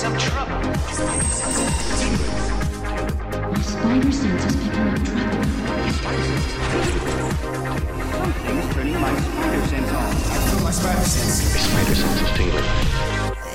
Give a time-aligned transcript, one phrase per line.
[0.00, 0.56] Some trouble.
[0.56, 0.72] My
[3.60, 5.44] spider sense is picking up trouble.
[8.32, 10.62] Something's turning my spider sense on.
[10.64, 11.52] My spider sense.
[11.52, 12.64] My spider sense is tingling.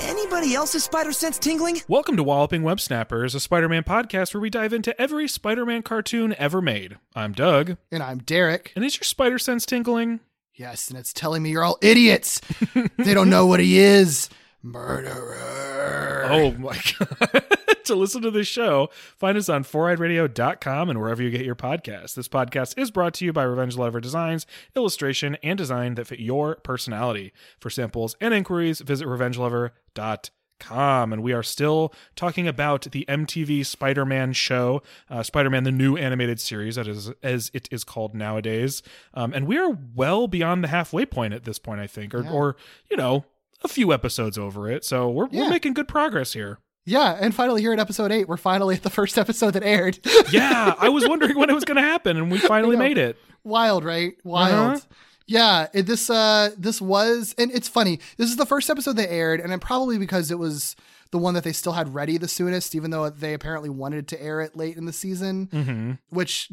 [0.07, 1.81] Anybody else's spider sense tingling?
[1.87, 5.65] Welcome to Walloping Web Snappers, a Spider Man podcast where we dive into every Spider
[5.65, 6.99] Man cartoon ever made.
[7.15, 8.71] I'm Doug, And I'm Derek.
[8.75, 10.19] and is your spider sense tingling?
[10.53, 12.39] Yes, and it's telling me you're all idiots.
[12.97, 14.29] they don't know what he is.
[14.65, 16.27] Murderer.
[16.29, 17.43] Oh my god.
[17.85, 22.15] to listen to this show, find us on foureyedradio.com and wherever you get your podcasts.
[22.15, 26.19] This podcast is brought to you by Revenge Lover Designs, illustration and design that fit
[26.19, 27.31] your personality.
[27.59, 31.13] For samples and inquiries, visit revengelover.com.
[31.13, 36.39] And we are still talking about the MTV Spider-Man show, uh, Spider-Man the new animated
[36.39, 38.81] series, that is as it is called nowadays.
[39.13, 42.23] Um, and we are well beyond the halfway point at this point, I think, or,
[42.23, 42.31] Yeah.
[42.31, 42.55] or
[42.89, 43.25] you know,
[43.65, 44.85] a few episodes over it.
[44.85, 46.59] So we're, we're making good progress here.
[46.85, 49.99] Yeah, and finally here at episode eight, we're finally at the first episode that aired.
[50.31, 53.17] Yeah, I was wondering when it was going to happen, and we finally made it.
[53.43, 54.13] Wild, right?
[54.23, 54.77] Wild.
[54.77, 54.85] Uh-huh.
[55.27, 57.99] Yeah, it, this uh this was and it's funny.
[58.17, 60.75] This is the first episode they aired and then probably because it was
[61.09, 64.21] the one that they still had ready the soonest even though they apparently wanted to
[64.21, 65.91] air it late in the season, Mm-hmm.
[66.09, 66.51] which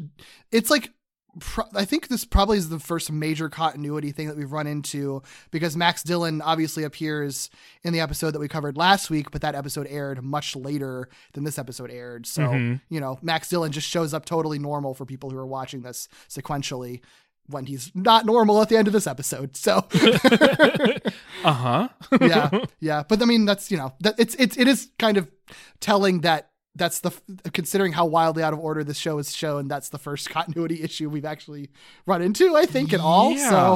[0.51, 0.89] it's like
[1.39, 5.21] pro- I think this probably is the first major continuity thing that we've run into
[5.51, 7.49] because Max Dillon obviously appears
[7.83, 11.43] in the episode that we covered last week, but that episode aired much later than
[11.43, 12.25] this episode aired.
[12.27, 12.81] So, Mhm.
[12.89, 16.07] you know, Max Dillon just shows up totally normal for people who are watching this
[16.29, 17.01] sequentially
[17.47, 19.57] when he's not normal at the end of this episode.
[19.57, 19.85] So,
[21.43, 21.89] Uh huh.
[22.21, 23.03] yeah, yeah.
[23.07, 25.29] But I mean, that's, you know, that it's, it's, it is kind of
[25.81, 27.11] telling that that's the
[27.53, 31.09] considering how wildly out of order this show is shown that's the first continuity issue
[31.09, 31.69] we've actually
[32.05, 33.75] run into i think at all so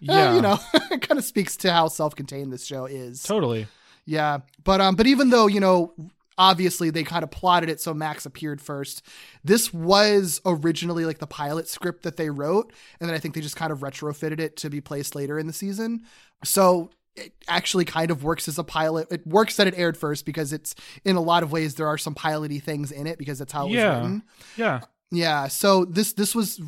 [0.00, 0.34] yeah, yeah.
[0.34, 0.58] you know
[0.90, 3.66] it kind of speaks to how self-contained this show is totally.
[4.04, 5.92] yeah but um but even though you know
[6.36, 9.02] obviously they kind of plotted it so max appeared first
[9.44, 13.40] this was originally like the pilot script that they wrote and then i think they
[13.40, 16.00] just kind of retrofitted it to be placed later in the season
[16.44, 20.24] so it actually kind of works as a pilot it works that it aired first
[20.24, 20.74] because it's
[21.04, 23.66] in a lot of ways there are some piloty things in it because that's how
[23.66, 23.94] it was Yeah.
[23.96, 24.22] written
[24.56, 24.80] Yeah.
[25.10, 26.60] yeah, so this this was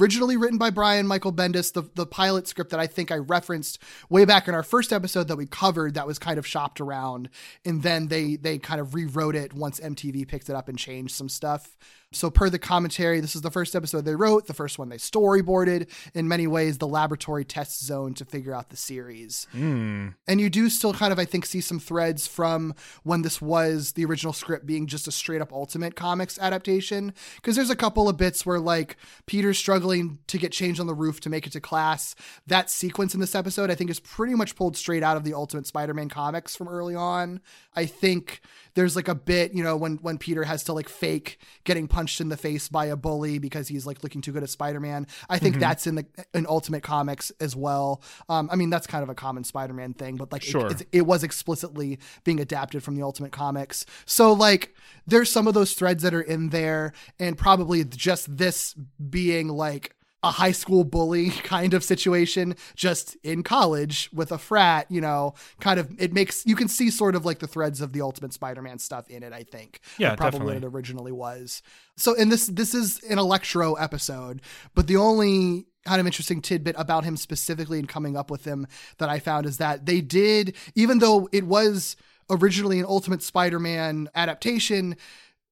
[0.00, 3.80] originally written by Brian Michael Bendis, the the pilot script that I think I referenced
[4.08, 7.28] way back in our first episode that we covered that was kind of shopped around
[7.64, 11.14] and then they they kind of rewrote it once MTV picked it up and changed
[11.16, 11.76] some stuff.
[12.12, 14.96] So per the commentary, this is the first episode they wrote, the first one they
[14.96, 19.46] storyboarded, in many ways the laboratory test zone to figure out the series.
[19.54, 20.14] Mm.
[20.26, 23.92] And you do still kind of, I think, see some threads from when this was
[23.92, 27.12] the original script being just a straight up Ultimate Comics adaptation.
[27.36, 30.94] Because there's a couple of bits where, like, Peter's struggling to get changed on the
[30.94, 32.14] roof to make it to class.
[32.46, 35.34] That sequence in this episode, I think, is pretty much pulled straight out of the
[35.34, 37.40] Ultimate Spider Man comics from early on.
[37.76, 38.40] I think
[38.78, 42.20] there's like a bit, you know, when when Peter has to like fake getting punched
[42.20, 45.08] in the face by a bully because he's like looking too good at Spider-Man.
[45.28, 48.00] I think that's in the in Ultimate Comics as well.
[48.28, 50.70] Um, I mean, that's kind of a common Spider-Man thing, but like it- Sure.
[50.70, 53.84] it's, it was explicitly being adapted from the Ultimate Comics.
[54.06, 54.76] So like
[55.08, 58.74] there's some of those threads that are in there, and probably just this
[59.10, 64.86] being like a high school bully kind of situation just in college with a frat,
[64.90, 67.92] you know, kind of it makes you can see sort of like the threads of
[67.92, 69.80] the Ultimate Spider-Man stuff in it, I think.
[69.98, 70.54] Yeah, probably definitely.
[70.54, 71.62] what it originally was.
[71.96, 74.42] So and this this is an Electro episode,
[74.74, 78.66] but the only kind of interesting tidbit about him specifically and coming up with him
[78.98, 81.96] that I found is that they did even though it was
[82.28, 84.96] originally an Ultimate Spider-Man adaptation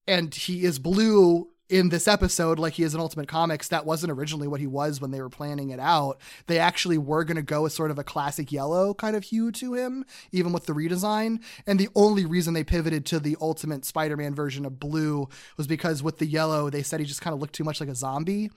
[0.07, 4.11] and he is blue in this episode like he is in ultimate comics that wasn't
[4.13, 7.43] originally what he was when they were planning it out they actually were going to
[7.43, 10.73] go with sort of a classic yellow kind of hue to him even with the
[10.73, 15.67] redesign and the only reason they pivoted to the ultimate spider-man version of blue was
[15.67, 17.95] because with the yellow they said he just kind of looked too much like a
[17.95, 18.51] zombie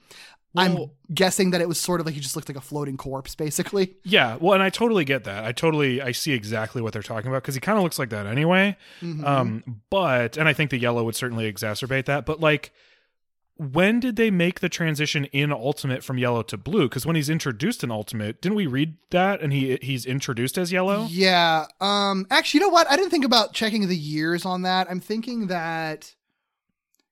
[0.56, 3.34] i'm guessing that it was sort of like he just looked like a floating corpse
[3.34, 5.44] basically Yeah, well, and I totally get that.
[5.44, 8.10] I totally I see exactly what they're talking about because he kind of looks like
[8.10, 8.76] that anyway.
[9.00, 9.24] Mm-hmm.
[9.24, 12.26] Um, but and I think the yellow would certainly exacerbate that.
[12.26, 12.72] But like,
[13.60, 16.88] when did they make the transition in Ultimate from yellow to blue?
[16.88, 20.72] Because when he's introduced in Ultimate, didn't we read that and he he's introduced as
[20.72, 21.06] yellow?
[21.10, 21.66] Yeah.
[21.78, 22.90] Um actually, you know what?
[22.90, 24.90] I didn't think about checking the years on that.
[24.90, 26.14] I'm thinking that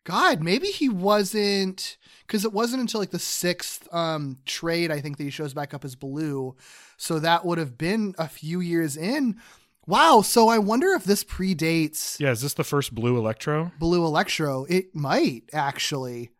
[0.04, 5.18] God, maybe he wasn't because it wasn't until like the sixth um trade, I think,
[5.18, 6.56] that he shows back up as blue.
[6.96, 9.38] So that would have been a few years in.
[9.86, 10.22] Wow.
[10.22, 13.70] So I wonder if this predates Yeah, is this the first blue Electro?
[13.78, 14.64] Blue Electro.
[14.64, 16.30] It might actually.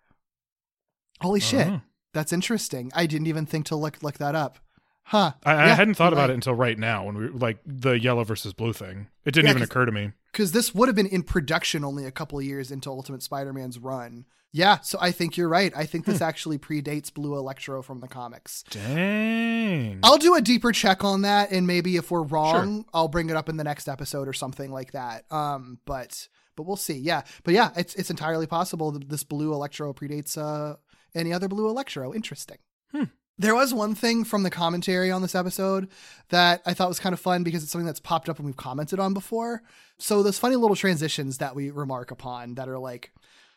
[1.20, 1.67] Holy shit.
[1.67, 1.79] Uh-huh.
[2.15, 2.91] That's interesting.
[2.94, 4.59] I didn't even think to look look that up.
[5.05, 5.32] Huh.
[5.44, 6.31] I, I hadn't thought about right.
[6.31, 9.09] it until right now when we like the yellow versus blue thing.
[9.25, 10.12] It didn't Yeah, even occur to me.
[10.32, 13.79] because this would have been in production only a couple of years into Ultimate Spider-Man's
[13.79, 14.26] run.
[14.53, 15.73] Yeah, so I think you're right.
[15.76, 16.12] I think Hmm.
[16.12, 18.64] this actually predates Blue Electro from the comics.
[18.71, 20.00] Dang.
[20.03, 23.37] I'll do a deeper check on that, and maybe if we're wrong, I'll bring it
[23.37, 25.31] up in the next episode or something like that.
[25.32, 26.99] Um, but but we'll see.
[26.99, 30.76] Yeah, but yeah, it's it's entirely possible that this Blue Electro predates uh
[31.14, 32.12] any other Blue Electro.
[32.14, 32.58] Interesting.
[32.93, 33.05] Hmm.
[33.40, 35.88] There was one thing from the commentary on this episode
[36.31, 38.56] that I thought was kind of fun because it's something that's popped up and we've
[38.56, 39.62] commented on before.
[39.99, 43.12] So those funny little transitions that we remark upon that are like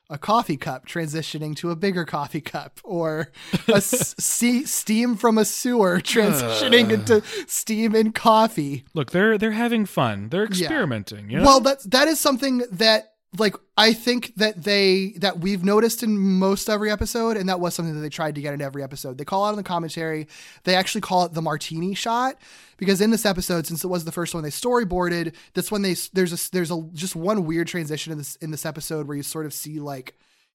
[0.09, 3.31] a coffee cup transitioning to a bigger coffee cup or
[3.69, 4.13] a s-
[4.69, 8.83] steam from a sewer transitioning into steam and coffee.
[8.93, 10.29] Look, they're they're having fun.
[10.29, 11.29] They're experimenting.
[11.29, 11.43] You know?
[11.45, 16.17] Well, that's that is something that like I think that they that we've noticed in
[16.17, 19.17] most every episode, and that was something that they tried to get in every episode.
[19.17, 20.27] They call out in the commentary.
[20.65, 22.35] They actually call it the martini shot
[22.77, 25.95] because in this episode, since it was the first one they storyboarded, that's when they
[26.13, 29.23] there's a there's a just one weird transition in this in this episode where you
[29.23, 30.13] sort of see like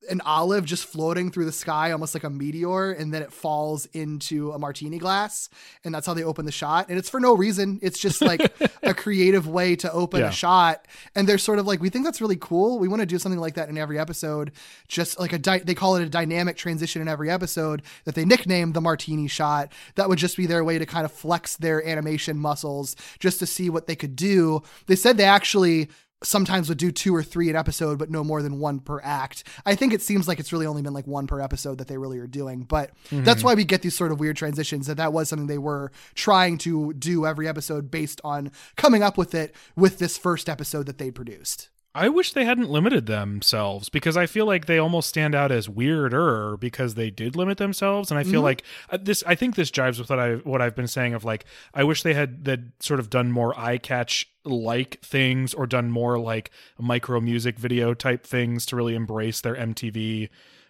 [0.09, 3.87] an olive just floating through the sky, almost like a meteor, and then it falls
[3.87, 5.49] into a martini glass,
[5.85, 6.89] and that's how they open the shot.
[6.89, 8.55] And it's for no reason; it's just like
[8.85, 10.29] a creative way to open Yeah.
[10.29, 10.87] a shot.
[11.17, 12.79] And they're sort of like, we think that's really cool.
[12.79, 14.53] We want to do something like that in every episode.
[14.87, 18.25] Just like a di- they call it a dynamic transition in every episode that they
[18.25, 19.73] nicknamed the martini shot.
[19.97, 23.47] That would just be their way to kind of flex their animation muscles, just to
[23.47, 24.63] see what they could do.
[24.87, 25.89] They said they actually
[26.23, 29.45] sometimes would do two or three an episode, but no more than one per act.
[29.65, 31.99] I think it seems like it's really only been like one per episode that they
[31.99, 34.87] really are doing, but that's why we get these sort of weird transitions.
[34.87, 39.19] That that was something they were trying to do every episode based on coming up
[39.19, 41.69] with it with this first episode that they produced.
[41.97, 45.67] I wish they hadn't limited themselves because I feel like they almost stand out as
[45.67, 49.25] weirder because they did limit themselves, and I feel like uh, this.
[49.27, 52.03] I think this jives with what I what I've been saying of like I wish
[52.03, 56.51] they had that sort of done more eye catch like things or done more like
[56.79, 60.29] micro music video type things to really embrace their MTV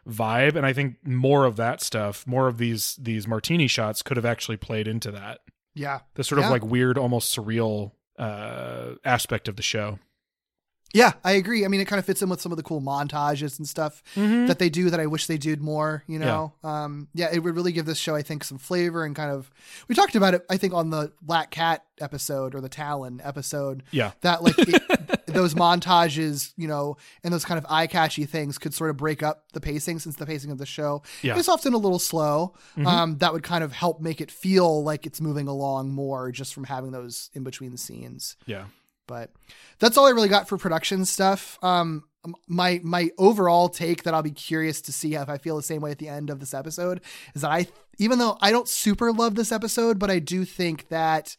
[0.08, 4.16] vibe, and I think more of that stuff, more of these these martini shots could
[4.16, 5.40] have actually played into that
[5.74, 6.00] Yeah.
[6.14, 6.50] the sort of Yeah.
[6.50, 9.98] like weird, almost surreal uh aspect of the show.
[10.96, 11.64] Yeah, I agree.
[11.64, 14.02] I mean, it kind of fits in with some of the cool montages and stuff
[14.14, 16.54] that they do that I wish they did more, you know?
[16.64, 19.50] Um, yeah, it would really give this show, I think, some flavor and kind of,
[19.88, 23.82] we talked about it, I think, on the Black Cat episode or the Talon episode.
[23.90, 24.12] Yeah.
[24.22, 28.72] That, like, it, those montages, you know, and those kind of eye catchy things could
[28.74, 31.36] sort of break up the pacing since the pacing of the show Yeah.
[31.36, 32.54] is often a little slow.
[32.84, 36.54] Um, that would kind of help make it feel like it's moving along more just
[36.54, 38.64] from having those in between the scenes Yeah.
[39.06, 39.30] But
[39.78, 41.58] that's all I really got for production stuff.
[41.62, 42.04] Um,
[42.48, 45.80] my my overall take that I'll be curious to see if I feel the same
[45.80, 47.00] way at the end of this episode
[47.34, 47.68] is that I,
[47.98, 51.36] even though I don't super love this episode, but I do think that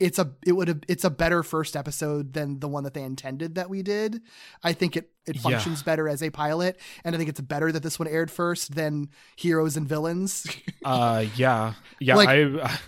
[0.00, 3.54] it's a it would it's a better first episode than the one that they intended
[3.54, 4.22] that we did.
[4.62, 5.42] I think it it Yeah.
[5.42, 8.74] functions better as a pilot, and I think it's better that this one aired first
[8.74, 10.46] than Heroes and Villains.
[10.84, 12.16] Uh, yeah, yeah.
[12.16, 12.78] Like- I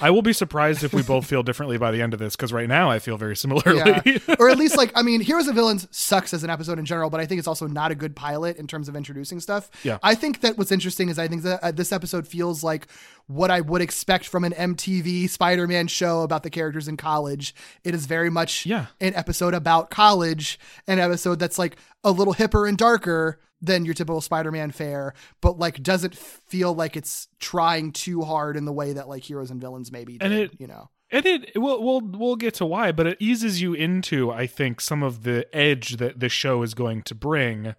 [0.00, 2.52] I will be surprised if we both feel differently by the end of this because
[2.52, 3.78] right now I feel very similarly.
[4.04, 4.18] Yeah.
[4.38, 7.10] or at least like I mean, Heroes and Villains sucks as an episode in general,
[7.10, 9.70] but I think it's also not a good pilot in terms of introducing stuff.
[9.82, 9.98] Yeah.
[10.02, 12.86] I think that what's interesting is I think that uh, this episode feels like
[13.26, 17.54] what I would expect from an MTV Spider-Man show about the characters in college.
[17.84, 18.86] It is very much Yeah.
[19.00, 23.94] an episode about college, an episode that's like a little hipper and darker than your
[23.94, 28.92] typical Spider-Man fare, but like doesn't feel like it's trying too hard in the way
[28.92, 30.90] that like Heroes and Villains maybe did, And it- you know.
[31.12, 34.80] and it we'll we'll we'll get to why, but it eases you into I think
[34.80, 37.74] some of the edge that the show is going to bring.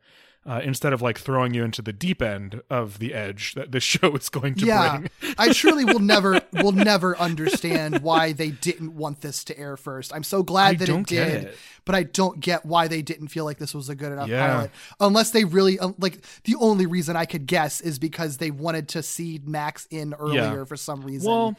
[0.46, 3.80] Uh, instead of like throwing you into the deep end of the edge that the
[3.92, 5.10] show is going to yeah, bring.
[5.38, 10.14] I truly will never will never understand why they didn't want this to air first.
[10.14, 11.56] I'm so glad I that it did, it.
[11.86, 14.46] but I don't get why they didn't feel like this was a good enough Yeah.
[14.48, 14.72] pilot.
[15.00, 18.90] Unless they really um, like the only reason I could guess is because they wanted
[18.90, 21.32] to see Max in earlier for some reason.
[21.32, 21.56] Well,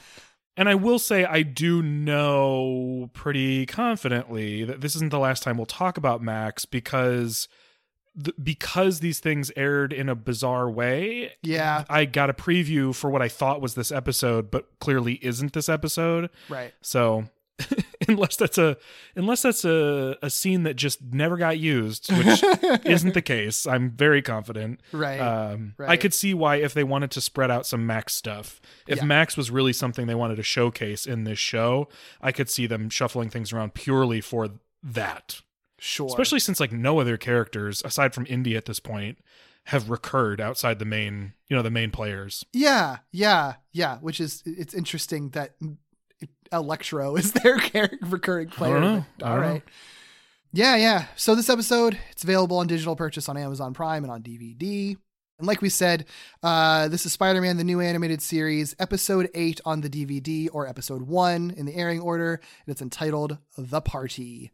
[0.58, 5.56] and I will say I do know pretty confidently that this isn't the last time
[5.56, 7.48] we'll talk about Max because
[8.22, 11.84] th- because these things aired in a bizarre way, Yeah.
[11.88, 15.68] I got a preview for what I thought was this episode, but clearly isn't this
[15.68, 16.30] episode.
[16.48, 16.72] Right.
[16.82, 17.24] So
[18.08, 18.76] unless that's a
[19.14, 22.42] unless that's a, a scene that just never got used, which
[22.84, 24.80] isn't the case, I'm very confident.
[24.92, 25.18] Right.
[25.20, 28.98] Um, I could see why if they wanted to spread out some Max stuff, if
[28.98, 29.04] Yeah.
[29.04, 31.88] Max was really something they wanted to showcase in this show,
[32.20, 34.48] I could see them shuffling things around purely for
[34.82, 35.40] that.
[35.86, 36.06] Sure.
[36.06, 39.18] Especially since like no other characters aside from Indy at this point
[39.64, 42.42] have recurred outside the main, you know, the main players.
[42.54, 43.98] Yeah, yeah, yeah.
[43.98, 45.56] Which is it's interesting that
[46.50, 47.60] Electro is their
[48.00, 48.78] recurring player.
[48.78, 49.06] I don't know.
[50.54, 51.06] Yeah, yeah.
[51.16, 54.96] So this episode it's available on digital purchase on Amazon Prime and on DVD.
[55.38, 56.06] And like we said,
[56.42, 61.02] uh, this is Spider-Man: The New Animated Series, Episode Eight on the DVD, or Episode
[61.02, 64.50] One in the airing order, and it's entitled "The Party."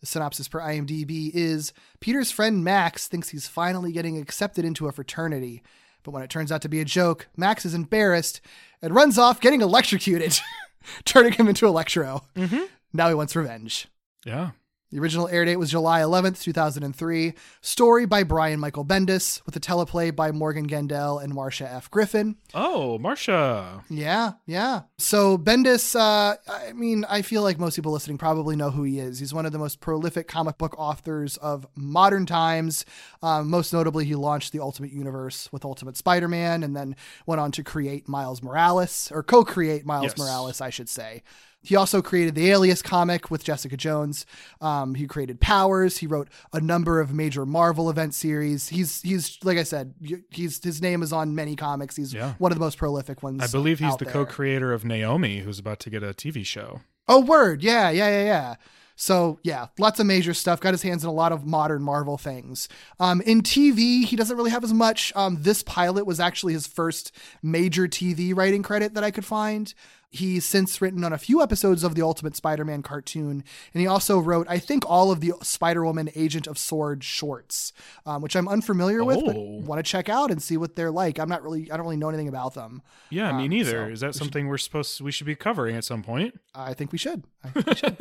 [0.00, 4.92] The synopsis per IMDb is Peter's friend Max thinks he's finally getting accepted into a
[4.92, 5.62] fraternity.
[6.02, 8.40] But when it turns out to be a joke, Max is embarrassed
[8.82, 10.38] and runs off getting electrocuted,
[11.04, 12.22] turning him into Electro.
[12.36, 12.64] Mm-hmm.
[12.92, 13.88] Now he wants revenge.
[14.24, 14.50] Yeah.
[14.92, 17.34] The original air date was July 11th, 2003.
[17.60, 21.90] Story by Brian Michael Bendis, with a teleplay by Morgan Gendel and Marsha F.
[21.90, 22.36] Griffin.
[22.54, 23.82] Oh, Marsha.
[23.90, 24.82] Yeah, yeah.
[24.98, 29.00] So Bendis, uh, I mean, I feel like most people listening probably know who he
[29.00, 29.18] is.
[29.18, 32.84] He's one of the most prolific comic book authors of modern times.
[33.24, 36.94] Um, most notably, he launched the Ultimate Universe with Ultimate Spider-Man, and then
[37.26, 40.18] went on to create Miles Morales, or co-create Miles Yes.
[40.18, 41.24] Morales, I should say.
[41.62, 44.24] He also created the Alias comic with Jessica Jones.
[44.60, 45.98] Um, he created Powers.
[45.98, 48.68] He wrote a number of major Marvel event series.
[48.68, 49.94] He's he's like I said,
[50.30, 51.96] he's his name is on many comics.
[51.96, 52.34] He's Yeah.
[52.38, 53.42] one of the most prolific ones.
[53.42, 54.12] I believe he's the there.
[54.12, 56.80] co-creator of Naomi, who's about to get a TV show.
[57.08, 57.62] Oh, word.
[57.62, 58.54] Yeah, yeah, yeah, yeah.
[58.98, 60.60] So yeah, lots of major stuff.
[60.60, 62.68] Got his hands in a lot of modern Marvel things.
[62.98, 65.12] Um, in TV, he doesn't really have as much.
[65.14, 69.74] Um, this pilot was actually his first major TV writing credit that I could find.
[70.16, 73.44] He's since written on a few episodes of the Ultimate Spider-Man cartoon,
[73.74, 77.72] and he also wrote, I think, all of the Spider-Woman Agent of Sword shorts,
[78.06, 79.60] um, which I'm unfamiliar with, but Oh.
[79.64, 81.18] want to check out and see what they're like.
[81.18, 82.82] I'm not really, I don't really know anything about them.
[83.10, 83.70] Yeah, me Um, neither.
[83.86, 86.40] so Is that something we're supposed we should be covering at some point?
[86.54, 87.24] I think we should.
[87.44, 87.98] I think we should.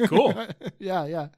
[0.08, 0.34] cool.
[0.78, 1.28] yeah, yeah.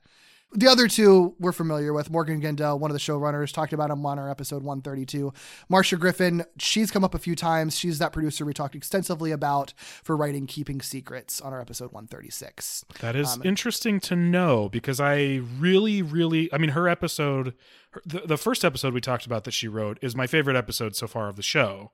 [0.53, 2.09] The other two we're familiar with.
[2.11, 5.33] Morgan Gendel, one of the showrunners, talked about him on our episode 132.
[5.71, 7.77] Marsha Griffin, she's come up a few times.
[7.77, 12.85] She's that producer we talked extensively about for writing Keeping Secrets on our episode 136.
[13.01, 17.53] That is Um, interesting to know because I really, really, I mean, her episode,
[17.91, 20.95] her, the, the first episode we talked about that she wrote is my favorite episode
[20.97, 21.91] so far of the show.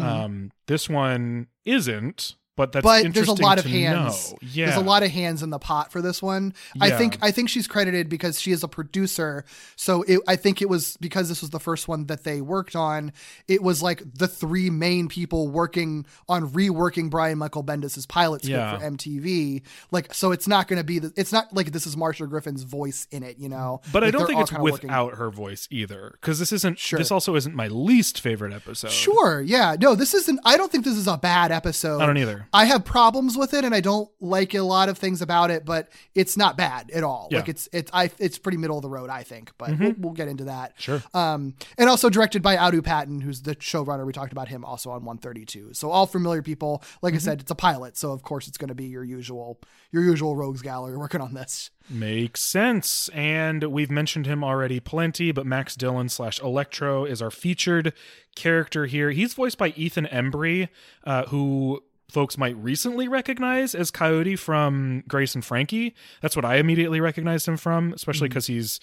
[0.00, 4.32] Um, this one isn't, but that's but there's a lot of hands.
[4.32, 4.38] know.
[4.42, 6.52] Yeah, There's a lot of hands in the pot for this one.
[6.80, 9.44] I think I think she's credited because she is a producer.
[9.76, 12.74] So it, I think it was because this was the first one that they worked
[12.76, 13.12] on.
[13.46, 18.58] It was like the three main people working on reworking Brian Michael Bendis's pilot script
[18.58, 18.78] Yeah.
[18.78, 19.62] for MTV.
[19.92, 20.98] Like so, it's not going to be.
[20.98, 23.38] The, it's not like this is Marsha Griffin's voice in it.
[23.38, 23.80] You know.
[23.92, 26.78] But I don't think it's kinda working- without her voice either, because this isn't.
[26.80, 26.98] Sure.
[26.98, 28.90] This also isn't my least favorite episode.
[28.90, 29.40] Sure.
[29.40, 29.76] Yeah.
[29.80, 30.40] No, this isn't.
[30.44, 32.00] I don't think this is a bad episode.
[32.00, 32.47] I don't either.
[32.52, 35.64] I have problems with it, and I don't like a lot of things about it,
[35.64, 37.28] but it's not bad at all.
[37.30, 37.38] Yeah.
[37.38, 39.52] Like it's it's I it's pretty middle of the road, I think.
[39.58, 40.74] But we'll, we'll get into that.
[40.76, 41.02] Sure.
[41.14, 44.06] Um, and also directed by Audu Paden, who's the showrunner.
[44.06, 45.74] We talked about him also on 132.
[45.74, 46.82] So all familiar people.
[47.02, 49.60] Like I said, it's a pilot, so of course it's going to be your usual
[49.90, 51.70] your usual rogues gallery working on this.
[51.90, 53.08] Makes sense.
[53.14, 57.94] And we've mentioned him already plenty, but Max Dillon slash Electro is our featured
[58.36, 59.10] character here.
[59.10, 60.68] He's voiced by Ethan Embry,
[61.04, 65.94] uh, who folks might recently recognize as Coyote from Grace and Frankie.
[66.22, 68.80] That's what I immediately recognized him from, especially because he's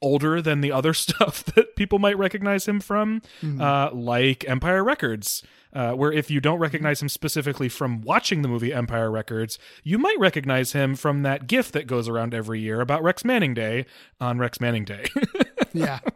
[0.00, 3.22] older than the other stuff that people might recognize him from,
[3.60, 5.42] uh, like Empire Records.
[5.74, 9.96] Uh, where if you don't recognize him specifically from watching the movie Empire Records, you
[9.96, 13.86] might recognize him from that GIF that goes around every year about Rex Manning Day
[14.20, 15.06] on Rex Manning Day.
[15.72, 16.00] Yeah.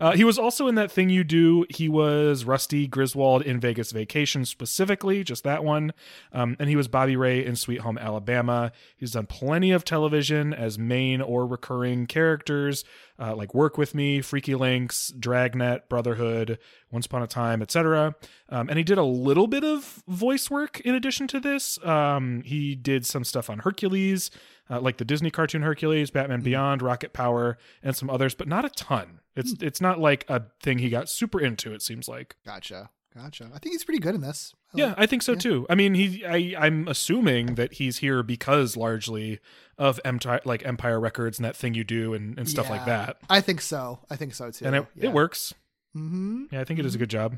[0.00, 1.64] Uh, he was also in that thing you do.
[1.70, 5.92] He was Rusty Griswold in Vegas Vacation, specifically, just that one.
[6.32, 8.72] Um, and he was Bobby Ray in Sweet Home Alabama.
[8.96, 12.84] He's done plenty of television as main or recurring characters,
[13.16, 16.58] uh, like Work With Me, Freaky Links, Dragnet, Brotherhood,
[16.90, 18.16] Once Upon a Time, etc.
[18.48, 21.78] Um, and he did a little bit of voice work in addition to this.
[21.84, 24.30] Um, he did some stuff on Hercules
[24.72, 28.64] uh, like the Disney cartoon Hercules, Batman Beyond, Rocket Power, and some others, but not
[28.64, 29.20] a ton.
[29.36, 31.72] It's it's not like a thing he got super into.
[31.72, 32.36] It seems like.
[32.44, 32.90] Gotcha.
[33.14, 33.50] Gotcha.
[33.54, 34.54] I think he's pretty good in this.
[34.74, 35.38] I Yeah, like- I think so yeah.
[35.38, 35.66] too.
[35.68, 39.38] I mean, he I I'm assuming that he's here because largely
[39.76, 43.18] of Empire like Empire Records and that thing you do and, and stuff like that.
[43.28, 44.00] I think so.
[44.08, 44.64] I think so too.
[44.64, 45.10] And it, yeah.
[45.10, 45.52] it works.
[45.94, 46.44] Mm-hmm.
[46.52, 47.36] Yeah, I think it is a good job.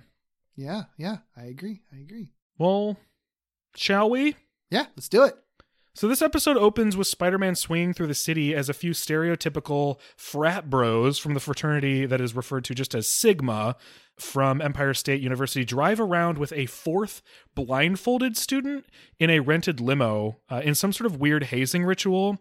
[0.57, 1.19] Yeah, yeah.
[1.37, 1.83] I agree.
[1.93, 2.31] I agree.
[2.59, 2.97] Well,
[3.75, 4.37] shall we?
[4.71, 5.35] Yeah, let's do it.
[5.97, 10.69] So this episode opens with Spider-Man swinging through the city as a few stereotypical frat
[10.69, 13.77] bros from the fraternity that is referred to just as Sigma
[14.19, 17.23] from Empire State University drive around with a fourth
[17.55, 18.87] blindfolded student
[19.21, 22.39] in a rented limo uh, in some sort of weird hazing ritual.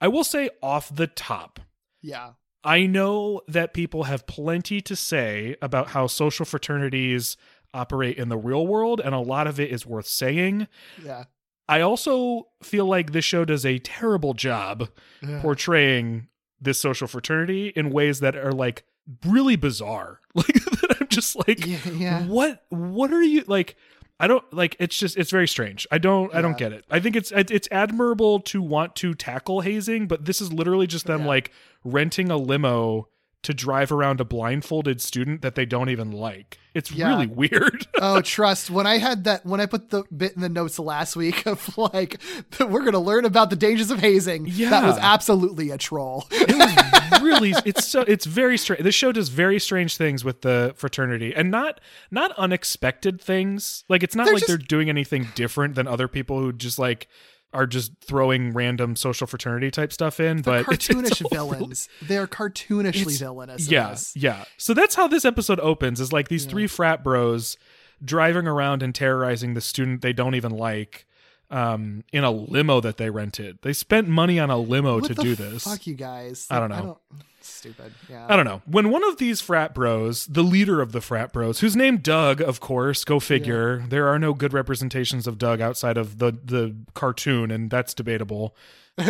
[0.00, 1.60] I will say off the top,
[2.00, 2.30] Yeah.
[2.66, 7.36] I know that people have plenty to say about how social fraternities
[7.74, 10.68] operate in the real world, and a lot of it is worth saying.
[11.04, 11.24] Yeah.
[11.68, 14.88] I also feel like this show does a terrible job
[15.22, 15.40] Yeah.
[15.42, 16.28] portraying
[16.60, 18.84] this social fraternity in ways that are like
[19.26, 20.20] really bizarre.
[20.34, 22.26] Like that I'm just like Yeah, yeah.
[22.26, 23.76] what what are you like
[24.20, 25.86] I don't like it's just it's very strange.
[25.92, 26.84] I don't I don't get it.
[26.90, 31.06] I think it's it's admirable to want to tackle hazing, but this is literally just
[31.06, 31.26] them Yeah.
[31.28, 31.50] like
[31.84, 33.08] renting a limo
[33.44, 36.58] to drive around a blindfolded student that they don't even like.
[36.74, 37.08] It's Yeah.
[37.10, 37.86] really weird.
[38.00, 38.68] oh, trust.
[38.70, 41.76] When I had that, when I put the bit in the notes last week of
[41.94, 42.20] like,
[42.58, 44.46] we're going to learn about the dangers of hazing.
[44.48, 44.70] Yeah.
[44.70, 46.26] That was absolutely a troll.
[46.30, 50.42] it was really it's so it's very strange this show does very strange things with
[50.42, 54.88] the fraternity and not not unexpected things like it's not They're like just- they're doing
[54.90, 57.08] anything different than other people who just like
[57.54, 61.50] are just throwing random social fraternity type stuff in They're but it's- it's cartoonish all
[61.50, 61.88] villains.
[62.02, 63.66] They're cartoonishly It's- villainous.
[63.66, 67.56] in yeah yeah so that's how this episode opens is like these three frat bros
[68.04, 71.06] driving around and terrorizing the student they don't even like
[71.54, 75.14] um in a limo that they rented they spent money on a limo What to
[75.14, 76.46] do this Fuck you guys.
[76.50, 76.98] I don't know.
[77.40, 77.92] stupid.
[78.08, 78.26] Yeah.
[78.28, 78.62] I don't know.
[78.66, 82.40] When one of these frat bros, the leader of the frat bros, who's named Doug,
[82.40, 83.84] of course, go figure.
[83.88, 88.56] There are no good representations of Doug outside of the the cartoon, and that's debatable.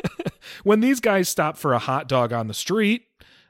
[0.64, 3.06] when these guys stop for a hot dog on the street,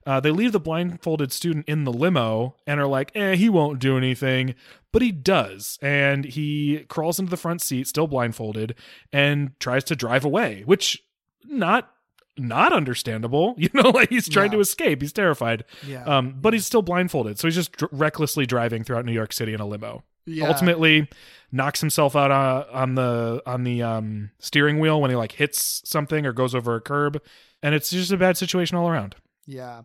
[0.06, 3.78] uh, they leave the blindfolded student in the limo and are like, "Eh, he won't
[3.80, 4.54] do anything,"
[4.92, 8.74] but he does, and he crawls into the front seat, still blindfolded,
[9.12, 11.02] and tries to drive away, which
[11.44, 11.90] not
[12.38, 13.54] not understandable.
[13.58, 14.58] You know, like he's trying No.
[14.58, 15.00] to escape.
[15.02, 15.64] He's terrified.
[15.86, 16.04] Yeah.
[16.04, 19.54] Um, but he's still blindfolded, so he's just dr- recklessly driving throughout New York City
[19.54, 20.04] in a limo.
[20.26, 20.48] Yeah.
[20.48, 21.08] Ultimately,
[21.52, 25.80] knocks himself out uh, on the on the um, steering wheel when he like hits
[25.84, 27.22] something or goes over a curb,
[27.62, 29.14] and it's just a bad situation all around.
[29.46, 29.82] Yeah.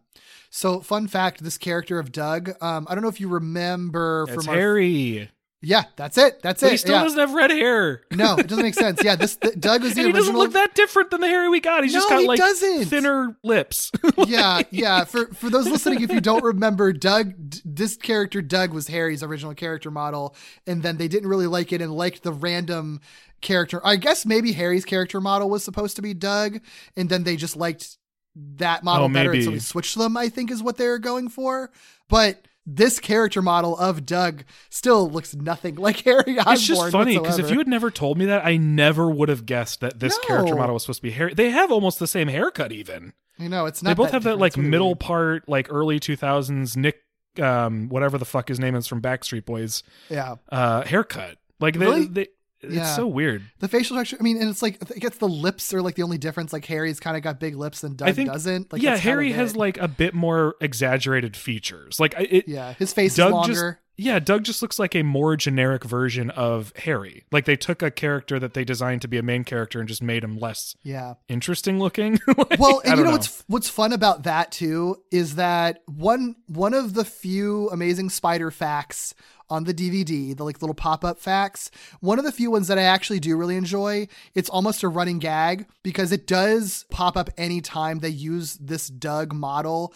[0.50, 2.52] So, fun fact: this character of Doug.
[2.62, 5.30] Um, I don't know if you remember from our- Harry,
[5.62, 6.42] Yeah, that's it.
[6.42, 6.72] That's but it.
[6.72, 7.04] he still yeah.
[7.04, 8.02] doesn't have red hair.
[8.12, 9.04] No, it doesn't make sense.
[9.04, 11.48] Yeah, this the, Doug was the and he doesn't look that different than the Harry
[11.50, 11.84] we got.
[11.84, 12.86] He's just No, got he like doesn't.
[12.86, 13.92] thinner lips.
[14.26, 15.04] yeah, yeah.
[15.04, 19.22] For for those listening, if you don't remember, Doug, d- this character Doug was Harry's
[19.22, 23.00] original character model, and then they didn't really like it and liked the random
[23.42, 23.80] character.
[23.86, 26.60] I guess maybe Harry's character model was supposed to be Doug,
[26.98, 27.98] and then they just liked
[28.36, 30.16] that model Oh, better, and so we switched them.
[30.18, 31.72] I think is what they're going for,
[32.10, 32.46] but.
[32.64, 36.54] This character model of Doug still looks nothing like Harry Osborn.
[36.54, 39.48] it's just funny because if you had never told me that, I never would have
[39.48, 41.34] guessed that this character model was supposed to be Harry.
[41.34, 43.14] They have almost the same haircut, even.
[43.40, 43.90] you know, it's not.
[43.90, 47.02] they both have that like middle part, like early two thousands Nick,
[47.42, 51.38] um, whatever the fuck his name is from Backstreet Boys, Yeah, uh, haircut.
[51.60, 52.06] Like they, Really?
[52.06, 52.28] they
[52.62, 52.96] it's Yeah.
[52.96, 53.44] so weird.
[53.60, 56.04] The facial structure, I mean, and it's like I guess the lips are like the
[56.04, 56.54] only difference.
[56.54, 58.72] Like Harry's kind of got big lips and Doug I think doesn't.
[58.72, 62.00] Like yeah, Harry has like a bit more exaggerated features.
[62.00, 63.54] Like it, yeah, his face Doug is longer.
[63.54, 67.24] just yeah, Doug just looks like a more generic version of Harry.
[67.32, 70.02] Like they took a character that they designed to be a main character and just
[70.02, 71.14] made him less yeah.
[71.28, 72.20] interesting looking.
[72.42, 76.74] Like, Well, and you know, what's what's fun about that too is that one one
[76.74, 79.14] of the few amazing spider facts
[79.52, 82.80] on the DVD, the like little pop up facts, one of the few ones that
[82.80, 84.08] I actually do really enjoy.
[84.34, 89.34] It's almost a running gag because it does pop up anytime they use this Doug
[89.34, 89.94] model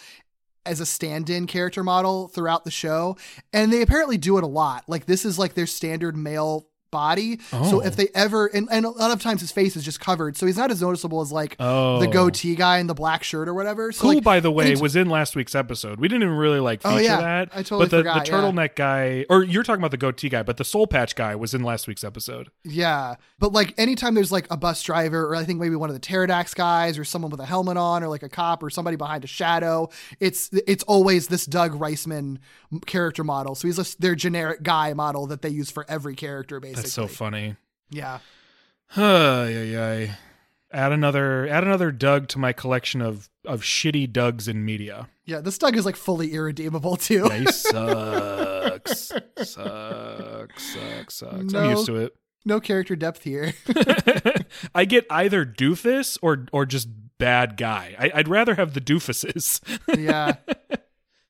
[0.65, 3.17] as a stand-in character model throughout the show
[3.53, 4.83] and they apparently do it a lot.
[4.87, 6.67] Like this is like their standard male
[6.99, 7.79] body so Oh.
[7.81, 10.45] if they ever and, and a lot of times his face is just covered so
[10.45, 11.99] he's not as noticeable as like Oh.
[11.99, 14.65] the goatee guy in the black shirt or whatever so Who, like, by the way,
[14.65, 15.99] anytime- was in last week's episode.
[15.99, 17.21] We didn't even really like oh, feature Oh, yeah.
[17.21, 17.49] that.
[17.53, 18.37] I totally But the, forgot, the yeah.
[18.37, 21.53] turtleneck guy, or you're talking about the goatee guy, but the soul patch guy was
[21.53, 22.49] in last week's episode.
[22.63, 25.95] yeah but like anytime there's like a bus driver or i think maybe one of
[25.99, 28.95] the pterodax guys or someone with a helmet on or like a cop or somebody
[28.95, 29.89] behind a shadow
[30.21, 32.37] it's it's always this doug reisman
[32.85, 36.59] character model so he's just their generic guy model that they use for every character
[36.59, 37.55] basically That's so funny.
[37.89, 38.19] yeah
[38.95, 40.17] Ay, yeah, ay.
[40.71, 45.07] Add another add another Doug to my collection of of shitty Dougs in media.
[45.25, 47.27] Yeah, this Doug is like fully irredeemable too.
[47.29, 49.11] Yeah, he sucks.
[49.37, 49.49] sucks.
[49.53, 50.63] Sucks.
[51.15, 51.51] Sucks.
[51.53, 51.59] No.
[51.59, 52.15] I'm used to it.
[52.45, 53.53] no character depth here.
[54.75, 57.95] I get either doofus or or just bad guy.
[57.97, 59.61] I, I'd rather have the doofuses.
[59.97, 60.35] yeah.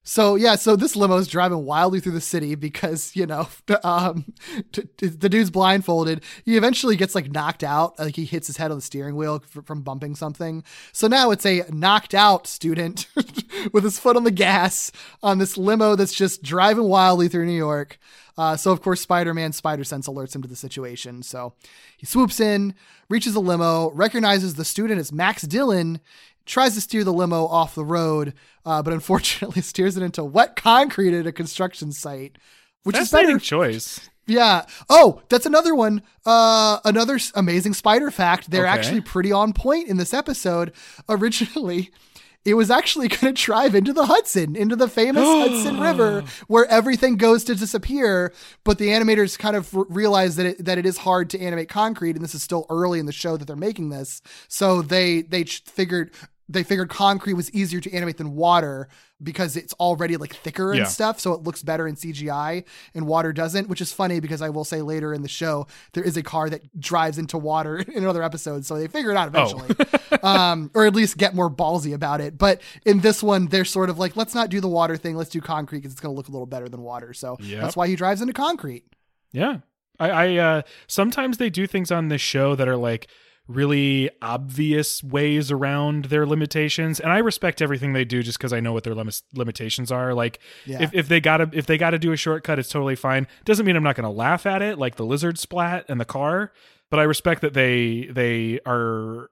[0.08, 3.48] So yeah, so this limo is driving wildly through the city because you know,
[3.84, 4.34] um,
[4.72, 6.24] t- t- the dude's blindfolded.
[6.46, 9.44] He eventually gets like knocked out, like he hits his head on the steering wheel
[9.44, 10.64] f- from bumping something.
[10.94, 13.08] So now it's a knocked out student
[13.74, 14.92] with his foot on the gas
[15.24, 17.98] on this limo that's just driving wildly through New York.
[18.38, 21.24] Uh, so of course, Spider-Man Spider Sense alerts him to the situation.
[21.24, 21.54] So
[21.98, 22.76] he swoops in,
[23.10, 26.00] reaches the limo, recognizes the student as Max Dillon,
[26.46, 28.34] tries to steer the limo off the road,
[28.66, 32.38] uh, but unfortunately steers it into wet concrete at a construction site.
[32.84, 33.40] Which is better.
[33.40, 34.10] choice.
[34.28, 34.66] Yeah.
[34.90, 36.04] Oh, that's another one.
[36.26, 38.50] Uh, another amazing spider fact.
[38.52, 38.74] They're Okay.
[38.74, 40.72] actually pretty on point in this episode.
[41.10, 41.92] Originally,
[42.46, 46.66] it was actually going to drive into the Hudson, into the famous Hudson River, where
[46.66, 48.34] everything goes to disappear.
[48.64, 51.70] But the animators kind of r- realized that it, that it is hard to animate
[51.70, 54.22] concrete, and this is still early in the show that they're making this.
[54.48, 56.12] So they they figured
[56.48, 58.88] they figured concrete was easier to animate than water
[59.24, 60.86] because it's already like thicker and Yeah.
[60.86, 63.68] stuff, so it looks better in CGI, and water doesn't.
[63.70, 66.50] Which is funny because I will say later in the show there is a car
[66.50, 69.58] that drives into water in another episode, so they figure it out Oh.
[69.66, 72.38] eventually, um, or at least get more ballsy about it.
[72.38, 75.30] But in this one, they're sort of like, let's not do the water thing, let's
[75.32, 77.14] do concrete because it's going to look a little better than water.
[77.14, 77.62] So Yep.
[77.62, 78.84] that's why he drives into concrete.
[79.32, 79.60] Yeah.
[79.98, 83.08] I, I uh sometimes they do things on this show that are like
[83.48, 88.60] really obvious ways around their limitations and I respect everything they do just because I
[88.60, 90.82] know what their lim- limitations are like Yeah.
[90.84, 93.76] if, if they gotta if they gotta do a shortcut it's totally fine doesn't mean
[93.76, 96.52] I'm not gonna laugh at it like the lizard splat and the car
[96.90, 99.30] but I respect that they they are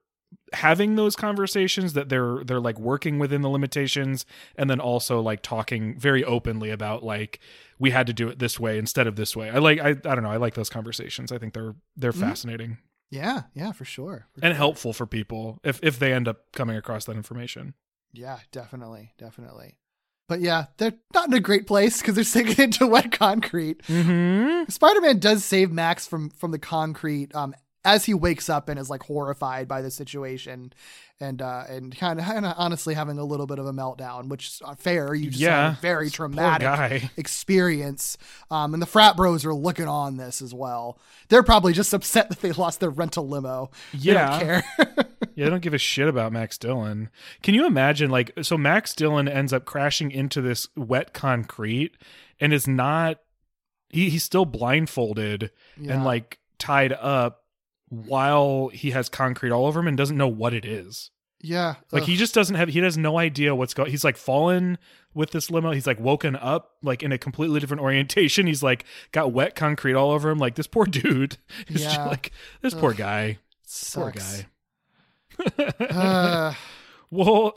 [0.52, 5.42] having those conversations that they're they're like working within the limitations and then also like
[5.42, 7.40] talking very openly about like
[7.80, 9.50] we had to do it this way instead of this way.
[9.50, 11.32] I like I I don't know, I like those conversations.
[11.32, 12.20] I think they're they're Mhm.
[12.20, 12.78] fascinating
[13.12, 14.28] Yeah, yeah, for sure.
[14.34, 14.58] For and sure.
[14.58, 17.74] helpful for people if if they end up coming across that information.
[18.12, 19.78] Yeah, definitely, definitely.
[20.30, 23.84] But yeah, they're not in a great place because they're sinking into wet concrete.
[23.84, 24.72] Mhm.
[24.72, 27.54] Spider-Man does save Max from from the concrete um
[27.86, 30.72] as he wakes up and is like horrified by the situation
[31.20, 32.26] and uh and kind of,
[32.58, 35.70] honestly having a little bit of a meltdown which is uh, fair you just Yeah.
[35.72, 38.18] had a very traumatic experience
[38.50, 40.98] um and the frat bros are looking on this as well
[41.30, 44.40] they're probably just upset that they lost their rental limo they Yeah.
[44.40, 44.64] don't care
[45.36, 47.10] Yeah, they don't give a shit about Max Dillon.
[47.42, 51.98] Can you imagine like so Max Dillon ends up crashing into this wet concrete
[52.40, 53.18] and is not
[53.90, 55.94] he, he's still blindfolded Yeah.
[55.94, 57.43] and like tied up
[57.94, 61.12] while he has concrete all over him and doesn't know what it is.
[61.42, 62.10] yeah Like Ugh.
[62.10, 64.78] he just doesn't have he has no idea what's going he's like fallen
[65.14, 65.72] with this limo.
[65.72, 68.48] He's like woken up like in a completely different orientation.
[68.48, 70.40] He's like got wet concrete all over him.
[70.40, 71.38] Like this poor dude.
[71.68, 72.06] Just Yeah.
[72.06, 72.98] like this poor Ugh.
[72.98, 73.38] guy.
[73.94, 74.46] Poor guy.
[75.80, 76.54] Uh,
[77.12, 77.54] Well,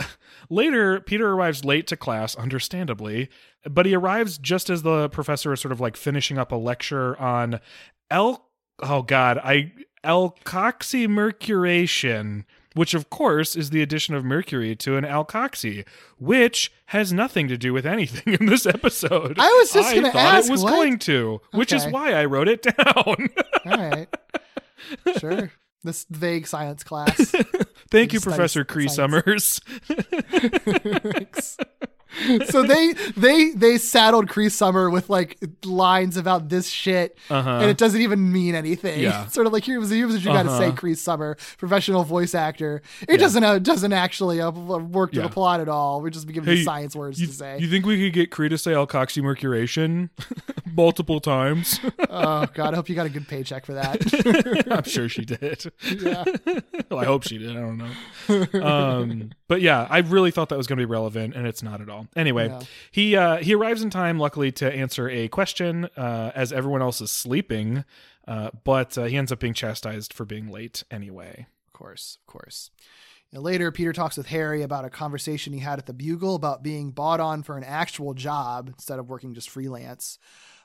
[0.50, 3.30] later, Peter arrives late to class, understandably,
[3.64, 7.18] but he arrives just as the professor is sort of like finishing up a lecture
[7.18, 7.60] on
[8.10, 8.44] elk.
[8.80, 9.72] Oh God, I
[10.06, 15.84] alkoxymercuration, which of course is the addition of mercury to an alkoxy,
[16.18, 19.36] which has nothing to do with anything in this episode.
[19.38, 20.70] I was just gonna thought ask, it was what?
[20.70, 23.28] going to, which is why I wrote it down.
[23.66, 24.08] all right
[25.18, 25.50] sure
[25.82, 27.34] this vague science class
[27.90, 28.88] Thank you, Professor Cree.
[28.88, 29.60] Summers.
[32.46, 37.50] so they they they saddled Cree Summer with like lines about this shit, Uh-huh.
[37.60, 39.00] and it doesn't even mean anything.
[39.00, 39.26] Yeah.
[39.28, 40.76] Sort of like here's here's what you got to say, Uh-huh.
[40.76, 42.82] Cree Summer, professional voice actor.
[43.08, 45.22] It doesn't uh, doesn't actually uh, work to Yeah.
[45.24, 46.00] the plot at all.
[46.02, 47.58] We're just giving Hey, science words you, to say.
[47.58, 50.10] you think we could get Cree to say alkoxymercuration
[50.74, 51.80] multiple times?
[52.10, 54.66] oh God, I hope you got a good paycheck for that.
[54.70, 55.70] I'm sure she did.
[55.82, 56.24] yeah.
[56.90, 57.50] well, I hope she did.
[57.56, 58.62] I don't know.
[58.62, 61.80] Um, but yeah, I really thought that was going to be relevant, and it's not
[61.80, 62.05] at all.
[62.14, 62.60] Anyway, Yeah.
[62.90, 67.00] he uh, he arrives in time, luckily, to answer a question uh, as everyone else
[67.00, 67.84] is sleeping.
[68.28, 71.46] Uh, but uh, he ends up being chastised for being late anyway.
[71.66, 72.70] Of course, of course.
[73.32, 76.62] And later, Peter talks with Harry about a conversation he had at the Bugle about
[76.62, 80.18] being bought on for an actual job instead of working just freelance.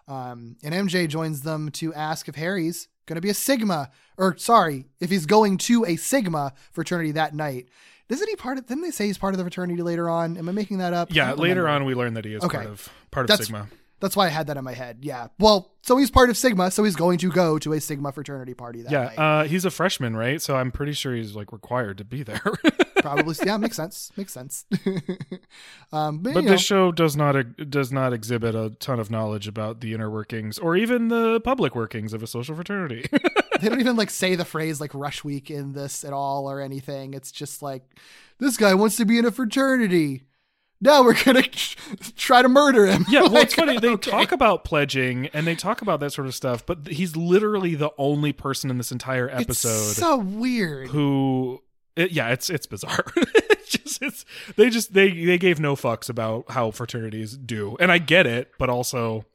[0.08, 4.38] Um, and MJ joins them to ask if Harry's going to be a Sigma, or
[4.38, 7.68] sorry, if he's going to a Sigma fraternity that night.
[8.10, 8.66] Isn't he part of?
[8.68, 10.38] Didn't they say he's part of the fraternity later on?
[10.38, 11.14] Am I making that up?
[11.14, 11.70] Yeah, later remember.
[11.70, 12.58] on we learn that he is Okay.
[12.58, 13.68] part of part of That's- Sigma.
[14.02, 14.98] That's why I had that in my head.
[15.04, 15.28] Yeah.
[15.38, 18.56] Well, so he's part of Sigma, so he's going to go to a Sigma fraternity
[18.56, 19.20] party that Yeah, night.
[19.20, 20.42] uh, he's a freshman, right?
[20.42, 22.42] So I'm pretty sure he's like required to be there.
[23.02, 23.36] Probably.
[23.46, 24.12] Yeah, makes sense.
[24.16, 24.66] Makes sense.
[25.92, 27.36] um, but, but you know, this show does not
[27.70, 31.76] does not exhibit a ton of knowledge about the inner workings or even the public
[31.76, 33.08] workings of a social fraternity.
[33.62, 36.62] they don't even like say the phrase like rush week in this at all or
[36.62, 37.14] anything.
[37.14, 37.84] It's just like
[38.40, 40.24] this guy wants to be in a fraternity.
[40.84, 41.44] Now we're gonna
[42.18, 43.06] try to murder him.
[43.08, 43.78] Yeah, well, it's funny.
[43.78, 44.10] They okay.
[44.10, 47.92] talk about pledging and they talk about that sort of stuff, but he's literally the
[48.00, 50.88] only person in this entire It's episode so weird.
[50.88, 51.62] who.
[51.96, 53.06] It, yeah, it's it's bizarre.
[53.16, 54.26] it's just it's
[54.56, 58.52] they just they they gave no fucks about how fraternities do, and I get it,
[58.58, 59.26] but also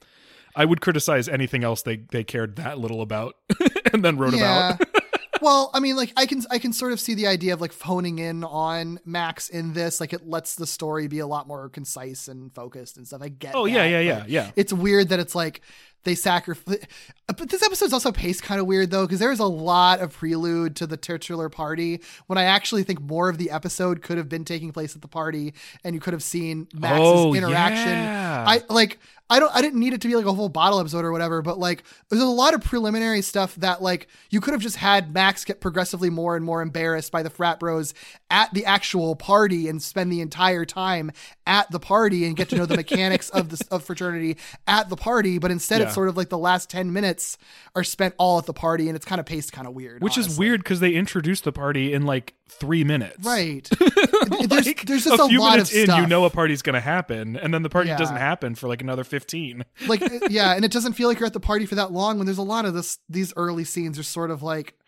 [0.55, 3.37] I would criticize anything else they they cared that little about
[3.93, 4.81] and then wrote about.
[5.43, 7.73] well, I mean, like I can I can sort of see the idea of like
[7.73, 10.01] phoning in on Max in this.
[10.01, 13.21] Like it lets the story be a lot more concise and focused and stuff.
[13.23, 13.55] I get.
[13.55, 14.51] Oh, yeah, that, yeah, yeah, but yeah.
[14.57, 15.61] It's weird that it's like
[16.07, 16.79] they sacrifice.
[17.27, 20.77] But this episode's also paced kind of weird though, because there's a lot of prelude
[20.77, 22.01] to the titular party.
[22.29, 25.09] When I actually think more of the episode could have been taking place at the
[25.09, 25.53] party,
[25.85, 27.89] and you could have seen Max's Oh, interaction.
[27.89, 28.45] yeah.
[28.49, 28.99] I like.
[29.29, 29.53] I don't.
[29.53, 31.43] I didn't need it to be like a whole bottle episode or whatever.
[31.43, 35.13] But like, there's a lot of preliminary stuff that like you could have just had
[35.13, 37.93] Max get progressively more and more embarrassed by the frat bros
[38.31, 41.11] at the actual party and spend the entire time
[41.45, 44.37] at the party and get to know the mechanics of the of fraternity
[44.69, 45.39] at the party.
[45.39, 45.87] But instead, Yeah.
[45.89, 47.37] it's sort of like the last ten minutes
[47.75, 50.03] are spent all at the party, and it's kind of paced kind of weird.
[50.03, 53.25] Which is weird because they introduced the party in like three minutes.
[53.27, 53.69] right?
[54.49, 56.81] there's Like, there's just a, few lot minutes of in, you know a party's gonna
[56.81, 57.97] happen, and then the party Yeah.
[57.99, 59.65] doesn't happen for like another fifteen.
[59.89, 62.27] like yeah and it doesn't feel like you're at the party for that long when
[62.27, 64.79] there's a lot of this these early scenes are sort of like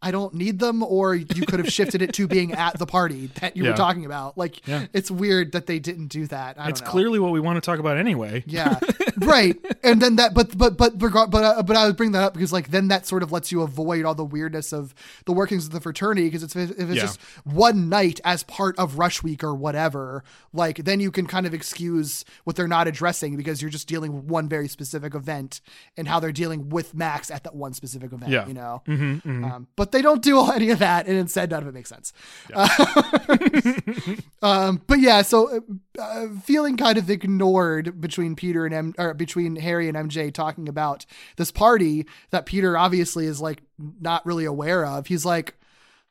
[0.00, 3.26] i don't need them or you could have shifted it to being at the party
[3.40, 3.70] that you Yeah.
[3.70, 4.86] were talking about like Yeah.
[4.92, 6.86] it's weird that they didn't do that I don't It's know.
[6.88, 8.44] clearly what we want to talk about anyway.
[8.46, 8.78] yeah
[9.18, 12.34] right and then that but but but but uh, but i would bring that up
[12.34, 15.66] because like then that sort of lets you avoid all the weirdness of the workings
[15.66, 17.00] of the fraternity because it's if it's Yeah.
[17.02, 21.46] just one night as part of rush week or whatever like then you can kind
[21.46, 25.60] of excuse what they're not addressing because you're just dealing with one very specific event
[25.96, 28.46] and how they're dealing with max at that one specific event Yeah.
[28.46, 31.68] you know Mm-hmm, um, but they don't do any of that and instead none of
[31.68, 32.12] it makes sense
[34.42, 35.62] um, but yeah, so
[35.98, 40.32] uh, uh, feeling kind of ignored between Peter and M, or between Harry and MJ
[40.32, 43.62] talking about this party that Peter obviously is like
[44.00, 45.06] not really aware of.
[45.06, 45.54] He's like, "So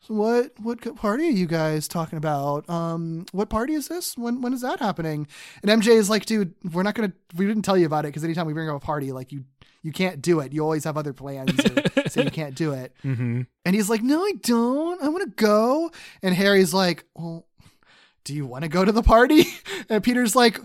[0.08, 2.70] "What what party are you guys talking about?
[2.70, 4.18] Um, what party is this?
[4.18, 5.28] When when is that happening?"
[5.62, 7.14] And MJ is like, "Dude, we're not gonna.
[7.36, 9.46] We didn't tell you about it because anytime we bring up a party, like you."
[9.84, 10.52] You can't do it.
[10.52, 12.94] You always have other plans, or say you can't do it.
[13.06, 13.44] Mm-hmm.
[13.64, 15.02] And he's like, No, I don't.
[15.02, 15.92] I want to go.
[16.22, 17.46] And Harry's like, Well,
[18.26, 19.46] do you want to go to the party?
[19.90, 20.60] And Peter's like,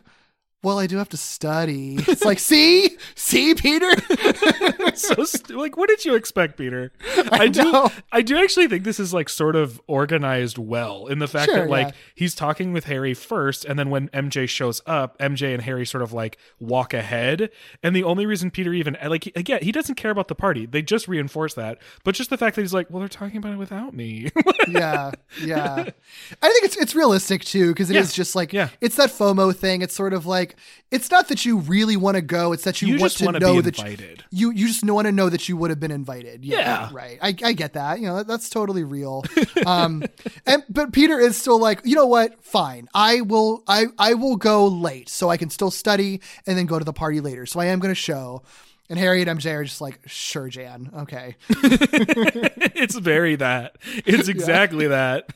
[0.63, 1.97] Well, I do have to study.
[1.99, 2.97] It's like, See?
[3.17, 3.91] See, Peter?
[4.95, 6.93] so st- like, what did you expect, Peter?
[7.33, 7.65] I, do.
[7.65, 7.91] know.
[8.13, 11.61] I do actually think this is like sort of organized well in the fact Sure,
[11.63, 11.93] that like yeah.
[12.15, 16.03] he's talking with Harry first, and then when MJ shows up, MJ and Harry sort
[16.03, 17.51] of like walk ahead,
[17.83, 20.67] and the only reason Peter even like he- again he doesn't care about the party.
[20.67, 23.53] They just reinforce that, but just the fact that he's like, well, they're talking about
[23.55, 24.31] it without me.
[24.69, 25.11] yeah.
[25.43, 25.75] Yeah.
[25.77, 28.17] I think it's it's realistic too, because it is Yeah.
[28.23, 28.69] just like Yeah.
[28.81, 29.83] it's that FOMO thing.
[29.83, 30.52] It's sort of like
[30.91, 33.33] it's not that you really want to go, it's that you, You want just to
[33.39, 34.25] know be that invited.
[34.31, 36.45] you you just want to know that you would have been invited.
[36.45, 36.89] Yeah, Yeah.
[36.93, 37.19] right.
[37.23, 38.01] I, I get that.
[38.01, 39.25] You know, that- that's totally real.
[39.67, 40.03] Um,
[40.47, 42.43] and but Peter is still like, you know what?
[42.45, 42.89] Fine.
[42.95, 43.63] I will.
[43.67, 46.93] I I will go late so I can still study and then go to the
[46.93, 47.47] party later.
[47.47, 48.43] So I am going to show.
[48.91, 50.91] And Harry and MJ are just like, sure, Jan.
[50.95, 51.37] Okay.
[51.49, 53.77] it's very that.
[54.05, 55.33] It's exactly that.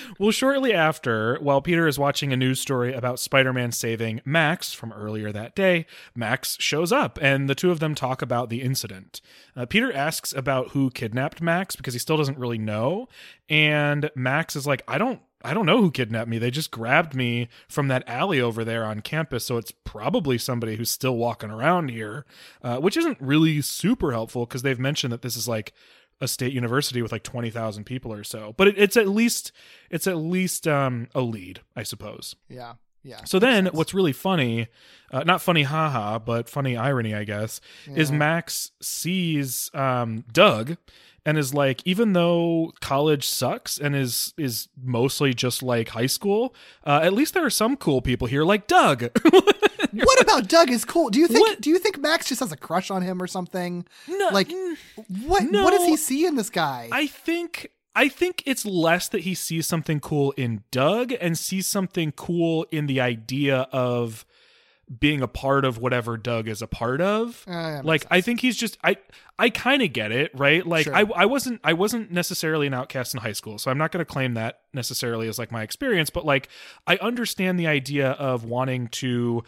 [0.18, 4.72] well, shortly after, while Peter is watching a news story about Spider Man saving Max
[4.72, 8.62] from earlier that day, Max shows up and the two of them talk about the
[8.62, 9.20] incident.
[9.56, 13.08] Uh, Peter asks about who kidnapped Max because he still doesn't really know.
[13.48, 15.20] And Max is like, I don't.
[15.42, 16.38] I don't know who kidnapped me.
[16.38, 19.44] They just grabbed me from that alley over there on campus.
[19.44, 22.26] So it's probably somebody who's still walking around here,
[22.62, 25.72] uh, which isn't really super helpful because they've mentioned that this is like
[26.20, 28.54] a state university with like 20,000 people or so.
[28.56, 29.52] But it, it's at least
[29.90, 32.36] it's at least um, a lead, I suppose.
[32.48, 32.74] Yeah.
[33.02, 33.24] Yeah.
[33.24, 34.68] So then, what's really funny,
[35.10, 40.76] uh, not funny, haha, but funny irony, I guess, is Max sees um, Doug
[41.24, 46.54] and is like, even though college sucks and is is mostly just like high school,
[46.84, 49.10] uh, at least there are some cool people here, like Doug.
[49.92, 51.10] what about Doug is cool?
[51.10, 51.60] Do you think What?
[51.60, 53.86] do you think Max just has a crush on him or something?
[54.08, 54.76] No, Like mm,
[55.26, 55.64] what no.
[55.64, 56.88] what does he see in this guy?
[56.92, 61.66] I think I think it's less that he sees something cool in Doug and sees
[61.66, 64.24] something cool in the idea of
[64.98, 67.44] being a part of whatever Doug is a part of.
[67.46, 68.96] Uh, like I think he's just I
[69.38, 70.66] I kind of get it, right?
[70.66, 70.94] Like Sure.
[70.94, 74.04] I I wasn't I wasn't necessarily an outcast in high school, so I'm not going
[74.04, 76.48] to claim that necessarily as like my experience, but like
[76.86, 79.44] I understand the idea of wanting to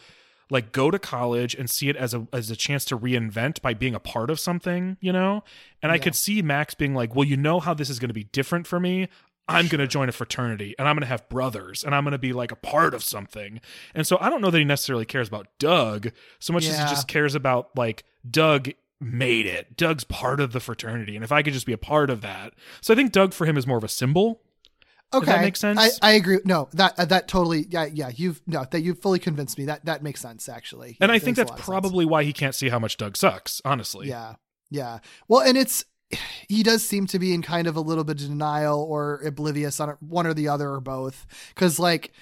[0.50, 3.74] like go to college and see it as a as a chance to reinvent by
[3.74, 5.42] being a part of something, you know?
[5.82, 8.14] And I could see Max being like, "Well, you know how this is going to
[8.14, 9.08] be different for me.
[9.48, 12.12] I'm going to join a fraternity and I'm going to have brothers and I'm going
[12.12, 13.60] to be like a part of something."
[13.94, 16.84] And so I don't know that he necessarily cares about Doug so much as he
[16.84, 19.76] just cares about like Doug made it.
[19.76, 22.54] Doug's part of the fraternity and if I could just be a part of that.
[22.80, 24.40] So I think Doug for him is more of a symbol.
[25.14, 25.78] Okay, that make sense?
[25.78, 26.38] I, I agree.
[26.44, 27.66] No, that uh, that totally.
[27.68, 28.10] Yeah, yeah.
[28.14, 29.66] You've no that you've fully convinced me.
[29.66, 30.96] That that makes sense actually.
[31.00, 31.68] And Yeah, I think that's lot of sense.
[31.68, 34.08] probably why he can't see how much Doug sucks, honestly.
[34.08, 34.36] Yeah,
[34.70, 35.00] yeah.
[35.28, 35.84] Well, and it's
[36.48, 39.80] he does seem to be in kind of a little bit of denial or oblivious
[39.80, 42.12] on one or the other or both, because like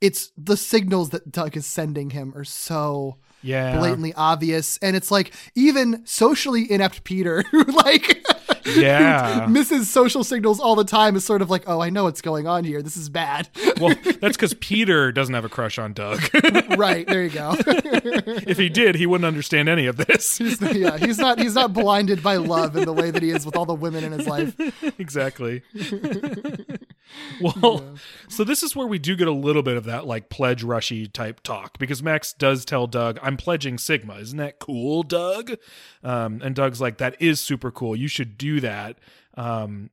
[0.00, 3.76] it's the signals that Doug is sending him are so Yeah.
[3.78, 8.24] blatantly obvious, and it's like even socially inept Peter, who like.
[8.80, 9.46] Yeah.
[9.48, 12.46] misses social signals all the time is sort of like, oh, I know what's going
[12.46, 12.82] on here.
[12.82, 13.48] This is bad.
[13.80, 16.20] Well, that's because Peter doesn't have a crush on Doug.
[16.76, 17.54] right there, you go.
[17.58, 20.40] if he did, he wouldn't understand any of this.
[20.40, 23.56] yeah, he's not he's not blinded by love in the way that he is with
[23.56, 24.54] all the women in his life.
[24.98, 25.62] exactly.
[27.40, 27.84] well,
[28.28, 31.06] so this is where we do get a little bit of that like pledge rushy
[31.06, 34.14] type talk because Max does tell Doug, "I'm pledging Sigma.
[34.16, 35.52] Isn't that cool, Doug?"
[36.02, 37.96] Um, and Doug's like, "That is super cool.
[37.96, 38.98] You should do that."
[39.34, 39.90] Um,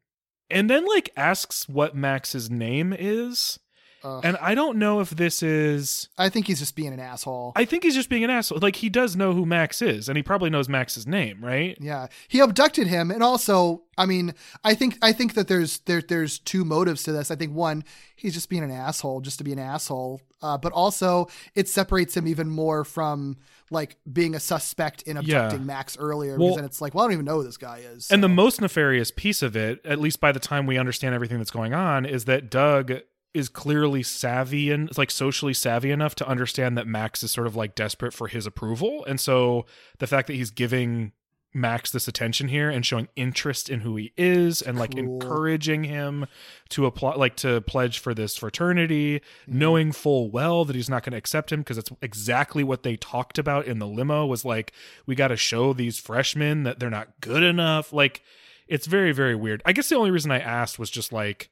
[0.49, 3.59] and then like asks what Max's name is.
[4.03, 4.21] Ugh.
[4.23, 7.53] And I don't know if this is I think he's just being an asshole.
[7.55, 8.59] I think he's just being an asshole.
[8.61, 11.77] Like he does know who Max is, and he probably knows Max's name, right?
[11.81, 14.33] Yeah, he abducted him, and also, I mean,
[14.63, 17.31] I think I think that there's there there's two motives to this.
[17.31, 17.83] I think one,
[18.15, 22.15] he's just being an asshole, just to be an asshole, uh, but also it separates
[22.15, 23.37] him even more from
[23.69, 25.65] like being a suspect in abducting Yeah.
[25.65, 28.09] Max earlier, Well- because it's like, well, I don't even know who this guy is.
[28.09, 31.37] And the most nefarious piece of it, at least by the time we understand everything
[31.37, 32.93] that's going on, is that Doug
[33.37, 37.55] is clearly savvy and like socially savvy enough to understand that Max is sort of
[37.55, 39.05] like desperate for his approval.
[39.05, 39.65] And so
[39.99, 41.11] the fact that he's giving
[41.53, 44.99] Max this attention here and showing interest in who he is and like Cool.
[44.99, 46.27] encouraging him
[46.69, 49.57] to apply like to pledge for this fraternity Mm-hmm.
[49.59, 52.95] knowing full well that he's not going to accept him because it's exactly what they
[52.97, 54.71] talked about in the limo was like
[55.07, 58.21] we got to show these freshmen that they're not good enough like
[58.67, 61.49] it's very very weird i guess the only reason i asked was just like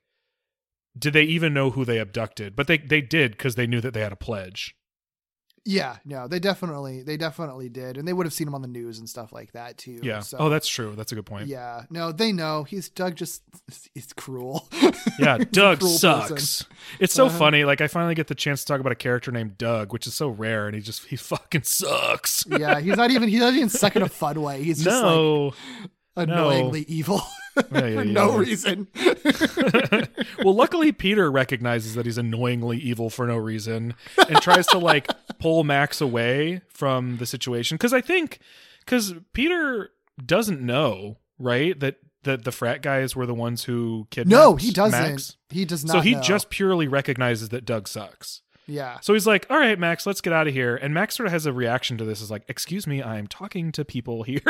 [0.97, 3.93] did they even know who they abducted but they they did because they knew that
[3.93, 4.75] they had a pledge
[5.67, 8.67] yeah, no, they definitely they definitely did, and they would have seen him on the
[8.67, 9.99] news and stuff like that too.
[10.03, 13.15] yeah So, oh that's true that's a good point yeah, no, they know he's Doug.
[13.15, 13.41] Just
[13.95, 14.69] he's cruel.
[15.17, 16.29] Yeah, Doug cruel sucks.
[16.31, 16.67] person.
[16.99, 17.39] It's so Uh-huh.
[17.39, 17.63] funny.
[17.65, 20.13] Like I finally get the chance to talk about a character named Doug, which is
[20.13, 22.45] so rare, and he just he fucking sucks.
[22.47, 24.61] yeah, he's not even he's not even stuck in a fun way.
[24.61, 25.53] He's just no.
[26.15, 26.47] like no.
[26.51, 27.23] annoyingly evil
[27.71, 28.37] Yeah, yeah, for no yeah.
[28.37, 28.87] reason.
[30.43, 33.93] well, luckily Peter recognizes that he's annoyingly evil for no reason
[34.29, 35.07] and tries to like
[35.39, 38.39] pull Max away from the situation because I think
[38.79, 39.91] because Peter
[40.23, 44.29] doesn't know right that that the frat guys were the ones who kidnapped.
[44.29, 44.99] no, he doesn't.
[44.99, 45.37] Max.
[45.49, 45.93] He does not.
[45.93, 46.21] So he know.
[46.21, 48.41] just purely recognizes that Doug sucks.
[48.67, 48.99] yeah.
[49.01, 51.33] So he's like, "All right, Max, let's get out of here." And Max sort of
[51.33, 54.41] has a reaction to this, is like, "Excuse me, I'm talking to people here."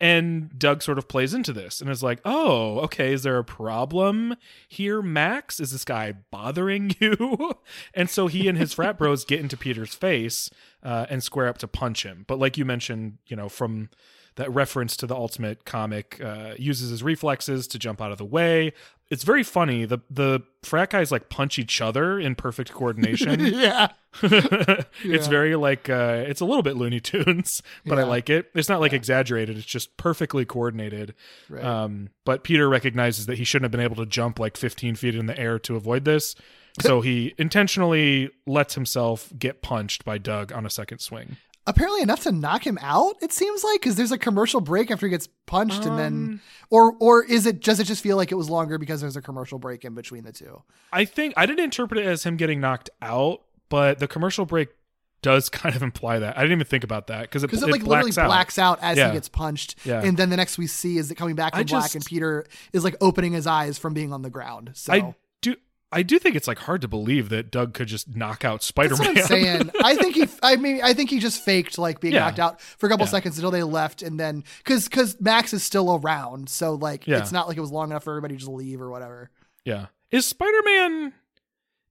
[0.00, 3.44] And Doug sort of plays into this and is like, "Oh, okay, is there a
[3.44, 4.36] problem
[4.68, 5.60] here, Max?
[5.60, 7.54] Is this guy bothering you?"
[7.94, 10.50] and so he and his frat bros get into Peter's face
[10.82, 12.24] uh, and square up to punch him.
[12.26, 13.90] But like you mentioned, you know, from
[14.36, 18.24] that reference to the Ultimate comic, uh, uses his reflexes to jump out of the
[18.24, 18.72] way.
[19.08, 19.84] It's very funny.
[19.84, 23.40] The the frat guys like punch each other in perfect coordination.
[23.46, 23.88] yeah.
[25.04, 28.50] It's very like uh it's a little bit Looney Tunes, but I like it.
[28.54, 31.14] It's not like exaggerated, it's just perfectly coordinated.
[31.48, 31.62] Right.
[31.62, 35.14] Um but Peter recognizes that he shouldn't have been able to jump like 15 feet
[35.14, 36.34] in the air to avoid this.
[36.80, 41.36] So he intentionally lets himself get punched by Doug on a second swing.
[41.68, 43.16] Apparently enough to knock him out.
[43.20, 46.40] It seems like because there's a commercial break after he gets punched, and Um, then,
[46.70, 49.22] or or is it does it just feel like it was longer because there's a
[49.22, 50.62] commercial break in between the two?
[50.92, 54.68] I think I didn't interpret it as him getting knocked out, but the commercial break
[55.22, 56.36] does kind of imply that.
[56.38, 58.26] I didn't even think about that because it, it, it like literally blacks out.
[58.28, 59.08] blacks out as Yeah.
[59.08, 60.02] he gets punched, Yeah.
[60.04, 62.04] and then the next we see is it coming back I from black, just- and
[62.04, 64.70] Peter is like opening his eyes from being on the ground.
[64.74, 65.14] So I do
[65.92, 68.96] I do think it's like hard to believe that Doug could just knock out Spider
[68.96, 69.16] Man.
[69.18, 69.70] I'm saying.
[69.82, 70.26] I think he.
[70.42, 72.20] I mean, I think he just faked like being Yeah.
[72.20, 73.10] knocked out for a couple Yeah.
[73.12, 77.18] seconds until they left, and then because because Max is still around, so like Yeah.
[77.18, 79.30] it's not like it was long enough for everybody to just leave or whatever.
[79.64, 79.86] yeah.
[80.10, 81.12] Is Spider Man?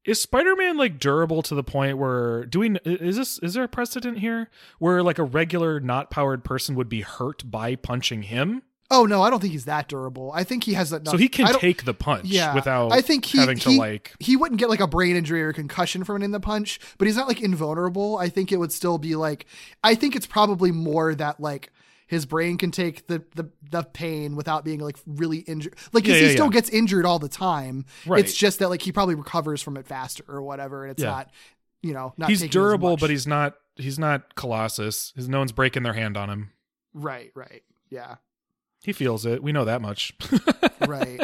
[0.03, 3.63] Is Spider Man like durable to the point where do we is this is there
[3.63, 8.23] a precedent here where like a regular not powered person would be hurt by punching
[8.23, 8.61] him?
[8.91, 10.31] Oh no, I don't think he's that durable.
[10.33, 11.11] I think he has enough.
[11.11, 14.13] so he can take the punch Yeah, without I think he, having to he- like
[14.19, 17.15] he wouldn't get like a brain injury or concussion from hitting the punch, but he's
[17.17, 18.17] not like invulnerable.
[18.17, 19.45] I think it would still be like
[19.83, 21.71] I think it's probably more that like
[22.07, 25.75] his brain can take the the, the pain without being like really injured.
[25.91, 26.51] Like Yeah, he yeah, still yeah.
[26.51, 27.85] gets injured all the time.
[28.05, 28.19] Right.
[28.19, 31.31] It's just that like he probably recovers from it faster or whatever, and it's not
[31.81, 35.11] you know not he's durable, but he's not he's not Colossus.
[35.15, 36.51] His no one's breaking their hand on him.
[36.93, 38.17] right, right, yeah,
[38.85, 39.41] He feels it.
[39.43, 40.13] We know that much.
[40.87, 41.19] right.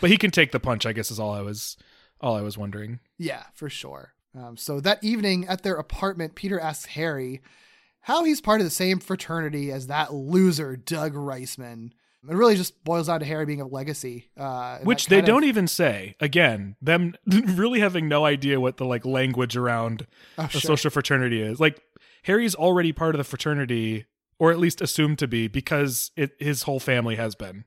[0.00, 1.76] but he can take the punch, I guess is all I was
[2.20, 3.00] all I was wondering.
[3.18, 4.12] Yeah, for sure.
[4.36, 7.40] Um, so that evening at their apartment, Peter asks Harry
[8.00, 11.92] how he's part of the same fraternity as that loser, Doug Reisman.
[12.28, 14.30] It really just boils down to Harry being a legacy.
[14.36, 16.16] Uh, Which they of- don't even say.
[16.20, 20.06] Again, them really having no idea what the like language around
[20.38, 20.60] Oh, a sure.
[20.62, 21.60] social fraternity is.
[21.60, 21.82] Like
[22.22, 24.06] Harry's already part of the fraternity,
[24.38, 27.64] or at least assumed to be, because it his whole family has been.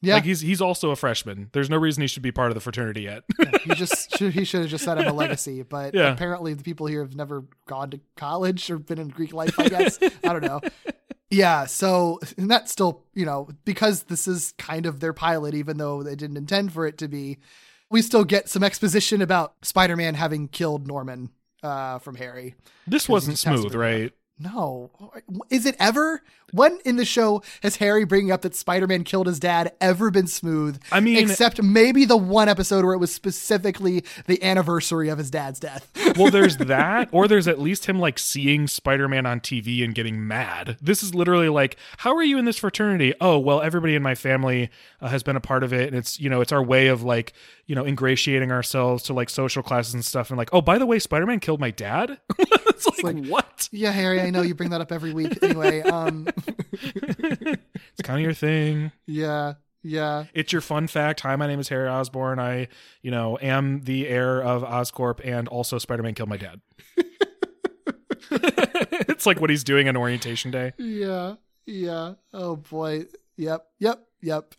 [0.00, 1.50] Yeah, Like he's he's also a freshman.
[1.52, 3.24] There's no reason he should be part of the fraternity yet.
[3.64, 6.12] he just should, he should have just said I'm a legacy, but Yeah.
[6.12, 9.58] apparently the people here have never gone to college or been in Greek life.
[9.58, 10.60] I guess I don't know.
[11.30, 15.78] Yeah, so and that's still you know because this is kind of their pilot, even
[15.78, 17.38] though they didn't intend for it to be.
[17.90, 21.30] We still get some exposition about Spider-Man having killed Norman
[21.62, 22.54] uh, from Harry.
[22.86, 24.12] this wasn't just has to smooth, right?
[24.40, 24.90] No,
[25.50, 26.22] is it ever?
[26.52, 30.26] When in the show has Harry bringing up that Spider-Man killed his dad ever been
[30.26, 30.80] smooth?
[30.90, 35.30] I mean- except maybe the one episode where it was specifically the anniversary of his
[35.30, 35.90] dad's death.
[36.16, 39.94] well, there's that, or there's at least him like seeing Spider Man on TV and
[39.94, 40.78] getting mad.
[40.80, 43.12] This is literally like, how are you in this fraternity?
[43.20, 44.70] Oh, well, everybody in my family
[45.02, 47.02] uh, has been a part of it, and it's you know, it's our way of
[47.02, 47.34] like
[47.68, 50.30] you know, ingratiating ourselves to like social classes and stuff.
[50.30, 52.18] And like, oh, by the way, Spider Man killed my dad.
[52.38, 53.68] it's like, what?
[53.70, 55.40] yeah, Harry, I know you bring that up every week.
[55.42, 56.26] Anyway, um,
[56.72, 58.90] It's kind of your thing.
[59.06, 61.20] yeah, yeah, It's your fun fact.
[61.20, 62.68] Hi, my name is Harry Osborn I,
[63.02, 66.60] you know, am the heir of Oscorp, and also Spider Man killed my dad.
[68.30, 70.72] it's like what he's doing on orientation day.
[70.78, 71.34] yeah,
[71.66, 72.14] yeah.
[72.32, 73.04] Oh boy.
[73.36, 74.54] Yep, yep, yep.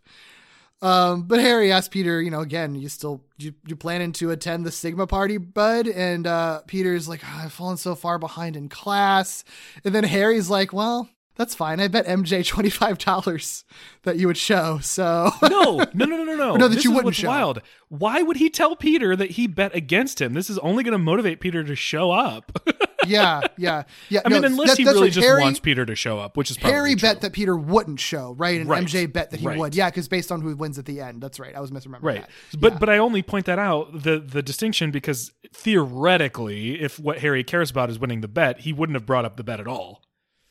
[0.81, 4.65] Um, but Harry asked Peter, you know, again, you still you you planning to attend
[4.65, 5.87] the Sigma party, bud?
[5.87, 9.43] And uh, Peter's like, "Oh, I've fallen so far behind in class.
[9.83, 11.79] And then Harry's like, well, that's fine.
[11.79, 13.65] I bet MJ twenty five dollars
[14.03, 14.79] that you would show.
[14.79, 16.55] So No, no, no, no, no, no.
[16.55, 17.27] No, that this you wouldn't show.
[17.27, 17.61] wild.
[17.89, 20.33] Why would he tell Peter that he bet against him?
[20.33, 22.57] This is only going to motivate Peter to show up.
[23.09, 24.21] yeah, yeah, yeah.
[24.25, 26.49] I no, mean, unless that- he really just Harry, wants Peter to show up, which
[26.51, 28.59] is probably Harry bet that Peter wouldn't show, right?
[28.59, 28.83] And Right.
[28.83, 29.57] MJ bet that he Right.
[29.57, 29.75] would.
[29.75, 31.21] Yeah, because based on who wins at the end.
[31.21, 31.55] That's right.
[31.55, 32.21] I was misremembering Right.
[32.21, 32.59] that.
[32.59, 32.79] But Yeah.
[32.79, 37.71] but I only point that out the the distinction because theoretically, if what Harry cares
[37.71, 40.01] about is winning the bet, he wouldn't have brought up the bet at all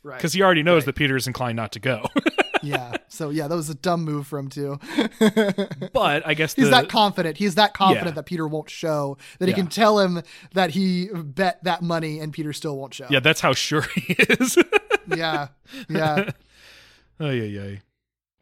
[0.02, 0.16] right.
[0.18, 2.04] because he already knows that Peter is inclined not to go.
[2.62, 2.92] yeah.
[3.08, 4.78] So yeah, that was a dumb move for him too.
[5.92, 7.36] but I guess He's that confident.
[7.36, 8.12] He's that confident Yeah.
[8.12, 9.16] that Peter won't show.
[9.38, 9.56] That he Yeah.
[9.56, 10.22] can tell him
[10.54, 13.06] that he bet that money and Peter still won't show.
[13.10, 14.56] yeah, that's how sure he is.
[15.16, 15.48] Yeah.
[15.88, 16.30] Yeah.
[17.18, 17.76] Oh yeah, yeah.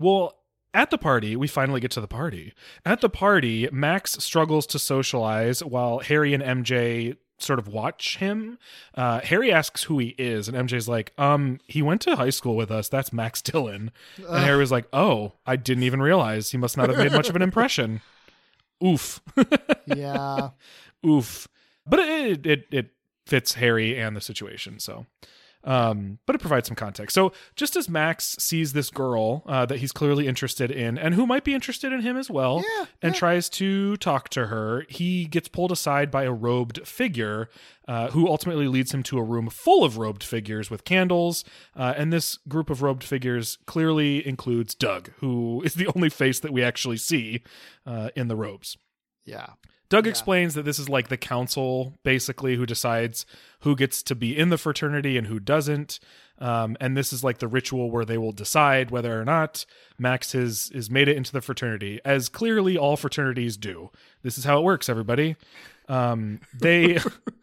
[0.01, 0.35] Well,
[0.75, 2.53] at the party, we finally get to the party.
[2.85, 8.59] At the party, Max struggles to socialize while Harry and MJ sort of watch him.
[8.95, 12.57] Uh, Harry asks who he is, and MJ's like, "Um, he went to high school
[12.57, 12.89] with us.
[12.89, 16.51] That's Max Dillon." And Harry was like, "Oh, I didn't even realize.
[16.51, 18.01] He must not have made much of an impression."
[18.85, 19.21] Oof,
[19.87, 20.51] Yeah.
[21.07, 21.49] oof.
[21.87, 22.91] But it it it
[23.27, 25.07] fits Harry and the situation, so.
[25.67, 27.13] Um, but it provides some context.
[27.13, 31.27] So just as Max sees this girl uh, that he's clearly interested in, and who
[31.27, 33.19] might be interested in him as well, Yeah, and yeah.
[33.19, 37.51] tries to talk to her, he gets pulled aside by a robed figure,
[37.89, 41.45] uh, who ultimately leads him to a room full of robed figures with candles.
[41.75, 46.39] Uh, and this group of robed figures clearly includes Doug, who is the only face
[46.41, 47.43] that we actually see
[47.85, 48.77] uh, in the robes.
[49.25, 49.55] Yeah.
[49.89, 50.11] Doug Yeah.
[50.11, 53.25] explains that this is like the council, basically, who decides
[53.61, 55.99] who gets to be in the fraternity and who doesn't.
[56.39, 59.65] Um, and this is like the ritual where they will decide whether or not
[59.99, 63.91] Max has is made it into the fraternity, as clearly all fraternities do.
[64.23, 65.37] This is how it works, everybody.
[65.89, 66.99] Um, they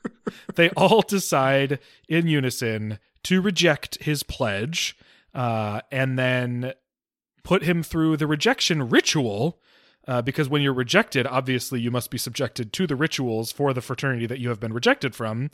[0.55, 4.95] they all decide in unison to reject his pledge,
[5.33, 6.73] uh, and then
[7.43, 9.59] put him through the rejection ritual
[10.07, 13.81] Uh, because when you're rejected, obviously you must be subjected to the rituals for the
[13.81, 15.49] fraternity that you have been rejected from.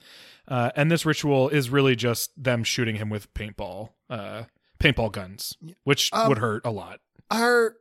[0.47, 4.43] Uh, and this ritual is really just them shooting him with paintball, uh,
[4.79, 6.99] paintball guns, which Um, would hurt a lot.
[7.29, 7.75] Are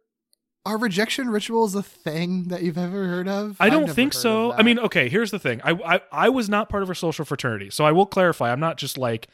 [0.67, 3.57] are rejection rituals a thing that you've ever heard of?
[3.59, 4.53] I don't think so.
[4.53, 5.63] I mean, okay, here's the thing.
[5.65, 8.53] I, I I was not part of a social fraternity, so I will clarify.
[8.53, 9.29] I'm not just like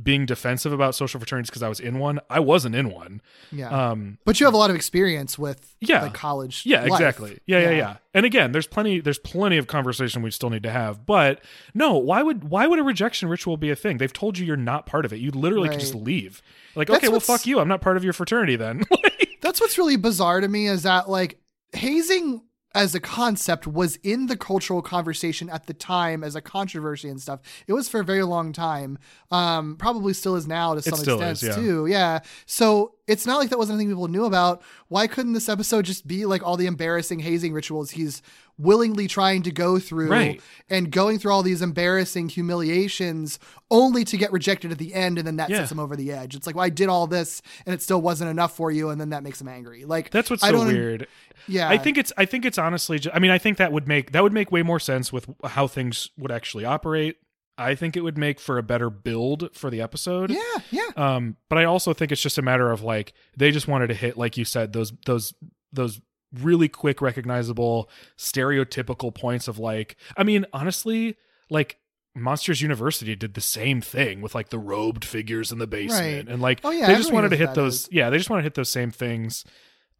[0.00, 2.20] being defensive about social fraternities because I was in one.
[2.30, 3.20] I wasn't in one.
[3.50, 3.68] yeah.
[3.90, 6.02] Um, but you have a lot of experience with Yeah.
[6.02, 6.62] like college.
[6.64, 6.92] yeah, life.
[6.92, 7.38] exactly.
[7.46, 10.70] Yeah, yeah, yeah, And again, there's plenty there's plenty of conversation we still need to
[10.70, 11.04] have.
[11.04, 11.42] But
[11.74, 13.98] no, why would why would a rejection ritual be a thing?
[13.98, 15.18] They've told you you're not part of it.
[15.18, 16.42] You literally could just leave.
[16.76, 17.58] Like, That's okay, well, fuck you.
[17.58, 18.84] I'm not part of your fraternity then.
[19.40, 21.40] That's what's really bizarre to me is that like
[21.72, 22.42] hazing
[22.74, 27.20] as a concept was in the cultural conversation at the time as a controversy and
[27.20, 27.40] stuff.
[27.66, 28.98] It was for a very long time.
[29.30, 31.54] Um, probably still is now to some still extent is, yeah.
[31.54, 31.86] too.
[31.86, 32.20] Yeah.
[32.46, 34.62] So it's not like that wasn't anything people knew about.
[34.88, 38.22] Why couldn't this episode just be like all the embarrassing hazing rituals he's
[38.58, 40.40] willingly trying to go through Right.
[40.68, 43.38] and going through all these embarrassing humiliations
[43.70, 45.58] only to get rejected at the end and then that Yeah.
[45.58, 46.34] sets him over the edge.
[46.34, 49.00] It's like, well, I did all this and it still wasn't enough for you and
[49.00, 49.84] then that makes him angry.
[49.84, 51.06] Like That's what's I so weird.
[51.46, 51.68] Yeah.
[51.68, 54.12] I think it's I think it's honestly ju- I mean I think that would make
[54.12, 57.16] that would make way more sense with how things would actually operate.
[57.56, 60.30] I think it would make for a better build for the episode.
[60.30, 60.40] Yeah,
[60.70, 60.88] yeah.
[60.96, 63.94] Um but I also think it's just a matter of like they just wanted to
[63.94, 65.32] hit like you said those those
[65.72, 66.00] those
[66.32, 71.16] really quick recognizable stereotypical points of like I mean honestly
[71.50, 71.78] like
[72.14, 76.28] Monsters University did the same thing with like the robed figures in the basement Right.
[76.32, 77.88] and like Oh, yeah, they just wanted to hit those is.
[77.92, 79.44] yeah they just want to hit those same things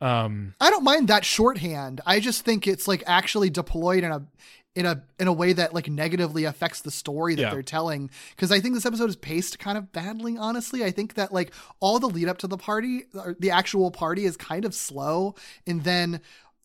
[0.00, 2.00] um I don't mind that shorthand.
[2.06, 4.26] I just think it's like actually deployed in a
[4.74, 7.50] in a in a way that like negatively affects the story that Yeah.
[7.50, 10.84] they're telling because I think this episode is paced kind of badly honestly.
[10.84, 14.24] I think that like all the lead up to the party or the actual party
[14.24, 15.34] is kind of slow
[15.66, 16.20] and then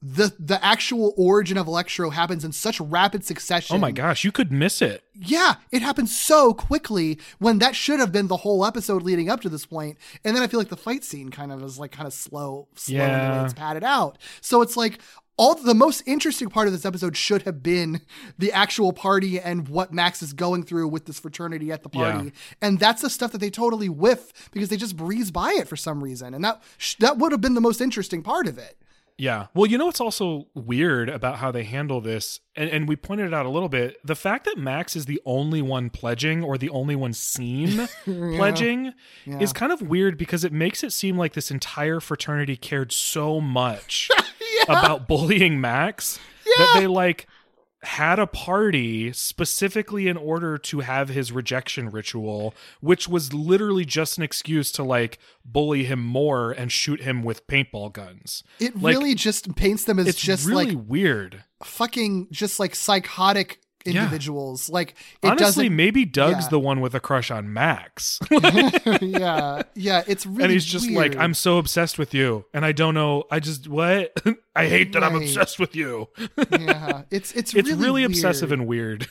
[0.06, 3.74] the the actual origin of Electro happens in such rapid succession.
[3.78, 8.00] oh my gosh you could miss it Yeah, it happens so quickly when that should
[8.02, 9.98] have been the whole episode leading up to this point.
[10.26, 12.68] And then I feel like the fight scene kind of is like kind of slow,
[12.76, 13.46] slow in the way Yeah.
[13.46, 14.18] it's padded out.
[14.42, 15.00] So it's like
[15.38, 18.02] all the most interesting part of this episode should have been
[18.38, 22.26] the actual party and what Max is going through with this fraternity at the party.
[22.26, 22.32] Yeah.
[22.62, 25.76] And that's the stuff that they totally whiff because they just breeze by it for
[25.76, 26.34] some reason.
[26.34, 28.78] And that sh- that would have been the most interesting part of it.
[29.16, 29.46] Yeah.
[29.54, 33.28] Well, you know what's also weird about how they handle this, and, and we pointed
[33.28, 36.58] it out a little bit the fact that Max is the only one pledging or
[36.58, 38.94] the only one seen pledging
[39.26, 39.40] Yeah.
[39.40, 43.40] is kind of weird because it makes it seem like this entire fraternity cared so
[43.40, 44.10] much
[44.64, 46.20] about bullying Max
[46.58, 47.28] that they like
[47.84, 54.18] had a party specifically in order to have his rejection ritual, which was literally just
[54.18, 58.44] an excuse to like bully him more and shoot him with paintball guns.
[58.60, 61.44] It Like, really just paints them as it's just really like weird.
[61.64, 64.70] fucking just like psychotic individuals.
[64.70, 66.50] Like it Honestly, doesn't maybe Doug's yeah.
[66.50, 68.20] the one with a crush on Max.
[69.02, 71.16] yeah, yeah, it's really and he's just like.
[71.16, 72.46] I'm so obsessed with you.
[72.54, 73.24] And I don't know.
[73.32, 74.16] I just, what?
[74.56, 76.10] I hate that I'm obsessed with you.
[76.52, 79.08] yeah, it's it's it's really, really, obsessive and weird.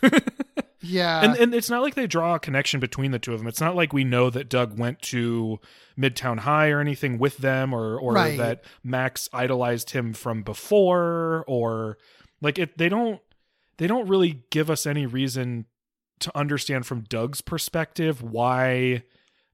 [0.80, 3.48] yeah, and and it's not like they draw a connection between the two of them.
[3.48, 5.58] It's not like we know that Doug went to
[5.98, 8.38] Midtown High or anything with them, or or Right.
[8.38, 11.98] that Max idolized him from before, or
[12.40, 12.78] like it.
[12.78, 13.20] They don't
[13.82, 15.66] they don't really give us any reason
[16.20, 19.02] to understand from Doug's perspective why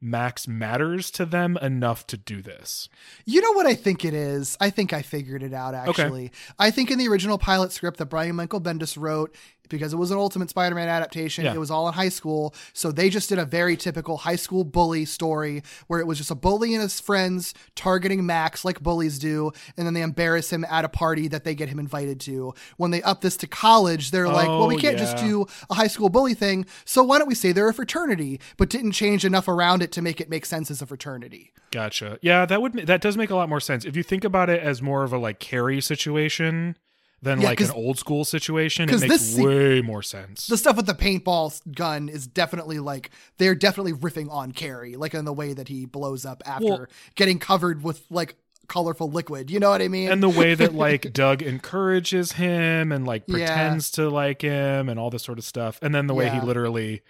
[0.03, 2.91] Max matters to them enough to do this.
[3.24, 4.55] You know what I think it is?
[4.61, 6.31] I think I figured it out actually.
[6.59, 9.35] I think in the original pilot script that Brian Michael Bendis wrote,
[9.69, 11.55] because it was an Ultimate Spider Man adaptation, Yeah.
[11.55, 12.55] it was all in high school.
[12.73, 16.31] So they just did a very typical high school bully story where it was just
[16.31, 19.53] a bully and his friends targeting Max like bullies do.
[19.77, 22.55] And then they embarrass him at a party that they get him invited to.
[22.77, 25.75] When they up this to college, they're like, well, we Oh, can't just do a
[25.75, 26.66] high school bully thing.
[26.85, 30.03] So why don't we say they're a fraternity, but didn't change enough around it to
[30.03, 31.53] make it make sense as a fraternity?
[31.71, 32.19] Gotcha.
[32.23, 34.62] Yeah, that would that does make a lot more sense if you think about it
[34.62, 36.77] as more of a like Carrie situation
[37.23, 38.89] than Yeah, like an old school situation.
[38.89, 40.47] It makes se- way more sense.
[40.47, 45.14] the stuff with the paintball gun is definitely like they're definitely riffing on Carrie, like
[45.14, 48.37] in the way that he blows up after Well- getting covered with like
[48.69, 49.51] colorful liquid.
[49.51, 50.11] You know what I mean?
[50.12, 53.35] and the way that like Doug encourages him and like Yeah.
[53.37, 56.41] pretends to like him and all this sort of stuff, and then the way Yeah.
[56.41, 57.03] he literally,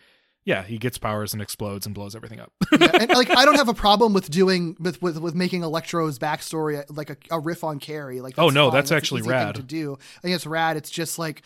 [0.49, 2.51] yeah, he gets powers and explodes and blows everything up.
[2.72, 6.18] Yeah, and like I don't have a problem with doing with with, with making Electro's
[6.18, 8.22] backstory like a, a riff on Carrie.
[8.22, 8.78] Like Oh, no, fine.
[8.78, 9.57] that's actually rad.
[9.57, 9.99] to do.
[10.16, 10.78] I think it's rad.
[10.78, 11.42] It's just like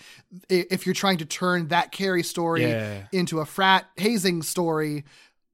[0.49, 3.03] if you're trying to turn that Carrie story Yeah.
[3.11, 5.05] into a frat hazing story,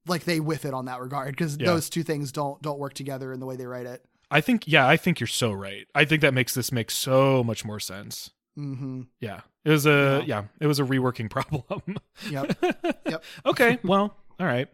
[0.07, 1.67] like they whiff it on that regard because Yeah.
[1.67, 4.05] those two things don't don't work together in the way they write it.
[4.31, 5.87] I think yeah, I think you're so right.
[5.95, 8.31] I think that makes this make so much more sense.
[8.59, 9.03] Mm-hmm.
[9.21, 9.41] Yeah.
[9.69, 11.99] It was a yeah, it was a reworking problem.
[12.31, 12.57] Yep.
[13.07, 13.25] Yep.
[13.45, 14.67] okay, well, all right.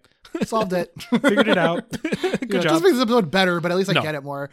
[0.45, 0.92] Solved it.
[1.11, 1.90] Figured it out.
[1.90, 2.62] Good Yeah, it job.
[2.62, 4.03] doesn't make this episode better, but at least I No.
[4.03, 4.51] get it more.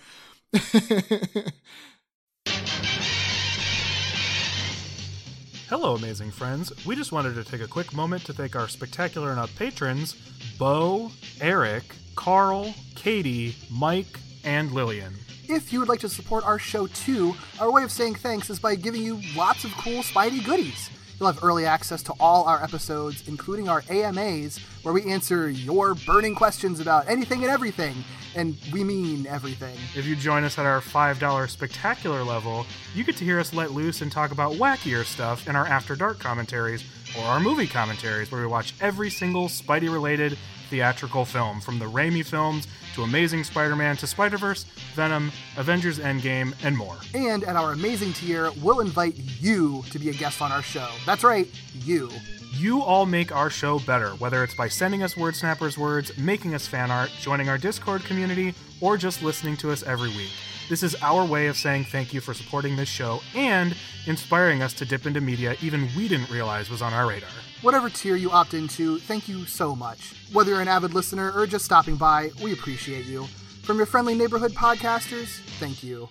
[5.69, 6.71] Hello, amazing friends.
[6.85, 10.13] We just wanted to take a quick moment to thank our spectacular enough patrons
[10.57, 11.83] Bo, Eric,
[12.15, 15.13] Carl, Katie, Mike, and Lillian.
[15.47, 18.59] If you would like to support our show too, our way of saying thanks is
[18.59, 20.89] by giving you lots of cool Spidey goodies.
[21.19, 25.93] You'll have early access to all our episodes, including our AMAs, where we answer your
[25.93, 27.93] burning questions about anything and everything.
[28.35, 29.77] And we mean everything.
[29.95, 32.65] If you join us at our $5 spectacular level,
[32.95, 35.95] you get to hear us let loose and talk about wackier stuff in our After
[35.95, 36.83] Dark commentaries
[37.15, 40.37] or our movie commentaries, where we watch every single Spidey related
[40.69, 44.63] theatrical film, from the Raimi films to Amazing Spider Man to Spider Verse,
[44.95, 46.97] Venom, Avengers Endgame, and more.
[47.13, 50.87] And at our amazing tier, we'll invite you to be a guest on our show.
[51.05, 51.47] That's right,
[51.83, 52.09] you.
[52.53, 56.53] You all make our show better, whether it's by sending us Word Snappers words, making
[56.53, 60.31] us fan art, joining our Discord community, or just listening to us every week.
[60.67, 63.75] This is our way of saying thank you for supporting this show and
[64.05, 67.29] inspiring us to dip into media even we didn't realize was on our radar.
[67.61, 70.15] Whatever tier you opt into, thank you so much.
[70.33, 73.27] Whether you're an avid listener or just stopping by, we appreciate you.
[73.61, 76.09] From your friendly neighborhood podcasters, thank you.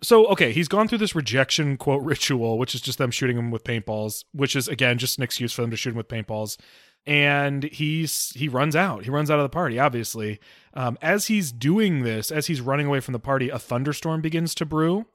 [0.00, 3.50] So, okay, he's gone through this rejection quote ritual, which is just them shooting him
[3.50, 6.56] with paintballs, which is again just an excuse for them to shoot him with paintballs.
[7.04, 9.02] And he's he runs out.
[9.02, 9.80] He runs out of the party.
[9.80, 10.38] Obviously,
[10.74, 14.54] um, as he's doing this, as he's running away from the party, a thunderstorm begins
[14.54, 15.06] to brew,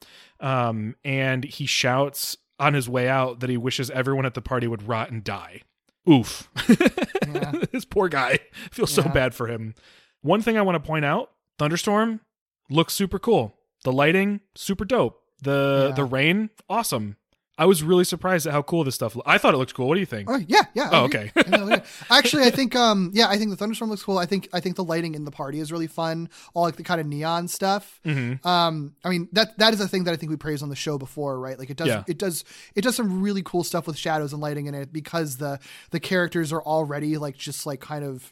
[0.41, 4.68] um, and he shouts on his way out that he wishes everyone at the party
[4.68, 5.62] would rot and die.
[6.10, 6.49] Oof,
[7.72, 8.39] this poor guy.
[8.66, 9.12] I feel so Yeah.
[9.12, 9.76] bad for him.
[10.22, 12.22] One thing I want to point out: thunderstorm
[12.70, 13.55] looks super cool.
[13.84, 15.22] The lighting, super dope.
[15.43, 15.95] The Yeah.
[15.95, 17.18] the rain, awesome.
[17.58, 19.16] I was really surprised at how cool this stuff.
[19.16, 19.28] Looked.
[19.28, 19.88] I thought it looked cool.
[19.88, 20.30] What do you think?
[20.30, 20.89] Oh yeah, yeah.
[20.91, 21.32] Oh, okay.
[21.36, 21.84] I know, yeah.
[22.12, 24.18] Actually, I think um yeah, I think the thunderstorm looks cool.
[24.18, 26.30] I think I think the lighting in the party is really fun.
[26.53, 27.99] All like the kind of neon stuff.
[28.05, 28.45] Mhm.
[28.45, 30.76] Um, I mean that that is a thing that I think we praised on the
[30.76, 31.58] show before, right?
[31.58, 32.03] Like it does Yeah.
[32.08, 32.43] it does
[32.76, 35.60] it does some really cool stuff with shadows and lighting in it because the
[35.91, 38.32] the characters are already like just like kind of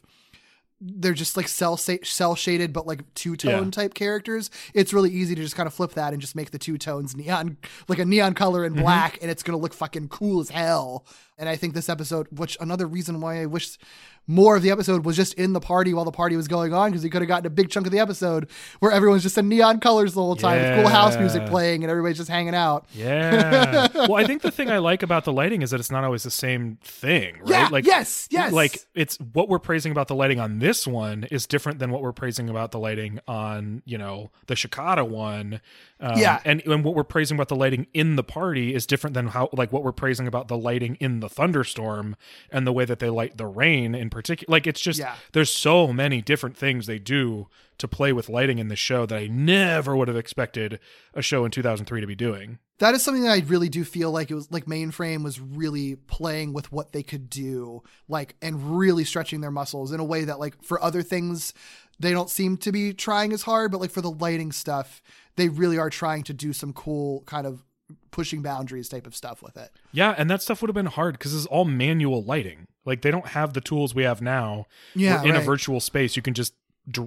[0.80, 3.70] they're just like cell cell shaded but like two tone Yeah.
[3.70, 4.50] type characters.
[4.74, 7.16] It's really easy to just kind of flip that and just make the two tones
[7.16, 7.56] neon
[7.88, 8.76] like a neon color Mm-hmm.
[8.78, 11.06] in black and it's going to look fucking cool as hell.
[11.38, 13.78] And I think this episode which another reason why I wish
[14.26, 16.90] more of the episode was just in the party while the party was going on
[16.90, 18.48] because you could have gotten a big chunk of the episode
[18.80, 21.90] where everyone's just in neon colors the whole time with cool house music playing and
[21.90, 22.86] everybody's just hanging out.
[22.92, 23.88] Yeah.
[23.94, 26.22] well, I think the thing I like about the lighting is that it's not always
[26.24, 27.50] the same thing, right?
[27.50, 28.52] Yeah, like yes, yes.
[28.52, 32.02] Like it's what we're praising about the lighting on this one is different than what
[32.02, 35.60] we're praising about the lighting on, you know, the Shikata one.
[35.98, 36.40] Um, Yeah.
[36.44, 39.48] and and what we're praising about the lighting in the party is different than how
[39.52, 42.16] like what we're praising about the lighting in the thunderstorm
[42.50, 44.50] and the way that they light the rain in particular.
[44.52, 45.14] Like it's just Yeah.
[45.32, 49.18] there's so many different things they do to play with lighting in the show that
[49.18, 50.80] I never would have expected
[51.14, 52.58] a show in 2003 to be doing.
[52.78, 55.96] that is something that I really do feel like it was like mainframe was really
[55.96, 60.24] playing with what they could do, like and really stretching their muscles in a way
[60.24, 61.54] that like for other things
[61.98, 65.02] they don't seem to be trying as hard, but like for the lighting stuff,
[65.36, 67.62] they really are trying to do some cool kind of
[68.10, 69.70] pushing boundaries type of stuff with it.
[69.92, 72.66] Yeah, and that stuff would have been hard because it's all manual lighting.
[72.84, 74.66] Like they don't have the tools we have now.
[74.94, 75.40] Yeah, in right.
[75.40, 76.54] a virtual space, you can just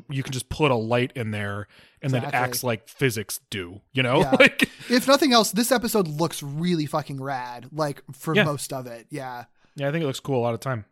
[0.09, 1.67] you can just put a light in there,
[2.01, 3.79] and then it acts like physics do.
[3.93, 4.31] You know, Yeah.
[4.39, 8.43] like If nothing else, this episode looks really fucking rad, like for Yeah.
[8.43, 9.07] most of it.
[9.09, 9.45] Yeah.
[9.75, 10.83] yeah, I think it looks cool a lot of time.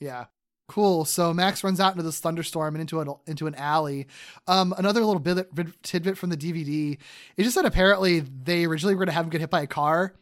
[0.00, 0.24] Yeah.
[0.72, 1.04] Cool.
[1.04, 4.06] So Max runs out into this thunderstorm and into an into an alley.
[4.48, 6.96] Um, another little bit, bit tidbit from the DVD.
[7.36, 9.66] It just said apparently they originally were going to have him get hit by a
[9.66, 10.14] car,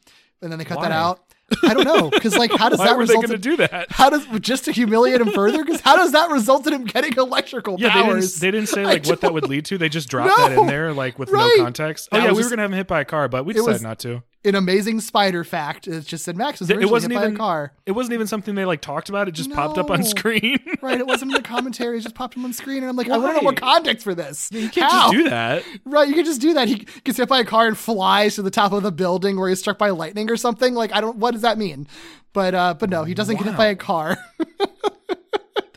[0.42, 0.88] and then they cut Why?
[0.88, 1.20] that out.
[1.64, 3.26] I don't know because like how does Why that were they result?
[3.28, 3.90] to in- do that?
[3.92, 5.64] How does just to humiliate him further?
[5.64, 8.32] Because how does that result in him getting electrical Yeah, they powers?
[8.34, 9.78] didn't, they didn't say like what that would lead to.
[9.78, 11.52] They just dropped that in there like with Right.
[11.58, 12.08] no context.
[12.12, 13.52] Oh That yeah, we just- were gonna have him hit by a car, but we
[13.52, 14.22] decided was- not to.
[14.42, 15.86] An amazing spider fact.
[15.86, 17.72] It just said Max was It wasn't hit by even a car.
[17.84, 19.28] It wasn't even something they like talked about.
[19.28, 20.58] It just popped up on screen.
[20.82, 21.98] Right, it wasn't in the commentary.
[21.98, 23.42] It just popped up on screen, and I'm like, I want to know Why?
[23.42, 24.48] more context for this.
[24.50, 25.12] you can't How?
[25.12, 25.62] just do that.
[25.84, 26.68] Right, you can just do that.
[26.68, 29.50] He gets hit by a car and flies to the top of the building where
[29.50, 30.72] he's struck by lightning or something.
[30.74, 31.86] Like I don't what does that mean?
[32.32, 34.16] But uh but no, he doesn't get hit by a car.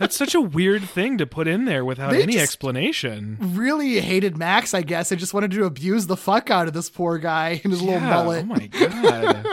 [0.03, 3.37] That's such a weird thing to put in there without They any explanation.
[3.39, 5.11] really hated Max, I guess.
[5.11, 7.99] I just wanted to abuse the fuck out of this poor guy and his little
[8.01, 8.43] Yeah, mullet.
[8.43, 9.45] Oh my god.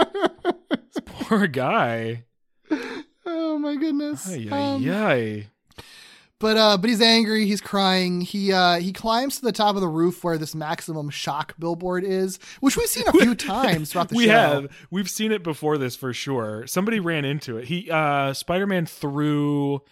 [0.71, 2.25] this poor guy.
[3.27, 4.29] Oh my goodness.
[4.29, 5.47] Ay, Um, ay.
[6.41, 7.45] But uh, but he's angry.
[7.45, 8.23] He's crying.
[8.23, 12.03] He uh, he climbs to the top of the roof where this maximum shock billboard
[12.03, 14.31] is, which we've seen a few times throughout the we show.
[14.33, 16.67] have we've seen it before this for sure.
[16.67, 17.67] Somebody ran into it.
[17.67, 19.83] He uh Spider-Man threw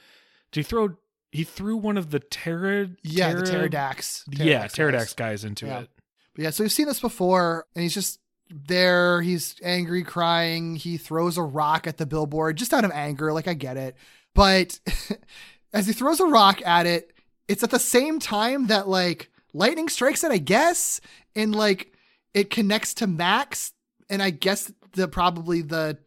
[0.53, 0.91] did he throw
[1.31, 4.25] he threw one of the Terra yeah, the pterodax.
[4.31, 5.13] Yeah, Pterodax guys.
[5.15, 5.81] guys into Yeah.
[5.81, 5.91] it.
[6.35, 8.19] But yeah, so we've seen this before, and he's just
[8.51, 9.21] there.
[9.21, 10.77] He's angry, crying.
[10.77, 13.33] He throws a rock at the billboard just out of anger.
[13.33, 13.97] Like, I get it.
[14.35, 14.81] But
[15.73, 17.13] as he throws a rock at it,
[17.47, 21.01] it's at the same time that, like, lightning strikes it, I guess.
[21.35, 21.93] And, like,
[22.33, 23.73] it connects to Max.
[24.09, 25.99] And I guess the probably the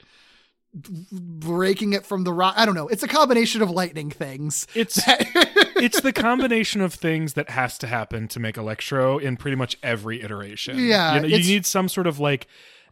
[0.74, 2.54] breaking it from the rock.
[2.58, 2.88] I don't know.
[2.88, 4.68] It's a combination of lightning things.
[4.74, 9.56] It's it's the combination of things that has to happen to make Electro in pretty
[9.58, 10.78] much every iteration.
[10.80, 12.48] Yeah, you, know, you need some sort of like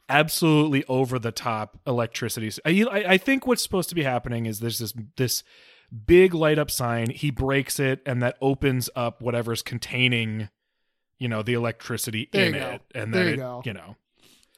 [0.10, 2.52] absolutely over the top electricity.
[2.66, 5.44] I, I think what's supposed to be happening is there's this this
[6.06, 7.10] big light up sign.
[7.12, 10.50] He breaks it, and that opens up whatever's containing,
[11.18, 12.68] you know, the electricity There in you go.
[12.68, 13.96] it, and then you it, you know.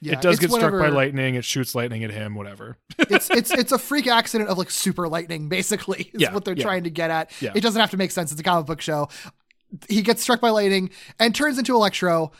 [0.01, 1.35] Yeah, it does get struck by lightning.
[1.35, 2.33] It shoots lightning at him.
[2.33, 2.77] Whatever.
[2.97, 6.55] it's it's it's a freak accident of like super lightning, basically, is Yeah, what they're
[6.55, 6.63] yeah.
[6.63, 7.31] trying to get at.
[7.39, 7.51] Yeah.
[7.53, 8.31] It doesn't have to make sense.
[8.31, 9.09] It's a comic book show.
[9.87, 10.89] He gets struck by lightning
[11.19, 12.31] and turns into Electro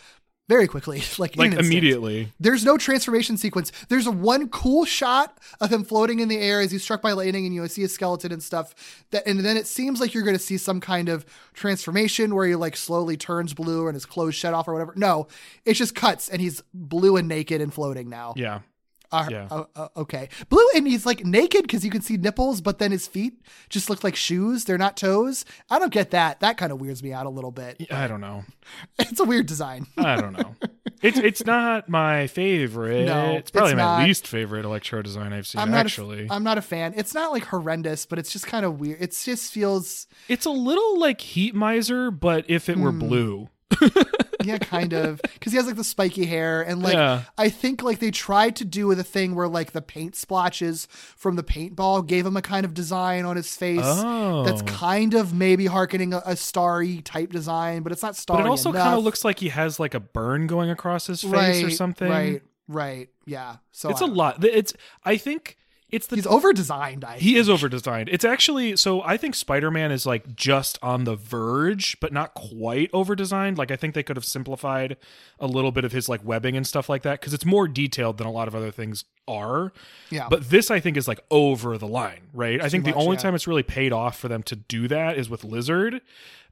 [0.51, 2.33] very quickly, like like immediately.
[2.37, 3.71] There's no transformation sequence.
[3.87, 7.13] There's a one cool shot of him floating in the air as he's struck by
[7.13, 8.75] lightning, and you see his skeleton and stuff.
[9.11, 12.45] That and then it seems like you're going to see some kind of transformation where
[12.45, 14.93] he like slowly turns blue and his clothes shed off or whatever.
[14.97, 15.29] No,
[15.63, 18.33] it just cuts and he's blue and naked and floating now.
[18.35, 18.59] Yeah.
[19.11, 19.47] Uh, Yeah.
[19.51, 20.29] uh, uh, okay.
[20.49, 23.89] Blue, and he's like naked because you can see nipples, but then his feet just
[23.89, 24.65] look like shoes.
[24.65, 25.43] They're not toes.
[25.69, 26.39] I don't get that.
[26.39, 27.85] That kind of weirds me out a little bit.
[27.91, 28.43] I don't know.
[28.99, 29.87] It's a weird design.
[29.97, 30.55] I don't know.
[31.01, 33.05] It's it's not my favorite.
[33.07, 34.03] No, it's probably it's my not.
[34.07, 35.59] least favorite electro design I've seen.
[35.61, 35.79] I'm not.
[35.85, 36.93] actually, A, I'm not a fan.
[36.95, 39.01] It's not like horrendous, but it's just kind of weird.
[39.01, 42.83] It just feels, it's a little like Heat Miser, but if it Hmm.
[42.83, 43.49] were blue.
[44.43, 47.23] yeah, kind of, because he has like the spiky hair, and like Yeah.
[47.37, 50.87] I think like they tried to do with a thing where like the paint splotches
[50.91, 54.43] from the paintball gave him a kind of design on his face Oh.
[54.43, 58.41] that's kind of maybe harkening a, a starry type design, but it's not starry.
[58.43, 61.21] But it also kind of looks like he has like a burn going across his
[61.21, 62.09] face or something.
[62.09, 63.57] Right, right, yeah.
[63.71, 64.43] So It's a lot.
[64.43, 65.57] It's I think
[65.91, 67.05] it's the He's over designed.
[67.17, 68.07] He is over designed.
[68.09, 72.89] It's actually so I think Spider-Man is like just on the verge, but not quite
[72.93, 73.57] over designed.
[73.57, 74.95] Like I think they could have simplified
[75.39, 78.17] a little bit of his like webbing and stuff like that because it's more detailed
[78.17, 79.73] than a lot of other things are.
[80.09, 80.27] Yeah.
[80.29, 82.61] But this I think is like over the line, right?
[82.61, 83.23] I think the only yeah.
[83.23, 86.01] time it's really paid off for them to do that is with Lizard.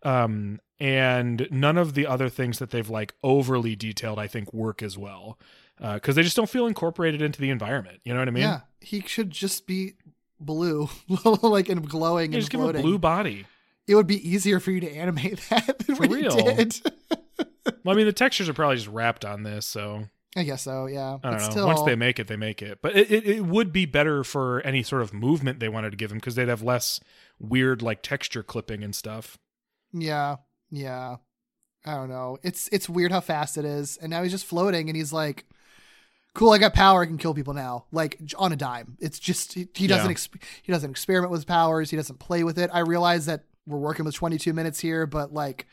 [0.03, 4.83] Um and none of the other things that they've like overly detailed I think work
[4.83, 5.37] as well.
[5.81, 7.99] Uh, because they just don't feel incorporated into the environment.
[8.03, 8.43] You know what I mean?
[8.43, 9.93] yeah, he should just be
[10.39, 10.89] blue,
[11.41, 13.45] like and glowing You and just give him a blue body.
[13.87, 16.35] It would be easier for you to animate that than For real.
[16.35, 16.79] did.
[17.83, 20.05] Well, I mean, the textures are probably just wrapped on this, so
[20.35, 20.87] I guess so.
[20.87, 21.17] Yeah.
[21.23, 21.49] I don't But know.
[21.49, 22.79] Still, Once they make it, they make it.
[22.81, 25.97] But it, it, it would be better for any sort of movement they wanted to
[25.97, 26.99] give him because they'd have less
[27.39, 29.37] weird like texture clipping and stuff.
[29.93, 30.37] Yeah.
[30.71, 31.17] Yeah.
[31.85, 32.37] I don't know.
[32.43, 35.45] It's it's weird how fast it is, and now he's just floating, and he's like,
[36.35, 37.01] "Cool, I got power.
[37.01, 38.97] I can kill people now." Like on a dime.
[38.99, 40.15] It's just he, he doesn't Yeah.
[40.15, 41.89] exp- he doesn't experiment with powers.
[41.89, 42.69] He doesn't play with it.
[42.73, 45.67] I realize that we're working with 22 minutes here, but like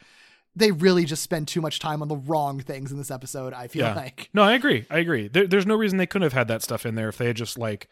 [0.54, 3.52] they really just spend too much time on the wrong things in this episode.
[3.52, 3.94] I feel Yeah.
[3.94, 4.30] like.
[4.32, 4.86] No, I agree.
[4.90, 5.28] I agree.
[5.28, 7.36] There, there's no reason they couldn't have had that stuff in there if they had
[7.36, 7.88] just like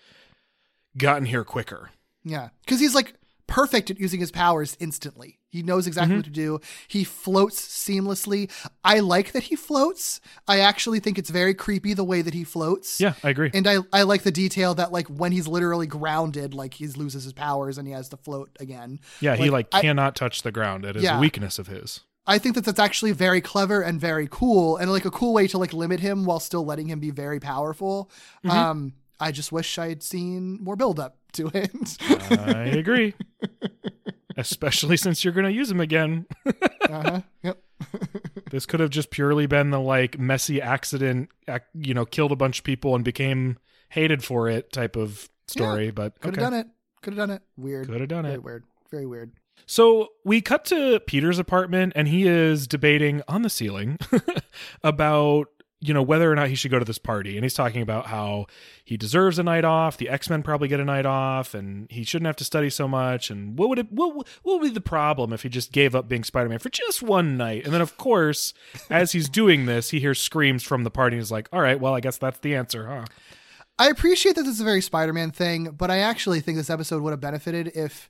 [0.96, 1.90] gotten here quicker.
[2.24, 3.14] Yeah, because he's like
[3.46, 5.38] perfect at using his powers instantly.
[5.48, 6.18] He knows exactly Mm-hmm.
[6.18, 6.60] what to do.
[6.88, 8.50] He floats seamlessly.
[8.82, 10.20] I like that he floats.
[10.48, 13.00] I actually think it's very creepy the way that he floats.
[13.00, 13.50] Yeah, I agree.
[13.54, 17.24] And I, I like the detail that like when he's literally grounded, like he loses
[17.24, 18.98] his powers and he has to float again.
[19.20, 20.84] yeah, he like I- cannot touch the ground.
[20.84, 21.18] It is Yeah.
[21.18, 22.00] a weakness of his.
[22.26, 25.46] I think that that's actually very clever and very cool and like a cool way
[25.48, 28.10] to like limit him while still letting him be very powerful.
[28.44, 28.50] Mm-hmm.
[28.56, 31.96] Um, I just wish I had seen more build up to it.
[32.30, 33.14] I agree.
[34.36, 36.26] Especially since you're going to use them again.
[36.46, 37.20] uh-huh.
[37.42, 37.58] Yep.
[38.50, 41.28] This could have just purely been the like messy accident,
[41.74, 43.58] you know, killed a bunch of people and became
[43.88, 45.90] hated for it type of story.
[45.90, 46.68] but Could have done it.
[47.02, 47.42] Could have done it.
[47.56, 47.88] Weird.
[47.88, 48.44] Could have done Very it.
[48.44, 48.64] weird.
[48.92, 49.32] Very weird.
[49.66, 53.98] So we cut to Peter's apartment and he is debating on the ceiling
[54.84, 55.48] about
[55.86, 58.06] you know whether or not he should go to this party and he's talking about
[58.06, 58.46] how
[58.84, 62.26] he deserves a night off the x-men probably get a night off and he shouldn't
[62.26, 65.32] have to study so much and what would it what, what would be the problem
[65.32, 68.54] if he just gave up being spider-man for just one night and then of course
[68.88, 71.80] as he's doing this he hears screams from the party and he's like all right
[71.80, 73.04] well i guess that's the answer huh
[73.78, 77.02] I appreciate that this is a very Spider-Man thing, but I actually think this episode
[77.02, 78.08] would have benefited if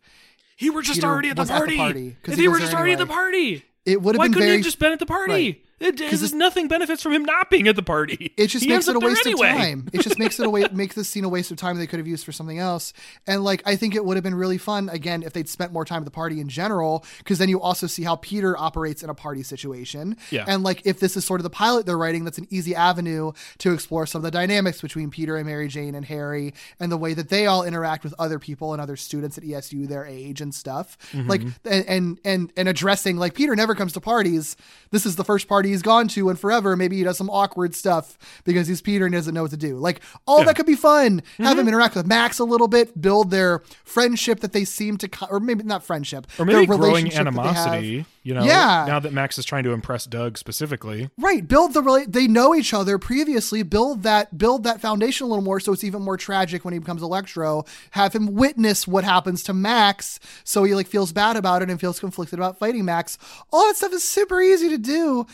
[0.56, 1.76] he were just Peter already at the was at the party.
[1.76, 4.34] party, if he he were just already at the party, It would have why been
[4.34, 5.32] couldn't very he have just been at the party?
[5.32, 5.60] Right.
[5.84, 8.32] It, it, nothing benefits from him not being at the party.
[8.36, 9.50] it just He makes it a waste anyway.
[9.50, 9.88] of time.
[9.92, 11.98] It just makes it a way makes this scene a waste of time they could
[11.98, 12.92] have used for something else.
[13.26, 15.84] And like I think it would have been really fun again if they'd spent more
[15.84, 19.10] time at the party in general, because then you also see how Peter operates in
[19.10, 20.16] a party situation.
[20.30, 20.44] Yeah.
[20.48, 23.32] And like if this is sort of the pilot they're writing, that's an easy avenue
[23.58, 26.96] to explore some of the dynamics between Peter and Mary Jane and Harry and the
[26.96, 30.40] way that they all interact with other people and other students at ESU their age
[30.40, 30.96] and stuff.
[31.12, 31.28] Mm-hmm.
[31.28, 34.56] Like and, and and and addressing like Peter never comes to parties.
[34.90, 36.76] This is the first party he's gone to in forever.
[36.76, 39.76] Maybe he does some awkward stuff because he's Peter and doesn't know what to do.
[39.76, 40.44] Like all Yeah.
[40.46, 41.22] that could be fun.
[41.38, 41.58] Have Mm-hmm.
[41.60, 45.26] him interact with Max a little bit, build their friendship that they seem to, co-
[45.30, 47.56] or maybe not friendship, Or maybe their growing relationship that they have.
[47.66, 48.06] animosity.
[48.22, 48.84] You know, Yeah.
[48.88, 51.10] Now that Max is trying to impress Doug specifically.
[51.18, 53.62] Right, build the rela- they know each other previously.
[53.62, 56.78] Build that build that foundation a little more, so it's even more tragic when he
[56.78, 57.64] becomes Electro.
[57.90, 61.78] Have him witness what happens to Max, so he like feels bad about it and
[61.78, 63.18] feels conflicted about fighting Max.
[63.52, 65.26] All that stuff is super easy to do,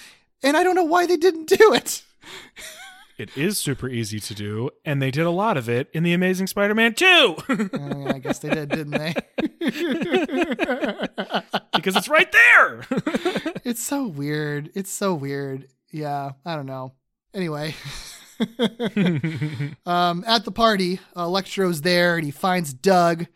[0.43, 2.03] and I don't know why they didn't do it.
[3.21, 6.15] It is super easy to do, and they did a lot of it in The
[6.15, 7.05] Amazing Spider Man 2
[7.51, 9.15] Uh, I guess they did, didn't they?
[11.75, 12.87] because it's right there.
[13.65, 14.71] it's so weird.
[14.75, 15.69] It's so weird.
[15.91, 16.95] Yeah, I don't know.
[17.35, 17.75] Anyway.
[19.85, 23.27] um, at the party, Electro's there and he finds Doug.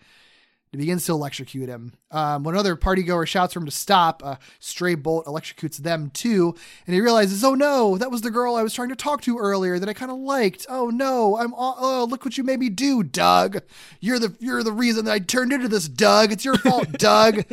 [0.75, 1.93] He begins to electrocute him.
[2.11, 6.57] Um, when another partygoer shouts for him to stop, a stray bolt electrocutes them too,
[6.85, 9.39] and he realizes, "Oh no, that was the girl I was trying to talk to
[9.39, 10.67] earlier that I kind of liked.
[10.69, 13.63] Oh no, I'm aw- oh look what you made me do, Doug.
[14.01, 16.33] You're the you're the reason that I turned into this, Doug.
[16.33, 17.45] It's your fault, Doug."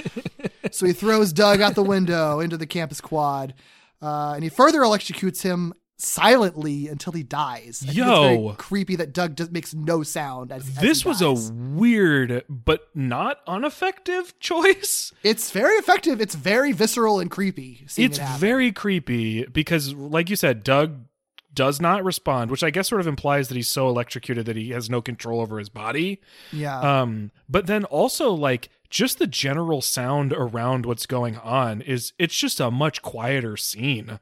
[0.71, 3.53] so he throws Doug out the window into the campus quad,
[4.01, 7.83] uh, and he further electrocutes him silently until he dies.
[7.83, 8.53] I think it's very Yo.
[8.57, 10.51] creepy that Doug just makes no sound.
[10.51, 15.13] As, as this he was a weird but not ineffective choice.
[15.23, 16.21] It's very effective.
[16.21, 17.85] It's very visceral and creepy.
[17.97, 21.05] It's it very creepy because, like you said, Doug
[21.53, 24.69] does not respond, which I guess sort of implies that he's so electrocuted that he
[24.69, 26.21] has no control over his body.
[26.51, 26.79] yeah.
[26.79, 32.35] Um, but then also like just the general sound around what's going on is it's
[32.35, 34.19] just a much quieter scene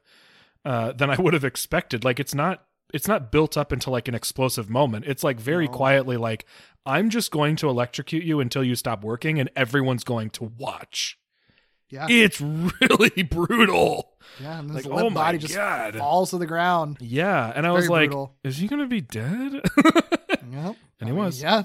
[0.64, 2.04] uh, than I would have expected.
[2.04, 5.04] Like it's not it's not built up into like an explosive moment.
[5.06, 6.44] It's like very quietly like
[6.86, 11.18] I'm just going to electrocute you until you stop working and everyone's going to watch.
[11.90, 12.06] yeah.
[12.08, 14.12] It's really brutal.
[14.40, 14.58] yeah.
[14.58, 15.96] And like, his oh body just God.
[15.96, 16.96] falls to the ground.
[17.00, 18.34] Yeah, and I was like, brutal.
[18.42, 19.62] is he going to be dead?
[20.52, 20.76] Yep.
[20.98, 21.40] And he was.
[21.40, 21.64] Yeah.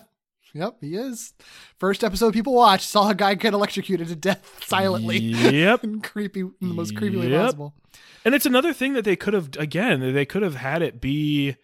[0.56, 1.34] Yep, he is.
[1.78, 5.18] First episode people watch saw a guy get electrocuted to death silently.
[5.20, 5.84] Yep.
[5.84, 7.41] in creepy, in the most creepy way Yep.
[7.41, 7.74] possible.
[8.24, 11.58] And it's another thing that they could have again, they could have had it be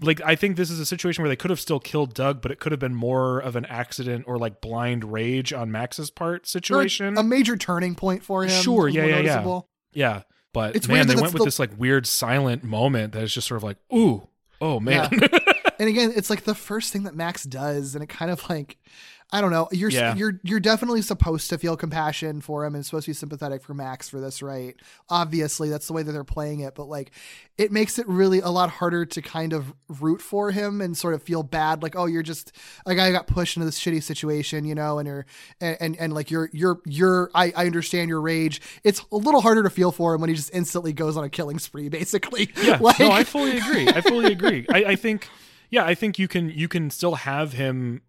[0.00, 2.50] like I think this is a situation where they could have still killed Doug, but
[2.50, 6.42] it could have been more of an accident or like blind rage on Max's part
[6.42, 7.16] Or situation.
[7.16, 8.50] a major turning point for him.
[8.62, 9.60] Sure, yeah, yeah, yeah.
[9.92, 10.22] yeah.
[10.52, 13.32] But It's man, weird they went with the- this like weird silent moment that is
[13.32, 14.28] just sort of like, ooh,
[14.60, 15.08] oh man.
[15.82, 18.78] And again, it's like the first thing that Max does, and it kind of like,
[19.32, 19.66] I don't know.
[19.72, 20.14] You're Yeah.
[20.14, 23.74] you're you're definitely supposed to feel compassion for him and supposed to be sympathetic for
[23.74, 24.76] Max for this, right?
[25.08, 27.10] Obviously, that's the way that they're playing it, but like,
[27.58, 31.14] it makes it really a lot harder to kind of root for him and sort
[31.14, 32.52] of feel bad, like, oh, you're just
[32.86, 35.26] a guy who got pushed into this shitty situation, you know, and you're
[35.60, 38.60] and and, and like you're you're you're I I understand your rage.
[38.84, 41.28] It's a little harder to feel for him when he just instantly goes on a
[41.30, 42.50] killing spree, basically.
[42.62, 43.88] Yeah, like, no, I fully agree.
[43.88, 44.66] I fully agree.
[44.70, 45.26] I, I think,
[45.72, 48.02] yeah, I think you can you can still have him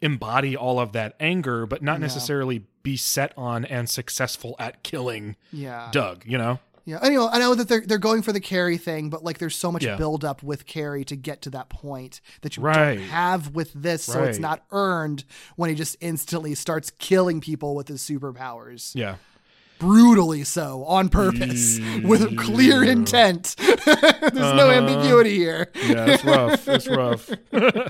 [0.00, 5.36] embody all of that anger, but not necessarily be set on and successful at killing
[5.52, 5.88] yeah.
[5.92, 6.24] Doug.
[6.26, 6.58] You know?
[6.86, 7.28] Yeah, I know.
[7.28, 9.84] I know that they're they're going for the Carrie thing, but like, there's so much
[9.84, 9.96] Yeah.
[9.96, 12.96] build up with Carrie to get to that point that you Right.
[12.96, 15.24] don't have with this, so it's not earned
[15.56, 19.16] when he just instantly starts killing people with his superpowers, Yeah.
[19.78, 23.54] Brutally so on purpose with clear intent.
[23.58, 24.70] there's no Uh-huh.
[24.70, 25.70] ambiguity here.
[25.76, 26.68] Yeah, it's rough.
[26.68, 27.30] it's rough.
[27.52, 27.88] yeah,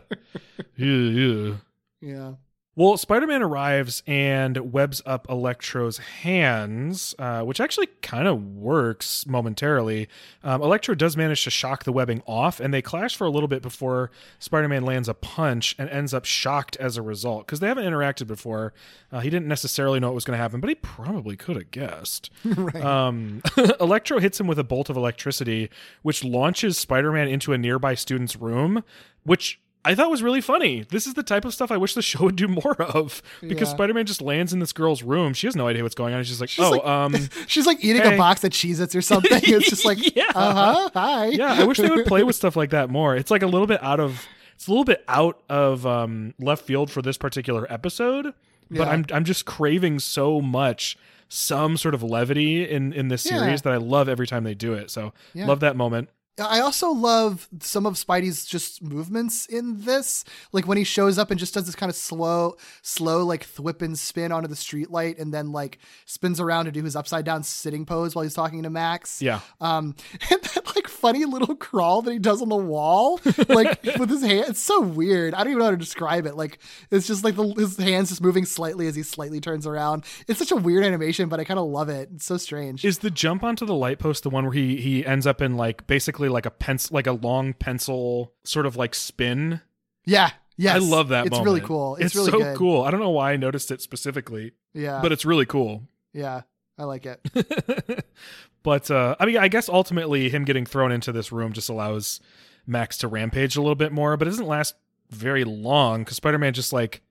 [0.77, 1.55] yeah.
[2.01, 2.33] Yeah,
[2.77, 9.29] Well, Spider Man arrives and webs up Electro's hands, uh, which actually kind of works
[9.29, 10.09] momentarily.
[10.43, 13.47] Um, Electro does manage to shock the webbing off, and they clash for a little
[13.47, 14.11] bit before
[14.41, 17.85] Spider Man lands a punch and ends up shocked as a result because they haven't
[17.85, 18.75] interacted before.
[19.13, 21.71] Uh, he didn't necessarily know what was going to happen, but he probably could have
[21.71, 22.29] guessed.
[22.75, 23.41] um,
[23.81, 25.71] Electro hits him with a bolt of electricity,
[26.03, 28.83] which launches Spider Man into a nearby student's room,
[29.23, 30.85] which I thought was really funny.
[30.89, 33.69] This is the type of stuff I wish the show would do more of because
[33.69, 33.75] Yeah.
[33.75, 35.35] Spider-Man just lands in this girl's room.
[35.35, 36.25] She has no idea what's going on.
[36.25, 37.15] She's like, She's "Oh, like- um,
[37.47, 38.15] she's like eating Hey.
[38.15, 39.41] a box of Cheez-Its or something.
[39.45, 40.31] It's just like, Yeah.
[40.35, 41.27] uh huh, hi.
[41.27, 43.15] yeah." I wish they would play with stuff like that more.
[43.17, 46.65] It's like a little bit out of it's a little bit out of um, left
[46.65, 48.33] field for this particular episode.
[48.71, 48.89] but Yeah.
[48.89, 50.97] I'm I'm just craving so much
[51.29, 53.39] some sort of levity in in this Yeah.
[53.41, 54.91] series that I love every time they do it.
[54.91, 55.47] So Yeah.
[55.47, 56.09] love that moment.
[56.39, 60.25] I also love some of Spidey's just movements in this.
[60.53, 63.83] Like when he shows up and just does this kind of slow, slow, like thwip
[63.83, 67.45] and spin onto the streetlight and then like spins around to do his upside down
[67.45, 69.23] sitting pose while he's talking to Max.
[69.23, 69.41] Yeah.
[69.61, 69.95] Um,
[70.31, 74.23] and that like funny little crawl that he does on the wall, like with his
[74.23, 74.47] hand.
[74.49, 75.35] It's so weird.
[75.35, 76.37] I don't even know how to describe it.
[76.37, 76.59] Like
[76.91, 80.05] it's just like the, his hands just moving slightly as he slightly turns around.
[80.27, 82.09] It's such a weird animation, but I kind of love it.
[82.15, 82.85] It's so strange.
[82.85, 85.57] Is the jump onto the light post the one where he he ends up in
[85.57, 89.61] like basically like a pencil like a long pencil sort of like spin?
[90.05, 90.31] yeah.
[90.57, 90.77] Yes.
[90.77, 91.47] I love that It's moment.
[91.47, 91.97] really cool.
[91.97, 92.57] It's, really so good.
[92.57, 92.83] cool.
[92.83, 95.01] I don't know why I noticed it specifically, Yeah.
[95.03, 95.83] but it's really cool.
[96.13, 96.43] yeah.
[96.79, 98.05] I like it.
[98.63, 102.21] but uh I mean I guess ultimately him getting thrown into this room just allows
[102.67, 104.75] Max to rampage a little bit more, but it doesn't last
[105.11, 107.03] very long cuz Spider-Man just like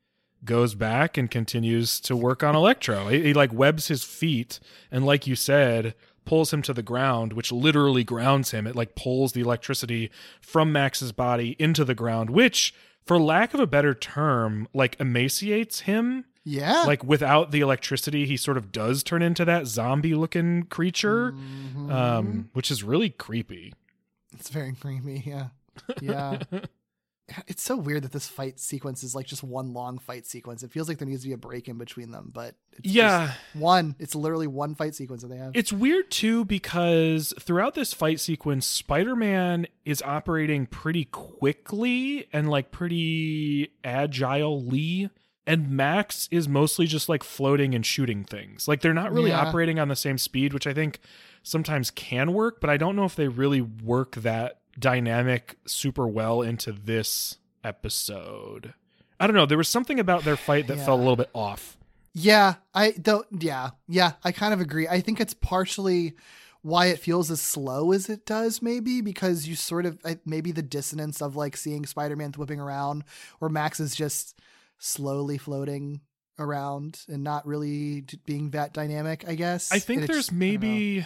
[0.44, 3.08] goes back and continues to work on Electro.
[3.08, 4.60] He, he like webs his feet
[4.92, 5.96] and like you said
[6.26, 8.66] pulls him to the ground, which literally grounds him.
[8.68, 10.10] It like pulls the electricity
[10.42, 12.74] from Max's body into the ground, which
[13.06, 16.84] for lack of a better term, like emaciates him Yeah.
[16.84, 21.92] like without the electricity he sort of does turn into that zombie looking creature Mm-hmm.
[21.92, 23.74] um which is really creepy
[24.34, 25.24] it's very creepy.
[25.26, 25.48] Yeah.
[26.02, 26.40] Yeah.
[27.48, 30.64] it's so weird that this fight sequence is like just one long fight sequence.
[30.64, 33.28] It feels like there needs to be a break in between them, but it's Yeah.
[33.28, 33.96] just one.
[34.00, 35.52] It's literally one fight sequence that they have.
[35.56, 42.72] it's weird too because throughout this fight sequence spider-man is operating pretty quickly and like
[42.72, 45.10] pretty agilely
[45.46, 49.42] and max is mostly just like floating and shooting things like they're not really Yeah.
[49.46, 51.00] operating on the same speed which i think
[51.44, 56.42] sometimes can work but i don't know if they really work that dynamic super well
[56.42, 58.74] into this episode
[59.20, 61.78] i don't know there was something about their fight that felt a little bit off
[62.16, 63.26] Yeah, I don't.
[63.42, 64.88] Yeah, yeah, I kind of agree.
[64.88, 66.14] I think it's partially
[66.62, 70.62] why it feels as slow as it does, maybe because you sort of maybe the
[70.62, 73.04] dissonance of like seeing Spider-Man whipping around,
[73.40, 74.40] where Max is just
[74.78, 76.02] slowly floating
[76.38, 79.26] around and not really being that dynamic.
[79.28, 79.72] I guess.
[79.72, 81.06] I think And there's just- I maybe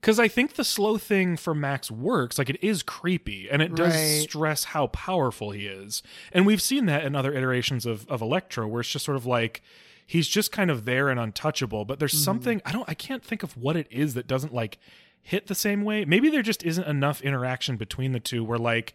[0.00, 2.38] because I think the slow thing for Max works.
[2.38, 4.22] Like it is creepy and it does Right.
[4.22, 6.02] stress how powerful he is.
[6.32, 9.26] And we've seen that in other iterations of, of Electro where it's just sort of
[9.26, 9.62] like
[10.06, 11.84] he's just kind of there and untouchable.
[11.84, 12.24] But there's Mm-hmm.
[12.24, 14.78] something I don't I can't think of what it is that doesn't like
[15.22, 16.04] hit the same way.
[16.06, 18.94] Maybe there just isn't enough interaction between the two where like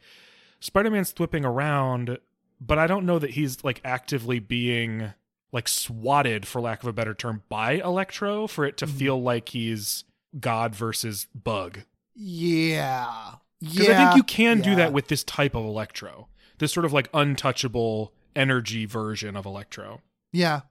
[0.59, 2.17] Spider-Man's whipping around,
[2.59, 5.13] but I don't know that he's like actively being
[5.51, 8.97] like swatted for lack of a better term by Electro for it to Mm-hmm.
[8.97, 10.03] feel like he's
[10.39, 11.79] God versus Bug.
[12.15, 13.35] Yeah.
[13.59, 13.93] Because Yeah.
[13.93, 16.27] I think you can do that with this type of Electro.
[16.57, 20.01] This sort of like untouchable energy version of Electro.
[20.31, 20.61] Yeah.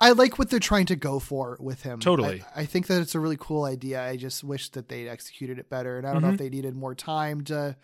[0.00, 2.00] I like what they're trying to go for with him.
[2.00, 2.42] Totally.
[2.56, 4.02] I, I think that it's a really cool idea.
[4.04, 5.98] I just wish that they'd executed it better.
[5.98, 6.42] And I don't know if Mm-hmm.
[6.44, 7.76] they needed more time to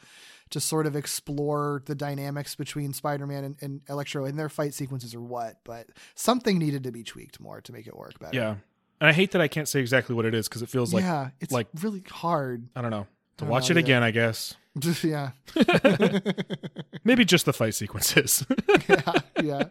[0.49, 5.12] to sort of explore the dynamics between Spider-Man and, and Electro in their fight sequences
[5.12, 8.37] or what, but something needed to be tweaked more to make it work better.
[8.37, 8.55] Yeah.
[9.01, 11.05] And I hate that I can't say exactly what it is because it feels like
[11.05, 12.69] yeah, it's like really hard.
[12.75, 13.07] I don't know.
[13.39, 14.55] To don't watch know it again, I guess.
[15.03, 15.31] yeah.
[17.05, 18.47] Maybe just the fight sequences.
[18.89, 19.13] yeah.
[19.43, 19.65] Yeah.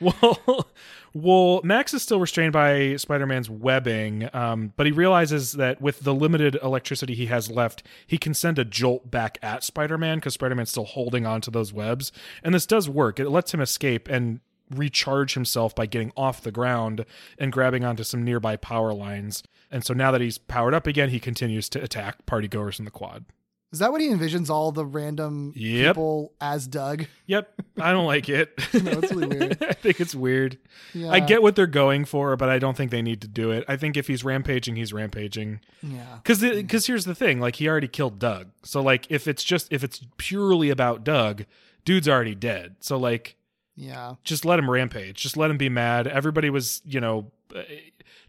[0.00, 0.66] well,
[1.14, 6.14] well, Max is still restrained by Spider-Man's webbing, um, but he realizes that with the
[6.14, 10.70] limited electricity he has left, he can send a jolt back at Spider-Man because Spider-Man's
[10.70, 12.12] still holding on to those webs,
[12.42, 13.18] and this does work.
[13.18, 14.40] It lets him escape and
[14.70, 17.04] recharge himself by getting off the ground
[17.38, 19.42] and grabbing onto some nearby power lines.
[19.70, 22.90] And so now that he's powered up again, he continues to attack partygoers in the
[22.90, 23.24] quad.
[23.72, 25.94] Is that what he envisions all the random Yep.
[25.96, 27.06] people as Doug?
[27.26, 28.52] Yep, I don't like it.
[28.74, 29.58] No, it's really weird.
[29.68, 30.58] I think it's weird.
[30.94, 31.10] Yeah.
[31.10, 33.64] I get what they're going for, but I don't think they need to do it.
[33.66, 35.60] I think if he's rampaging, he's rampaging.
[35.82, 36.18] Yeah.
[36.22, 38.50] Because because here's the thing, like he already killed Doug.
[38.62, 41.44] So like if it's just if it's purely about Doug,
[41.84, 42.76] dude's already dead.
[42.80, 43.36] So like
[43.76, 44.14] Yeah.
[44.24, 45.22] just let him rampage.
[45.22, 46.06] Just let him be mad.
[46.06, 47.30] Everybody was you know.
[47.54, 47.62] uh,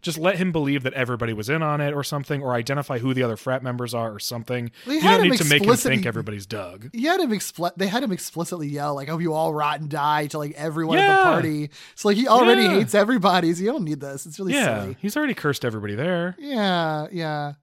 [0.00, 3.14] Just let him believe that everybody was in on it or something, or identify who
[3.14, 4.70] the other frat members are or something.
[4.86, 6.90] They you don't need to make him think everybody's Doug.
[6.92, 9.80] He had him expl- they had him explicitly yell like, "I hope you all rot
[9.80, 11.70] and die" to like everyone at the party.
[11.96, 12.74] So like he already Yeah.
[12.78, 13.52] hates everybody.
[13.54, 14.24] So you don't need this.
[14.24, 14.96] It's really Yeah, silly.
[15.00, 16.36] he's already cursed everybody there.
[16.38, 17.54] Yeah, yeah,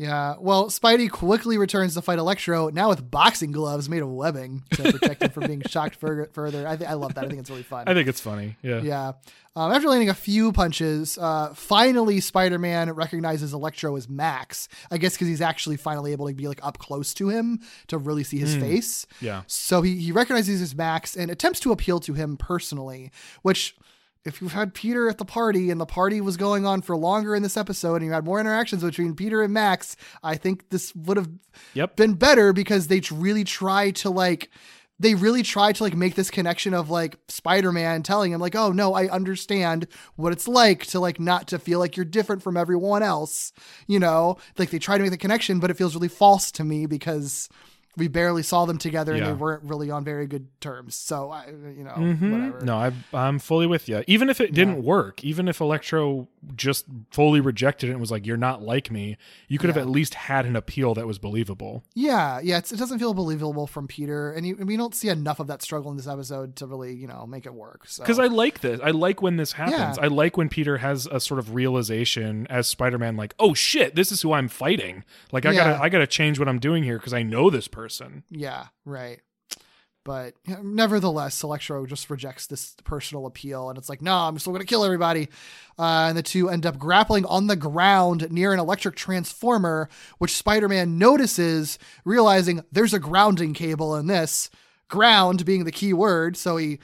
[0.00, 0.36] yeah.
[0.40, 4.92] Well, Spidey quickly returns to fight Electro now with boxing gloves made of webbing to
[4.92, 6.30] protect him from being shocked further.
[6.32, 7.24] Further, I think I love that.
[7.24, 7.84] I think it's really fun.
[7.86, 8.56] I think it's funny.
[8.62, 8.80] Yeah.
[8.80, 9.12] Yeah.
[9.54, 14.68] Um, after landing a few punches, uh, finally Spider-Man recognizes Electro as Max.
[14.90, 17.98] I guess because he's actually finally able to be like up close to him to
[17.98, 19.06] really see his face.
[19.20, 19.42] Yeah.
[19.48, 23.76] So he he recognizes as Max and attempts to appeal to him personally, which
[24.24, 27.34] if you had Peter at the party and the party was going on for longer
[27.34, 30.94] in this episode and you had more interactions between Peter and Max, I think this
[30.94, 31.30] would have
[31.74, 31.96] Yep.
[31.96, 34.50] been better because they really try to like
[34.98, 38.70] they really try to like make this connection of like Spider-Man telling him like, "Oh
[38.70, 42.58] no, I understand what it's like to like not to feel like you're different from
[42.58, 43.54] everyone else."
[43.86, 46.64] You know, like they try to make the connection, but it feels really false to
[46.64, 47.48] me because
[47.96, 49.26] we barely saw them together and Yeah.
[49.28, 50.94] they weren't really on very good terms.
[50.94, 52.30] So I, you know, Mhm.
[52.30, 52.60] whatever.
[52.64, 54.04] No, I, I'm fully with you.
[54.06, 58.24] Even if it didn't work, even if Electro just fully rejected it and was like,
[58.26, 59.16] "You're not like me,"
[59.48, 61.82] you could have at least had an appeal that was believable.
[61.94, 65.08] Yeah, yeah, it's, it doesn't feel believable from Peter, and, you, and we don't see
[65.08, 67.82] enough of that struggle in this episode to really, you know, make it work.
[67.86, 68.02] So.
[68.02, 68.80] Because I like this.
[68.82, 69.98] I like when this happens.
[69.98, 70.04] Yeah.
[70.04, 74.10] I like when Peter has a sort of realization as Spider-Man, like, "Oh shit, this
[74.12, 75.64] is who I'm fighting." Like, I Yeah.
[75.72, 77.79] gotta, I gotta change what I'm doing here because I know this person.
[78.30, 79.20] Yeah, right.
[80.02, 84.64] But nevertheless, Electro just rejects this personal appeal, and it's like, no, I'm still going
[84.64, 85.28] to kill everybody.
[85.78, 90.34] Uh, and the two end up grappling on the ground near an electric transformer, which
[90.34, 94.50] Spider Man notices, realizing there's a grounding cable in this.
[94.88, 96.80] Ground being the key word, so he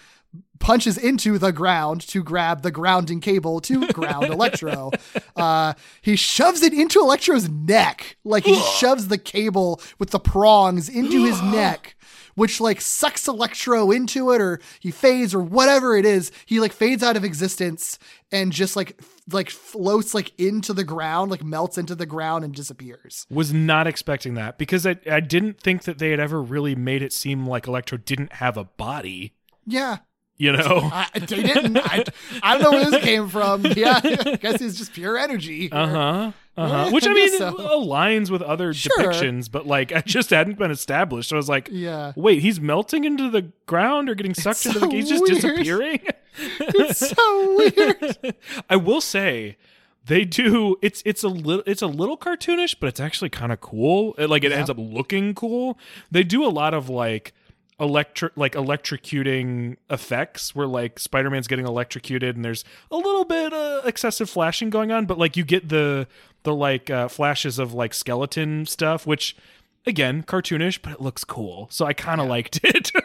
[0.59, 4.91] punches into the ground to grab the grounding cable to ground Electro.
[5.35, 8.17] Uh, he shoves it into Electro's neck.
[8.25, 11.95] Like he shoves the cable with the prongs into his neck,
[12.35, 16.33] which like sucks Electro into it or he fades or whatever it is.
[16.47, 17.99] He like fades out of existence
[18.33, 22.45] and just like f- like floats like into the ground, like melts into the ground
[22.45, 23.27] and disappears.
[23.31, 27.03] Was not expecting that because I, I didn't think that they had ever really made
[27.03, 29.35] it seem like Electro didn't have a body.
[29.67, 29.99] Yeah.
[30.39, 30.91] You know.
[30.93, 31.79] I, they didn't.
[31.79, 32.05] I,
[32.43, 33.65] I don't know where this came from.
[33.77, 35.71] Yeah, I guess it's just pure energy.
[35.73, 36.33] Uh huh.
[36.59, 36.91] Uh huh.
[36.91, 37.55] Which I I mean so.
[37.55, 38.93] aligns with other Sure.
[38.99, 41.31] depictions, but like it just hadn't been established.
[41.31, 42.13] So I was like, Yeah.
[42.17, 44.95] wait, he's melting into the ground or getting sucked into so the.
[44.95, 45.35] He's just weird.
[45.43, 46.01] disappearing.
[46.39, 48.35] It's so weird.
[48.69, 49.57] I will say.
[50.05, 50.77] They do.
[50.83, 54.15] It's it's a little it's a little cartoonish, but it's actually kind of cool.
[54.19, 55.79] It, like it ends up looking cool.
[56.13, 57.33] They do a lot of like
[57.79, 63.83] electric like electrocuting effects where like Spider-Man's getting electrocuted and there's a little bit uh,
[63.85, 66.07] excessive flashing going on, but like you get the
[66.45, 69.37] the like uh, flashes of like skeleton stuff, which
[69.85, 71.69] again cartoonish, but it looks cool.
[71.71, 72.93] So I kind of liked it.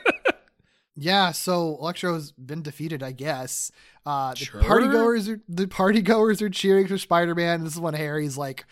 [0.97, 3.71] Yeah, so Electro's been defeated, I guess.
[4.05, 4.61] Uh, the Sure.
[4.61, 7.63] party goers are the party goers are cheering for Spider Man.
[7.63, 8.65] This is when Harry's like,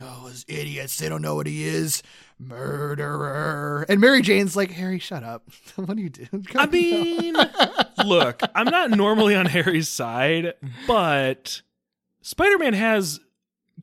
[0.00, 0.98] "Oh, those idiots!
[0.98, 2.02] They don't know what he is,
[2.48, 5.48] murderer." And Mary Jane's like, "Harry, shut up!
[5.76, 7.34] what are you doing?" I mean,
[8.06, 10.54] look, I'm not normally on Harry's side,
[10.86, 11.62] but
[12.22, 13.20] Spider Man has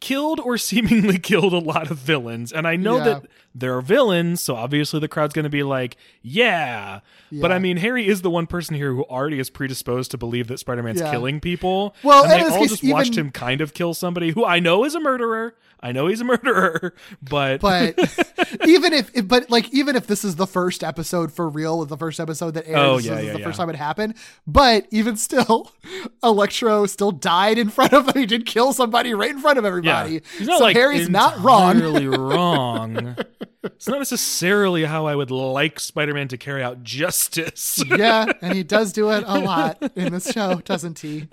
[0.02, 2.54] killed or seemingly killed a lot of villains.
[2.54, 3.04] And I know Yeah.
[3.06, 7.02] that there are villains, so obviously the crowd's going to be like, yeah.
[7.32, 10.48] But I mean, Harry is the one person here who already is predisposed to believe
[10.48, 11.12] that Spider Man's Yeah.
[11.12, 11.96] killing people.
[12.04, 14.60] Well, and they all case, just watched even- him kind of kill somebody who I
[14.60, 15.56] know is a murderer.
[15.82, 17.98] I know he's a murderer, but, but
[18.68, 22.20] even if, but like even if this is the first episode for real, the first
[22.20, 23.46] episode that airs, Oh, this yeah, is yeah, the yeah.
[23.46, 24.16] first time it happened.
[24.46, 25.72] But even still,
[26.24, 28.16] Electro still died in front of them.
[28.20, 30.22] He did kill somebody right in front of everybody.
[30.44, 31.78] so like Harry's not wrong.
[31.78, 33.16] entirely wrong.
[33.64, 37.82] It's not necessarily how I would like Spider-Man to carry out justice.
[37.88, 41.28] yeah, and he does do it a lot in this show, doesn't he?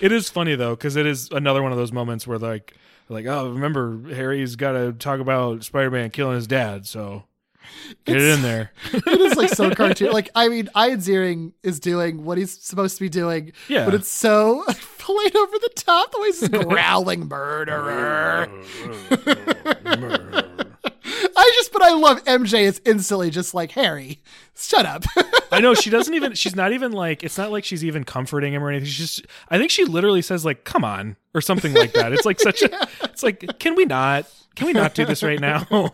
[0.00, 2.74] it is funny though because it is another one of those moments where like
[3.08, 7.24] like oh remember Harry's got to talk about Spider-Man killing his dad, so
[8.04, 8.70] get it in there.
[8.92, 10.12] It is like so cartoon.
[10.12, 13.84] Like I mean, Ian Ziering is doing what he's supposed to be doing, Yeah.
[13.84, 14.64] but it's so
[14.98, 16.12] played over the top.
[16.12, 18.48] The way he's just growling, murderer.
[21.36, 24.20] I just, but I love MJ is instantly just like Harry,
[24.56, 25.04] shut up.
[25.50, 26.34] I know she doesn't even.
[26.42, 27.22] She's not even like.
[27.22, 28.86] It's not like she's even comforting him or anything.
[28.86, 29.16] She's.
[29.16, 32.12] Just, I think she literally says like, "Come on" or something like that.
[32.12, 32.70] It's like such a.
[33.04, 34.26] It's like, can we not?
[34.54, 35.66] Can we not do this right now?
[35.70, 35.90] yeah,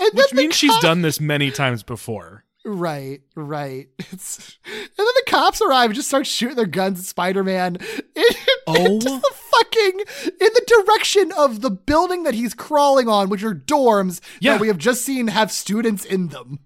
[0.00, 2.44] and Which means she's done this many times before.
[2.64, 3.88] Right, right.
[4.12, 7.78] It's and then the cops arrive and just start shooting their guns at Spider-Man.
[8.16, 8.36] It,
[8.66, 8.98] Oh.
[8.98, 9.20] the
[9.52, 14.52] fucking in the direction of the building that he's crawling on, which are dorms Yeah.
[14.54, 16.60] that we have just seen have students in them.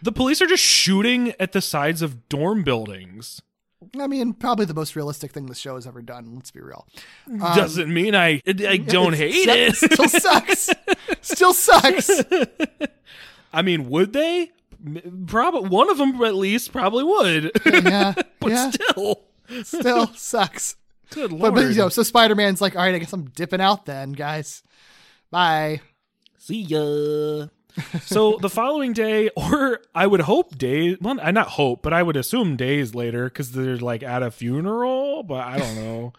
[0.00, 3.42] The police are just shooting at the sides of dorm buildings.
[4.00, 6.34] I mean, probably the most realistic thing the show has ever done.
[6.36, 6.86] Let's be real.
[7.28, 9.76] Um, Doesn't mean I I don't hate it.
[9.76, 10.70] Still sucks.
[11.20, 12.10] Still sucks.
[13.52, 14.50] I mean, would they?
[15.26, 17.52] Probably one of them at least probably would.
[17.66, 18.70] Yeah, but yeah.
[18.70, 19.22] still,
[19.62, 20.76] Still sucks.
[21.10, 21.54] good But, lord.
[21.54, 24.62] but you know, so Spider-Man's like, all right, I guess I'm dipping out then, guys.
[25.30, 25.80] Bye.
[26.38, 27.46] See ya.
[28.02, 32.02] So the following day, or I would hope days, well, I not hope, but I
[32.02, 36.12] would assume days later because they're like at a funeral, but I don't know.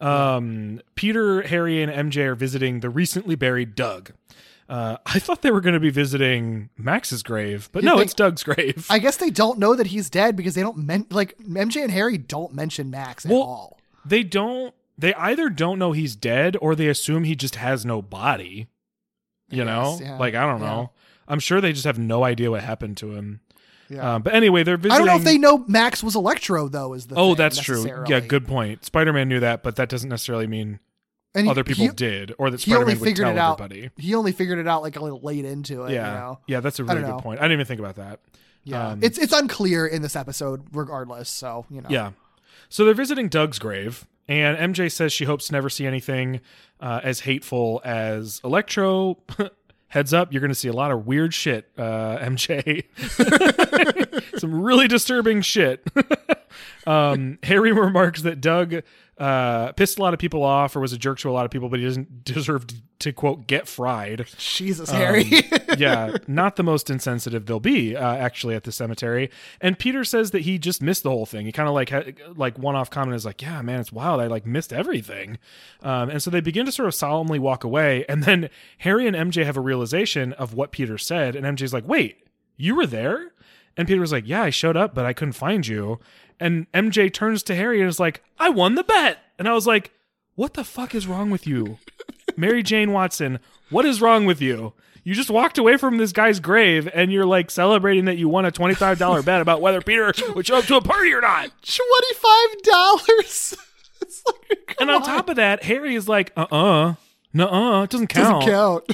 [0.06, 4.12] um, Peter, Harry, and MJ are visiting the recently buried Doug.
[4.68, 8.04] Uh, I thought they were going to be visiting Max's grave, but You no, think-
[8.06, 8.86] it's Doug's grave.
[8.88, 11.90] I guess they don't know that he's dead because they don't men- like MJ and
[11.90, 13.78] Harry don't mention Max at Well, all.
[14.06, 14.74] they don't.
[14.96, 18.68] They either don't know he's dead or they assume he just has no body.
[19.50, 20.18] You know, guess, yeah.
[20.18, 20.66] like I don't Yeah.
[20.66, 20.90] know.
[21.28, 23.40] I'm sure they just have no idea what happened to him.
[23.90, 24.14] Yeah.
[24.14, 24.94] Um, but anyway, they're visiting.
[24.94, 26.94] I don't know if they know Max was Electro though.
[26.94, 27.86] Is the Oh, that's true.
[28.08, 28.84] Yeah, good point.
[28.84, 30.80] Spider-Man knew that, but that doesn't necessarily mean
[31.34, 33.60] And he- other people he, did, or that he only Spider-Man would figured it out.
[33.60, 33.90] everybody.
[33.96, 35.92] He only figured it out like a little late into it.
[35.92, 36.38] Yeah, You know?
[36.46, 37.18] yeah, that's a really good know.
[37.18, 37.40] point.
[37.40, 38.20] I didn't even think about that.
[38.62, 38.88] Yeah.
[38.90, 41.28] Um, it's it's unclear in this episode, regardless.
[41.28, 41.88] So you know.
[41.90, 42.12] Yeah.
[42.68, 46.40] So they're visiting Doug's grave, and MJ says she hopes to never see anything
[46.80, 49.18] uh, as hateful as Electro.
[49.94, 52.82] Heads up, you're going to see a lot of weird shit, uh, MJ.
[54.40, 55.86] Some really disturbing shit.
[56.88, 58.82] um, Harry remarks that Doug
[59.18, 61.52] uh, pissed a lot of people off or was a jerk to a lot of
[61.52, 62.74] people, but he doesn't deserve to,
[63.04, 64.26] to quote, get fried.
[64.36, 65.24] Jesus, Um, Harry.
[65.78, 69.30] yeah, not the most insensitive they'll be uh, actually at the cemetery.
[69.60, 71.46] And Peter says that he just missed the whole thing.
[71.46, 74.20] He kind of like had, like one off comment is like, "Yeah, man, it's wild.
[74.20, 75.38] I like missed everything."
[75.82, 79.14] Um, and so they begin to sort of solemnly walk away, and then Harry and
[79.16, 82.26] MJ have a realization of what Peter said, and MJ's like, "Wait,
[82.56, 83.32] you were there?"
[83.76, 86.00] And Peter was like, "Yeah, I showed up, but I couldn't find you."
[86.40, 89.66] And MJ turns to Harry and is like, "I won the bet." And I was
[89.66, 89.92] like,
[90.36, 91.78] "What the fuck is wrong with you?"
[92.36, 93.38] Mary Jane Watson,
[93.70, 94.72] what is wrong with you?
[95.02, 98.46] You just walked away from this guy's grave and you're like celebrating that you won
[98.46, 101.50] a $25 bet about whether Peter would show up to a party or not.
[101.62, 103.56] Twenty five dollars.
[104.26, 106.94] Like, and on top of that, Harry is like, uh uh,
[107.32, 108.44] nuh uh, it doesn't count.
[108.46, 108.84] doesn't count.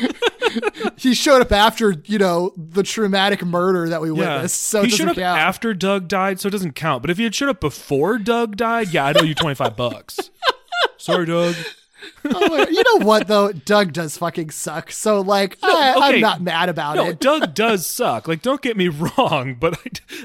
[0.96, 4.34] he showed up after you know the traumatic murder that we Yeah.
[4.34, 5.40] witnessed, so it he doesn't showed up count.
[5.40, 7.02] after Doug died, so it doesn't count.
[7.02, 10.30] But if he had showed up before Doug died, yeah, I owe you 25 bucks.
[10.96, 11.54] Sorry, Doug.
[12.24, 13.52] Oh you know what though?
[13.52, 14.90] Doug does fucking suck.
[14.90, 16.00] So like, I, okay.
[16.16, 17.20] I'm not mad about No, it.
[17.20, 18.26] Doug does suck.
[18.28, 18.88] Like, don't get me
[19.18, 19.78] wrong, but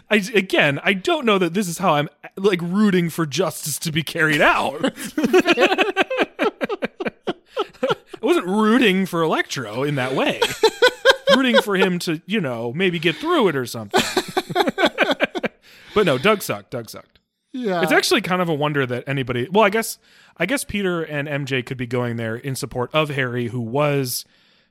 [0.10, 3.78] I, I, again, I don't know that this is how I'm like rooting for justice
[3.80, 4.94] to be carried out.
[8.20, 10.41] I wasn't rooting for Electro in that way.
[11.36, 14.02] rooting for him to, you know, maybe get through it or something.
[15.94, 16.72] but no, Doug sucked.
[16.72, 17.20] Doug sucked.
[17.53, 19.48] Yeah, It's actually kind of a wonder that anybody.
[19.49, 19.98] Well, I guess
[20.38, 24.26] I guess Peter and MJ could be going there in support of Harry, who was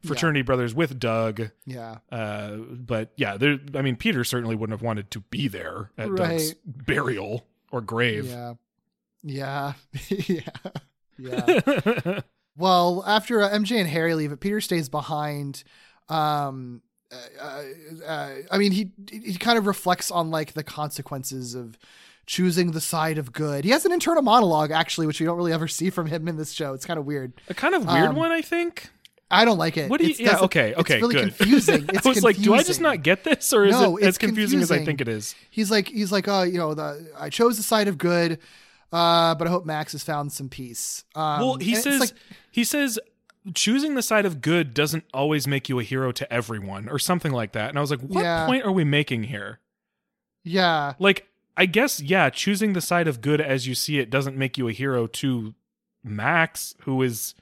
[0.05, 1.51] fraternity brothers with Doug.
[1.65, 1.99] yeah.
[2.13, 3.59] Uh, but yeah, there.
[3.75, 8.27] I mean, Peter certainly wouldn't have wanted to be there at Doug's burial or grave.
[8.27, 8.55] Yeah.
[9.23, 9.73] Yeah.
[10.09, 10.41] yeah.
[11.19, 12.21] Yeah.
[12.57, 15.65] well, after uh, MJ and Harry leave, it Peter stays behind.
[16.09, 16.83] Um,
[17.41, 17.63] uh,
[18.07, 21.79] uh, I mean, he he kind of reflects on like the consequences of
[22.27, 23.65] choosing the side of good.
[23.65, 26.37] He has an internal monologue actually, which we don't really ever see from him in
[26.37, 26.75] this show.
[26.75, 27.33] It's kind of weird.
[27.49, 28.89] A kind of weird Um, one, I think.
[29.31, 29.91] I don't like it.
[29.91, 30.11] What do you?
[30.11, 30.45] It's- Yeah.
[30.45, 30.73] Okay.
[30.75, 30.95] Okay.
[30.95, 31.37] It's really good.
[31.37, 31.85] confusing.
[31.93, 34.09] It's I was like, do I just not get this, or is No, it as
[34.11, 35.35] it's confusing, as I think it is?
[35.51, 38.39] he's like he's like oh you know the I chose the side of good,
[38.93, 41.05] uh, but I hope Max has found some peace.
[41.17, 42.11] Um, well, he says like,
[42.53, 43.01] he says
[43.55, 47.33] choosing the side of good doesn't always make you a hero to everyone, or something
[47.33, 47.69] like that.
[47.69, 48.47] And I was like, what Yeah.
[48.47, 49.59] point are we making here?
[50.45, 51.27] yeah, Like,
[51.57, 54.69] I guess yeah, choosing the side of good as you see it doesn't make you
[54.69, 55.55] a hero to
[56.05, 57.35] Max, who is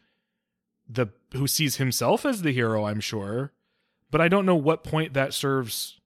[0.89, 2.85] the who sees himself as the hero.
[2.85, 3.53] I'm sure,
[4.11, 6.01] but I don't know what point that serves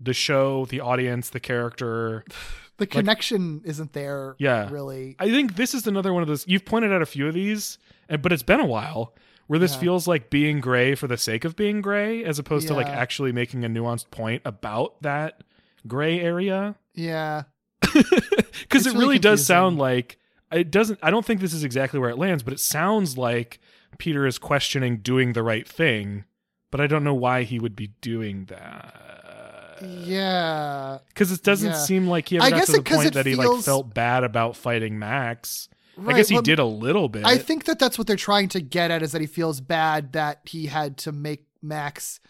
[0.00, 2.24] the show, the audience, the character.
[2.76, 4.36] the connection isn't there.
[4.38, 4.68] Yeah.
[4.70, 5.16] really.
[5.18, 6.46] I think this is another one of those.
[6.46, 7.78] You've pointed out a few of these,
[8.08, 9.14] but it's been a while
[9.46, 9.80] where this Yeah.
[9.80, 13.32] feels like being gray for the sake of being gray, as opposed to like actually
[13.32, 15.42] making a nuanced point about that
[15.86, 16.76] gray area.
[16.98, 17.44] Yeah,
[17.80, 20.18] Because it really really does sound like
[20.50, 20.98] it doesn't.
[21.02, 23.60] I don't think this is exactly where it lands, but it sounds like
[23.98, 26.24] Peter is questioning doing the right thing,
[26.70, 29.78] but I don't know why he would be doing that.
[29.82, 30.98] yeah.
[31.08, 31.78] Because it doesn't Yeah.
[31.78, 34.24] seem like he ever I got guess to the point that he like felt bad
[34.24, 35.68] about fighting Max.
[36.06, 37.24] I guess he well, did a little bit.
[37.26, 40.12] I think that that's what they're trying to get at is that he feels bad
[40.12, 42.20] that he had to make Max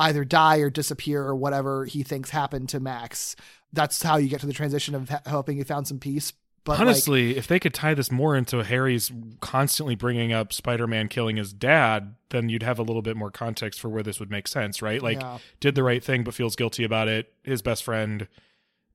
[0.00, 3.36] either die or disappear or whatever he thinks happened to Max.
[3.72, 6.32] That's how you get to the transition of hoping he found some peace.
[6.64, 9.10] But like, Honestly, if they could tie this more into Harry's
[9.40, 13.80] constantly bringing up Spider-Man killing his dad, then you'd have a little bit more context
[13.80, 15.02] for where this would make sense, right?
[15.02, 15.38] Like, Yeah.
[15.60, 17.32] did the right thing but feels guilty about it.
[17.44, 18.28] His best friend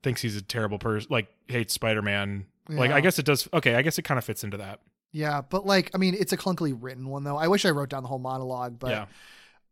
[0.03, 2.45] thinks he's a terrible person, like hates Spider-Man.
[2.69, 3.47] Like, I guess it does.
[3.53, 4.79] Okay, I guess it kind of fits into that.
[5.11, 7.37] Yeah, but like, I mean, it's a clunkily written one though.
[7.37, 9.05] I wish I wrote down the whole monologue, but yeah,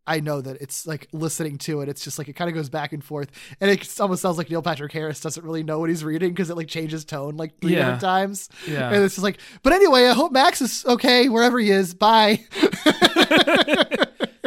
[0.05, 1.87] I know that it's like listening to it.
[1.89, 3.31] It's just like it kind of goes back and forth,
[3.61, 6.49] and it almost sounds like Neil Patrick Harris doesn't really know what he's reading because
[6.49, 7.79] it like changes tone like three Yeah.
[7.79, 8.49] different times.
[8.67, 8.89] Yeah.
[8.91, 9.37] and it's just like.
[9.63, 11.93] But anyway, I hope Max is okay wherever he is.
[11.93, 12.41] Bye.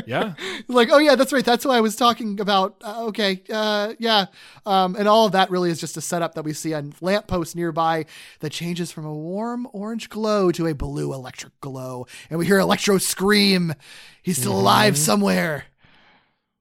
[0.07, 0.35] Yeah.
[0.69, 1.45] like, oh yeah, that's right.
[1.45, 2.77] That's what I was talking about.
[2.83, 4.27] Uh, okay, uh, yeah.
[4.65, 7.57] Um, and all of that really is just a setup that we see on lamppost
[7.57, 8.07] nearby
[8.41, 12.59] that changes from a warm orange glow to a blue electric glow, and we hear
[12.59, 13.75] Electro scream.
[14.23, 15.65] He's still alive somewhere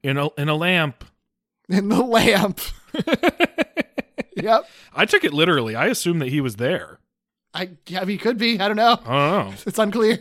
[0.03, 1.03] In a in a lamp.
[1.69, 2.59] in the lamp.
[4.35, 4.67] yep.
[4.93, 5.75] I took it literally.
[5.75, 6.99] I assumed that he was there.
[7.53, 8.59] I yeah, he could be.
[8.59, 8.99] I don't know.
[9.05, 9.53] I don't know.
[9.65, 10.19] It's unclear.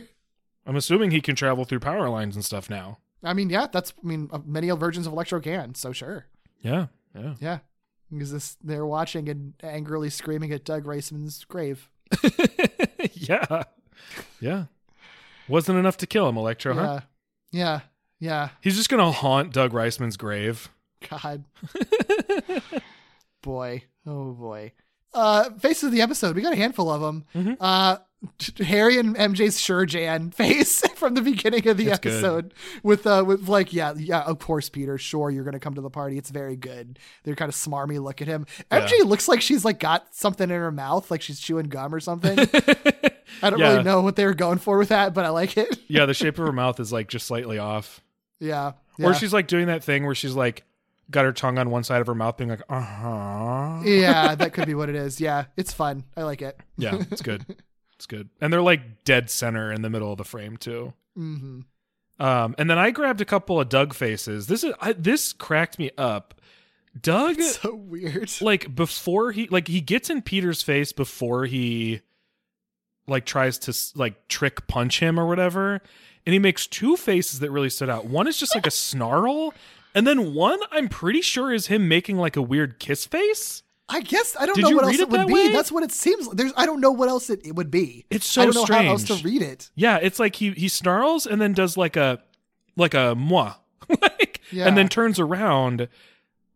[0.65, 2.97] I'm assuming he can travel through power lines and stuff now.
[3.25, 3.93] I mean, yeah, that's.
[4.03, 5.75] I mean, uh, many versions of Electro can.
[5.75, 6.25] So sure.
[6.61, 6.87] Yeah.
[7.15, 7.33] Yeah.
[7.39, 7.59] Yeah.
[8.11, 11.89] Because this, they're watching and angrily screaming at Doug Reisman's grave.
[13.13, 13.63] yeah.
[14.39, 14.65] Yeah.
[15.47, 16.81] Wasn't enough to kill him, Electro, huh?
[16.81, 16.99] Yeah.
[17.51, 17.79] Yeah.
[18.19, 18.49] Yeah.
[18.61, 20.69] He's just gonna haunt Doug Reisman's grave.
[21.09, 21.43] God.
[23.41, 23.83] boy.
[24.05, 24.71] Oh boy.
[25.13, 26.35] Uh, faces of the episode.
[26.35, 27.25] We got a handful of them.
[27.33, 27.57] Mhm.
[27.59, 27.97] Uh,
[28.59, 32.13] Harry and MJ's sure Jan face from the beginning of the It's good.
[32.13, 32.53] episode
[32.83, 35.89] with uh with like yeah yeah of course Peter sure you're gonna come to the
[35.89, 39.63] party it's very good they're kind of smarmy look at him MJ looks like she's
[39.65, 42.37] like got something in her mouth like she's chewing gum or something
[43.41, 43.71] I don't Yeah.
[43.71, 46.13] really know what they were going for with that but I like it Yeah, the
[46.13, 48.01] shape of her mouth is like just slightly off.
[48.39, 50.63] yeah, Or she's like doing that thing where she's like
[51.11, 53.81] got her tongue on one side of her mouth being like, uh huh.
[53.85, 57.21] yeah that could be what it is yeah it's fun I like it Yeah, it's
[57.21, 57.45] good.
[57.97, 58.29] It's good.
[58.41, 60.93] And they're like dead center in the middle of the frame too.
[61.15, 61.61] hmm
[62.19, 64.47] Um, and then I grabbed a couple of Doug faces.
[64.47, 66.33] This is I, this cracked me up.
[67.01, 72.01] Doug, so weird like before he like he gets in Peter's face before he
[73.07, 75.81] like tries to like trick punch him or whatever,
[76.25, 78.05] and he makes two faces that really stood out.
[78.05, 79.53] One is just like a snarl,
[79.93, 83.61] and then one I'm pretty sure is him making like a weird kiss face.
[83.87, 85.33] I guess I don't Did know what else it it would be.
[85.33, 85.51] way?
[85.51, 86.27] That's what it seems.
[86.27, 86.37] Like.
[86.37, 88.05] There's I don't know what else it, it would be.
[88.09, 89.69] It's so I don't know how else to read it.
[89.75, 92.19] Yeah, it's like he he snarls and then does like a
[92.75, 93.53] like a moi,
[94.01, 94.67] like, Yeah.
[94.67, 95.87] and then turns around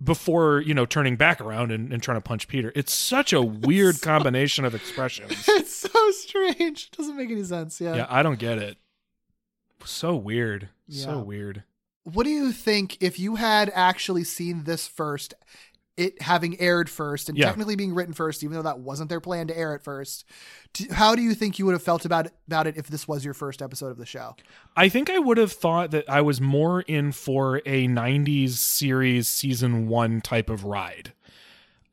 [0.04, 2.72] before you know turning back around and, and trying to punch Peter.
[2.76, 5.48] It's such a weird combination of expressions.
[5.60, 6.90] It's so strange.
[6.92, 7.80] It doesn't make any sense.
[7.80, 7.96] Yeah.
[7.96, 8.78] Yeah, I don't get it.
[9.86, 10.70] So weird.
[10.88, 11.06] Yeah.
[11.06, 11.64] So weird.
[12.04, 15.34] What do you think if you had actually seen this first,
[16.00, 17.46] it having aired first and Yeah.
[17.48, 20.26] technically being written first, even though that wasn't their plan to air it first?
[20.92, 23.26] How do you think you would have felt about it, about it if this was
[23.26, 24.36] your first episode of the show?
[24.78, 29.28] I think I would have thought that I was more in for a 90s series
[29.28, 31.14] season 1 type of ride.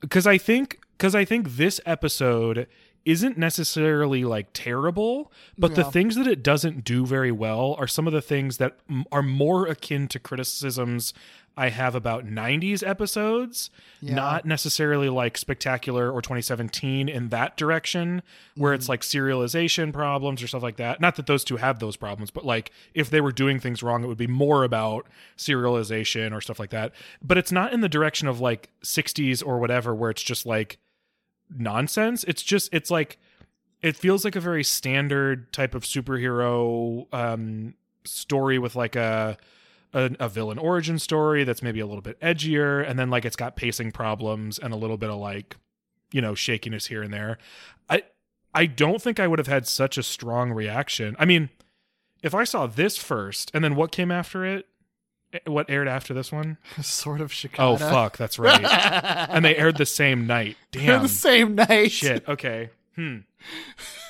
[0.08, 2.66] Cuz I think cuz I think this episode
[3.04, 8.06] isn't necessarily like terrible, but the things that it doesn't do very well are some
[8.08, 11.14] of the things that m- are more akin to criticisms
[11.58, 13.70] I have about 90s episodes,
[14.02, 14.14] Yeah.
[14.14, 18.22] not necessarily like Spectacular or 2017 in that direction,
[18.56, 18.78] where Mm-hmm.
[18.80, 21.00] it's like serialization problems or stuff like that.
[21.00, 24.04] Not that those two have those problems, but like if they were doing things wrong,
[24.04, 25.06] it would be more about
[25.38, 26.92] serialization or stuff like that.
[27.22, 30.78] But it's not in the direction of like 60s or whatever, where it's just like
[31.56, 32.24] nonsense.
[32.24, 33.18] It's just, it's like,
[33.82, 37.74] it feels like a very standard type of superhero um,
[38.04, 39.36] story with like a,
[39.96, 43.34] a a villain origin story that's maybe a little bit edgier, and then like it's
[43.36, 45.56] got pacing problems and a little bit of like
[46.12, 47.38] you know shakiness here and there.
[47.88, 48.02] I
[48.54, 51.16] I don't think I would have had such a strong reaction.
[51.18, 51.48] I mean,
[52.22, 54.66] if I saw this first and then what came after it,
[55.32, 56.58] eh, what aired after this one?
[56.82, 57.58] Sword of Shikata.
[57.58, 58.62] Oh fuck, that's right.
[59.30, 60.56] and they aired the same night.
[60.72, 61.02] Damn.
[61.02, 61.90] the same night.
[61.90, 62.28] Shit.
[62.28, 62.70] Okay.
[62.94, 63.18] Hmm.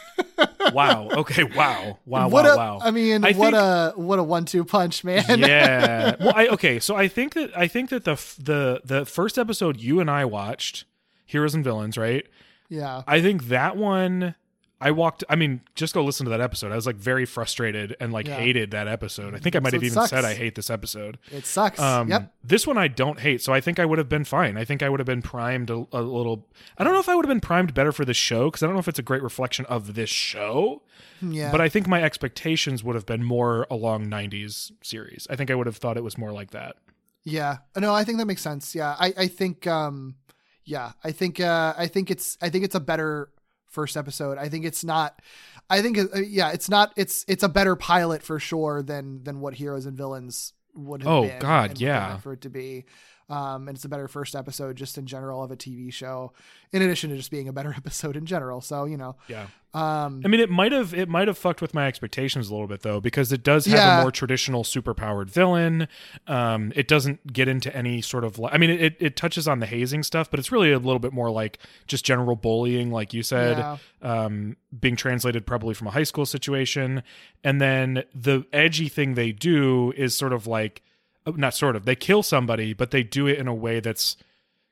[0.73, 1.09] wow.
[1.11, 1.45] Okay.
[1.45, 1.99] Wow.
[2.07, 2.29] Wow.
[2.29, 2.53] what wow.
[2.53, 2.79] a, wow.
[2.83, 5.25] I mean, I what think- a what a one-two punch, man.
[5.39, 6.17] yeah.
[6.21, 6.79] Well, I okay.
[6.81, 10.25] So I think that I think that the the the first episode you and I
[10.25, 10.85] watched,
[11.25, 12.27] Heroes and Villains, right?
[12.69, 13.03] yeah.
[13.07, 14.35] I think that one.
[14.79, 15.25] I walked.
[15.31, 16.71] I mean, just go listen to that episode.
[16.71, 18.37] I was like very frustrated and like Yeah.
[18.37, 19.35] hated that episode.
[19.35, 20.11] I think I might So have even sucks.
[20.11, 21.17] said I hate this episode.
[21.33, 21.81] It sucks.
[21.81, 22.35] Um, yep.
[22.45, 24.59] This one I don't hate, so I think I would have been fine.
[24.59, 26.47] I think I would have been primed a, a little.
[26.77, 28.67] I don't know if I would have been primed better for the show because I
[28.67, 30.83] don't know if it's a great reflection of this show.
[31.23, 31.51] Yeah.
[31.51, 35.27] But I think my expectations would have been more along '90s series.
[35.31, 36.77] I think I would have thought it was more like that.
[37.25, 37.59] Yeah.
[37.77, 38.75] No, I think that makes sense.
[38.75, 38.95] Yeah.
[38.99, 40.17] I, I think um
[40.65, 43.31] yeah, I think uh I think it's I think it's a better
[43.77, 44.39] first episode.
[44.39, 45.23] I think it's not
[45.71, 49.41] I think uh, yeah, it's not it's it's a better pilot for sure than than
[49.41, 51.39] what Heroes and Villains would have Oh, been.
[51.39, 52.17] God, yeah.
[52.19, 52.85] for it to be.
[53.29, 56.33] Um, and it's a better first episode just in general of a TV show,
[56.73, 58.61] in addition to just being a better episode in general.
[58.61, 59.47] So you know, Yeah.
[59.75, 62.69] um, I mean, it might have it might have fucked with my expectations a little
[62.69, 63.99] bit though, because it does have Yeah.
[63.99, 65.89] a more traditional superpowered villain.
[66.29, 68.39] Um, it doesn't get into any sort of.
[68.39, 71.01] li- I mean, it it touches on the hazing stuff, but it's really a little
[71.01, 71.59] bit more like
[71.89, 73.77] just general bullying, like you said, Yeah.
[74.03, 77.03] um, being translated probably from a high school situation,
[77.43, 80.83] and then the edgy thing they do is sort of like,
[81.27, 84.17] Oh, not sort of, they kill somebody, but they do it in a way that's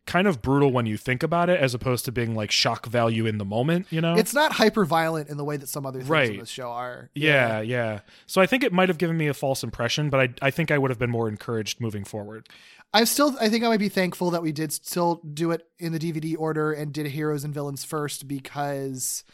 [0.07, 3.25] kind of brutal when you think about it, as opposed to being like shock value
[3.27, 3.87] in the moment.
[3.91, 6.31] You know, it's not hyper violent in the way that some other things Right.
[6.33, 7.09] in this show are.
[7.15, 8.01] Yeah, yeah.
[8.27, 10.71] So I think it might have given me a false impression, but I I think
[10.71, 12.49] I would have been more encouraged moving forward.
[12.93, 13.35] I'm still.
[13.41, 16.37] I think I might be thankful that we did still do it in the DVD
[16.39, 19.25] order and did heroes and villains first because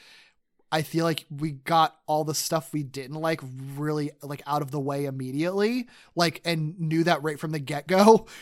[0.73, 3.41] I feel like we got all the stuff we didn't like
[3.75, 7.87] really like out of the way immediately, like and knew that right from the get
[7.87, 8.27] go.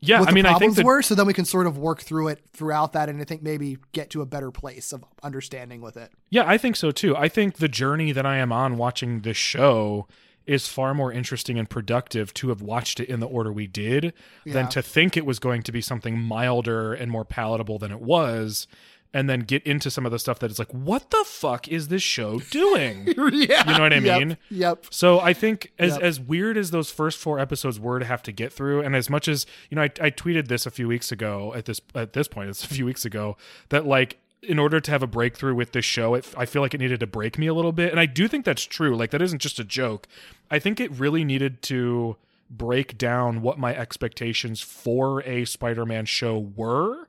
[0.00, 1.78] Yeah, what I the mean, I think that were, so then we can sort of
[1.78, 5.02] work through it throughout that, and I think maybe get to a better place of
[5.22, 6.10] understanding with it.
[6.28, 7.16] yeah, I think so too.
[7.16, 10.06] I think the journey that I am on watching this show
[10.46, 14.12] is far more interesting and productive to have watched it in the order we did
[14.44, 18.00] than to think it was going to be something milder and more palatable than it
[18.00, 18.66] was.
[19.14, 21.86] And then get into some of the stuff that is like, what the fuck is
[21.86, 23.06] this show doing?
[23.32, 24.36] yeah, You know what I Yep, mean?
[24.50, 24.86] Yep.
[24.90, 26.02] So I think as Yep.
[26.02, 29.08] as weird as those first four episodes were to have to get through, and as
[29.08, 31.54] much as you know, I, I tweeted this a few weeks ago.
[31.54, 33.36] At this at this point, it's a few weeks ago
[33.68, 36.74] that like in order to have a breakthrough with this show, it, I feel like
[36.74, 38.96] it needed to break me a little bit, and I do think that's true.
[38.96, 40.08] Like that isn't just a joke.
[40.50, 42.16] I think it really needed to
[42.50, 47.08] break down what my expectations for a Spider-Man show were.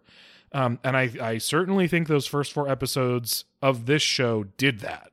[0.56, 5.12] Um, and I, I certainly think those first four episodes of this show did that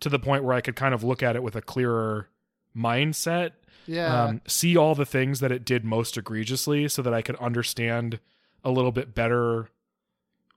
[0.00, 2.28] to the point where I could kind of look at it with a clearer
[2.76, 3.50] mindset,
[3.86, 4.24] Yeah.
[4.24, 8.20] um, see all the things that it did most egregiously so that I could understand
[8.62, 9.68] a little bit better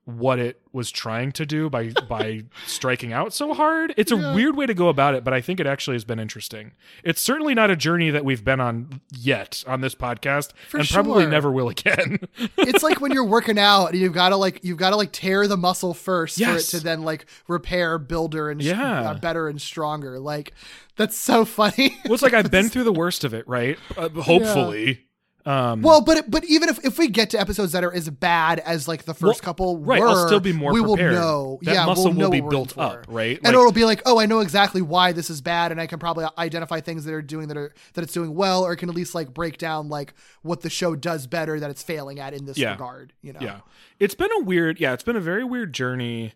[0.07, 3.93] what it was trying to do by by striking out so hard.
[3.97, 6.17] It's a weird way to go about it, but I think it actually has been
[6.17, 6.71] interesting.
[7.03, 10.87] It's certainly not a journey that we've been on yet on this podcast For and
[10.87, 12.19] probably never will again.
[12.57, 15.11] it's like when you're working out and you've got to like you've got to like
[15.11, 16.49] tear the muscle first Yes.
[16.71, 19.09] for it to then like repair, builder, and Yeah.
[19.11, 20.19] uh, better and stronger.
[20.19, 20.53] Like
[20.95, 21.97] that's so funny.
[22.05, 23.77] well, it's like I've been through the worst of it, right?
[23.97, 25.03] Uh, hopefully.
[25.47, 28.59] Um, well, but but even if, if we get to episodes that are as bad
[28.59, 31.13] as like the first Well, couple, right, were, I'll still be more we prepared.
[31.13, 31.59] will know.
[31.61, 33.37] That yeah, muscle we'll will be built up, right?
[33.37, 35.87] and Like- it'll be like, oh, I know exactly why this is bad, and I
[35.87, 38.89] can probably identify things that are doing that are that it's doing well, or can
[38.89, 42.33] at least like break down like what the show does better that it's failing at
[42.33, 42.71] in this Yeah.
[42.71, 43.13] regard.
[43.21, 43.59] You know, Yeah.
[43.99, 46.33] It's been a weird, yeah, it's been a very weird journey.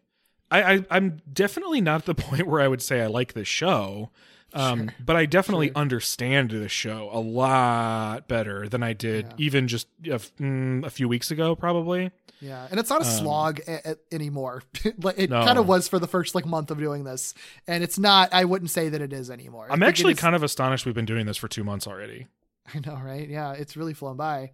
[0.50, 3.48] I, I I'm definitely not at the point where I would say I like this
[3.50, 4.10] show.
[4.54, 9.88] Um, but I definitely understand the show a lot better than I did even just
[10.06, 12.12] a, f- mm, a few weeks ago, probably.
[12.42, 14.64] Yeah, and it's not a slog a- a- anymore.
[15.02, 15.46] Like, it Um, No.
[15.46, 17.34] kind of was for the first like month of doing this,
[17.68, 18.34] and it's not.
[18.34, 19.68] I wouldn't say that it is anymore.
[19.70, 22.28] I'm actually kind of astonished we've been doing this for two months already.
[22.74, 23.30] I know, right?
[23.30, 24.52] Yeah, it's really flown by.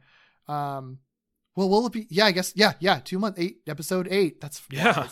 [0.47, 0.99] Um,
[1.55, 2.07] well, will it be?
[2.09, 2.51] Yeah, I guess.
[2.55, 2.99] Yeah, yeah.
[3.03, 4.41] Two month eight episode eight.
[4.41, 5.07] That's Yeah.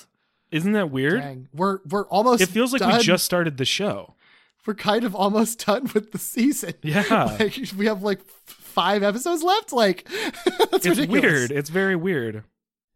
[0.51, 1.21] Isn't that weird?
[1.21, 1.47] Dang.
[1.53, 2.41] We're we're almost.
[2.41, 2.97] It feels like done.
[2.97, 4.14] we just started the show.
[4.65, 6.73] We're kind of almost done with the season.
[6.81, 7.35] Yeah.
[7.39, 9.71] like, we have like five episodes left.
[9.73, 10.07] Like
[10.71, 11.21] that's it's ridiculous.
[11.21, 11.51] weird.
[11.51, 12.35] It's very weird.
[12.35, 12.43] And,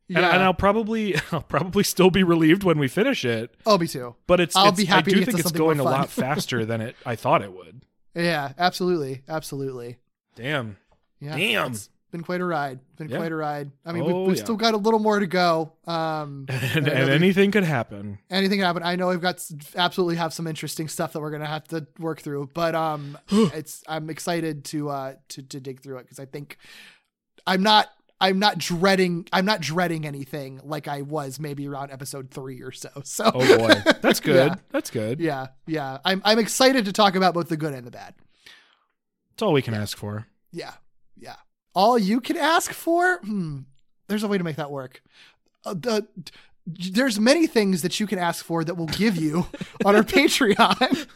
[0.07, 0.29] Yeah.
[0.33, 3.55] and I'll probably I'll probably still be relieved when we finish it.
[3.65, 4.15] oh, me too.
[4.27, 6.81] But it's, I'll it's be happy I do think it's going a lot faster than
[6.81, 7.83] it I thought it would.
[8.15, 9.97] Yeah, absolutely, absolutely.
[10.35, 10.77] Damn.
[11.19, 11.71] Yeah, Damn.
[11.73, 12.79] It's been quite a ride.
[12.97, 13.17] Been Yeah.
[13.17, 13.71] quite a ride.
[13.85, 14.43] I mean, Oh, we've, we've yeah.
[14.43, 15.73] still got a little more to go.
[15.85, 18.19] Um, And, and anything could happen.
[18.29, 18.83] anything happen.
[18.83, 19.43] I know we've got
[19.75, 23.83] absolutely have some interesting stuff that we're gonna have to work through, but um, it's
[23.87, 26.57] I'm excited to uh to to dig through it because I think
[27.47, 27.87] I'm not
[28.21, 32.71] I'm not dreading I'm not dreading anything like I was maybe around episode three or
[32.71, 32.89] so.
[33.03, 33.73] So Oh boy.
[34.01, 34.49] That's good.
[34.49, 34.55] Yeah.
[34.71, 35.19] That's good.
[35.19, 35.99] yeah, yeah.
[36.03, 38.13] I'm I'm excited to talk about both the good and the bad.
[39.31, 40.27] That's all we can ask for.
[40.51, 40.73] Yeah,
[41.15, 41.35] yeah.
[41.73, 43.19] All you can ask for?
[43.19, 43.59] Hmm.
[44.07, 45.01] There's a way to make that work.
[45.65, 46.07] Uh, the,
[46.65, 49.47] there's many things that you can ask for that we'll give you
[49.85, 51.07] on our Patreon.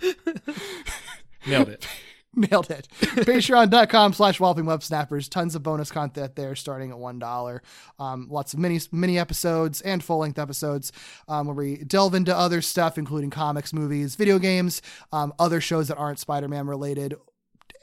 [1.46, 1.86] Nailed it.
[2.36, 2.86] Nailed it.
[3.00, 5.26] Patreon.com slash walloping web snappers.
[5.26, 7.60] Tons of bonus content there starting at $1.
[7.98, 10.92] Um, lots of mini, mini episodes and full length episodes
[11.28, 15.88] um, where we delve into other stuff, including comics, movies, video games, um, other shows
[15.88, 17.14] that aren't Spider Man related.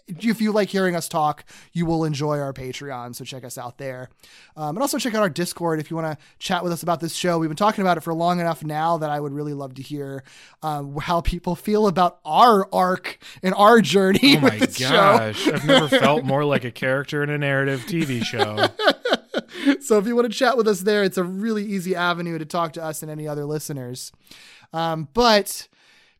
[0.08, 3.16] If you like hearing us talk, you will enjoy our Patreon.
[3.16, 4.10] So check us out there.
[4.56, 7.00] Um, and also check out our Discord if you want to chat with us about
[7.00, 7.40] this show.
[7.40, 9.82] We've been talking about it for long enough now that I would really love to
[9.82, 10.24] hear
[10.62, 15.48] um, how people feel about our arc and our journey Oh with my gosh.
[15.48, 18.68] I've never felt more like a character in a narrative TV show.
[19.82, 22.46] so if you want to chat with us there, it's a really easy avenue to
[22.46, 24.12] talk to us and any other listeners.
[24.74, 25.68] Um, but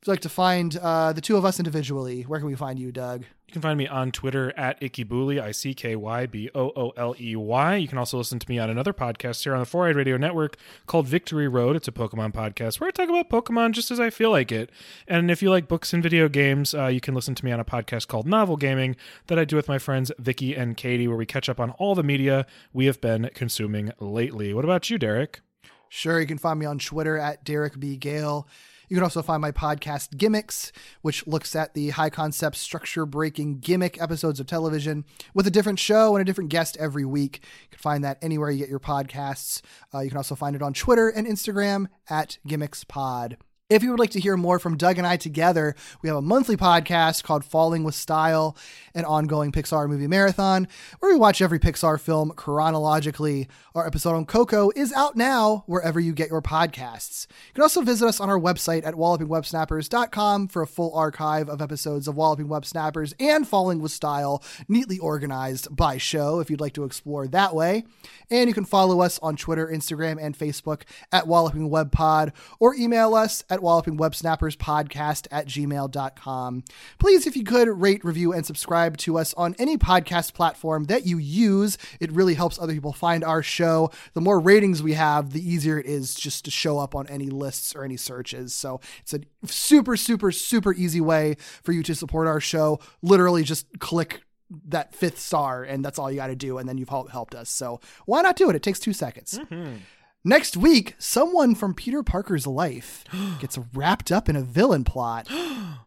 [0.02, 2.80] if you'd like to find uh, the two of us individually, where can we find
[2.80, 3.26] you, Doug?
[3.54, 6.90] You can find me on Twitter at Ickybooley, I C K Y B O O
[6.98, 7.76] L E Y.
[7.76, 10.18] You can also listen to me on another podcast here on the Four Eyed Radio
[10.18, 10.58] Network
[10.88, 11.76] called Victory Road.
[11.76, 14.72] It's a Pokemon podcast where I talk about Pokemon just as I feel like it.
[15.08, 17.60] And if you like books and video games, uh, you can listen to me on
[17.60, 18.96] a podcast called Novel Gaming
[19.28, 21.94] that I do with my friends Vicky and Katie, where we catch up on all
[21.94, 24.52] the media we have been consuming lately.
[24.56, 25.42] What about you, Derek?
[25.90, 27.98] Sure, you can find me on Twitter at Derek B.
[27.98, 28.48] Gale.
[28.94, 30.72] You can also find my podcast Gimmicks,
[31.02, 35.04] which looks at the high concept, structure breaking gimmick episodes of television
[35.34, 37.40] with a different show and a different guest every week.
[37.64, 39.64] You can find that anywhere you get your podcasts.
[39.92, 43.38] Uh, you can also find it on Twitter and Instagram at Gimmicks Pod.
[43.70, 46.22] If you would like to hear more from Doug and I together, we have a
[46.22, 48.58] monthly podcast called Falling with Style,
[48.94, 50.68] an ongoing Pixar movie marathon
[51.00, 53.48] where we watch every Pixar film chronologically.
[53.74, 57.26] Our episode on Coco is out now wherever you get your podcasts.
[57.30, 61.62] You can also visit us on our website at wallopingwebsnappers.com for a full archive of
[61.62, 66.60] episodes of Walloping Web Snappers and Falling with Style, neatly organized by show if you'd
[66.60, 67.86] like to explore that way.
[68.30, 70.82] And you can follow us on Twitter, Instagram, and Facebook
[71.14, 76.64] at Walloping Web Pod or email us at wallopingwebsnapperspodcast at gmail.com.
[76.98, 81.06] Please, if you could, rate, review, and subscribe to us on any podcast platform that
[81.06, 81.78] you use.
[82.00, 83.92] It really helps other people find our show.
[84.14, 87.28] The more ratings we have, the easier it is just to show up on any
[87.28, 88.54] lists or any searches.
[88.54, 92.80] So it's a super, super, super easy way for you to support our show.
[93.02, 94.24] Literally just click
[94.68, 97.50] that fifth star and that's all you got to do and then you've helped us
[97.50, 99.78] so why not do it it takes two seconds mm-hmm.
[100.24, 103.04] Next week someone from peter parker's life
[103.40, 105.28] gets wrapped up in a villain plot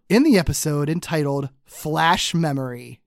[0.09, 3.01] in the episode entitled flash memory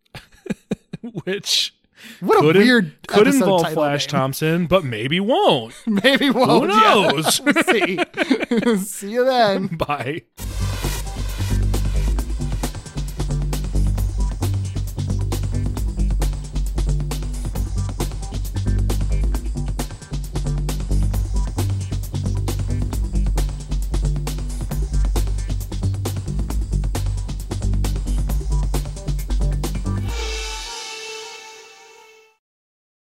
[1.24, 1.74] Which
[2.20, 4.20] what a could, weird could involve Flash name.
[4.20, 5.74] Thompson, but maybe won't.
[5.88, 6.94] maybe won't Who yeah.
[6.94, 7.42] knows?
[7.42, 10.24] We'll see see you then Bye.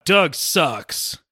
[0.06, 1.18] Doug sucks.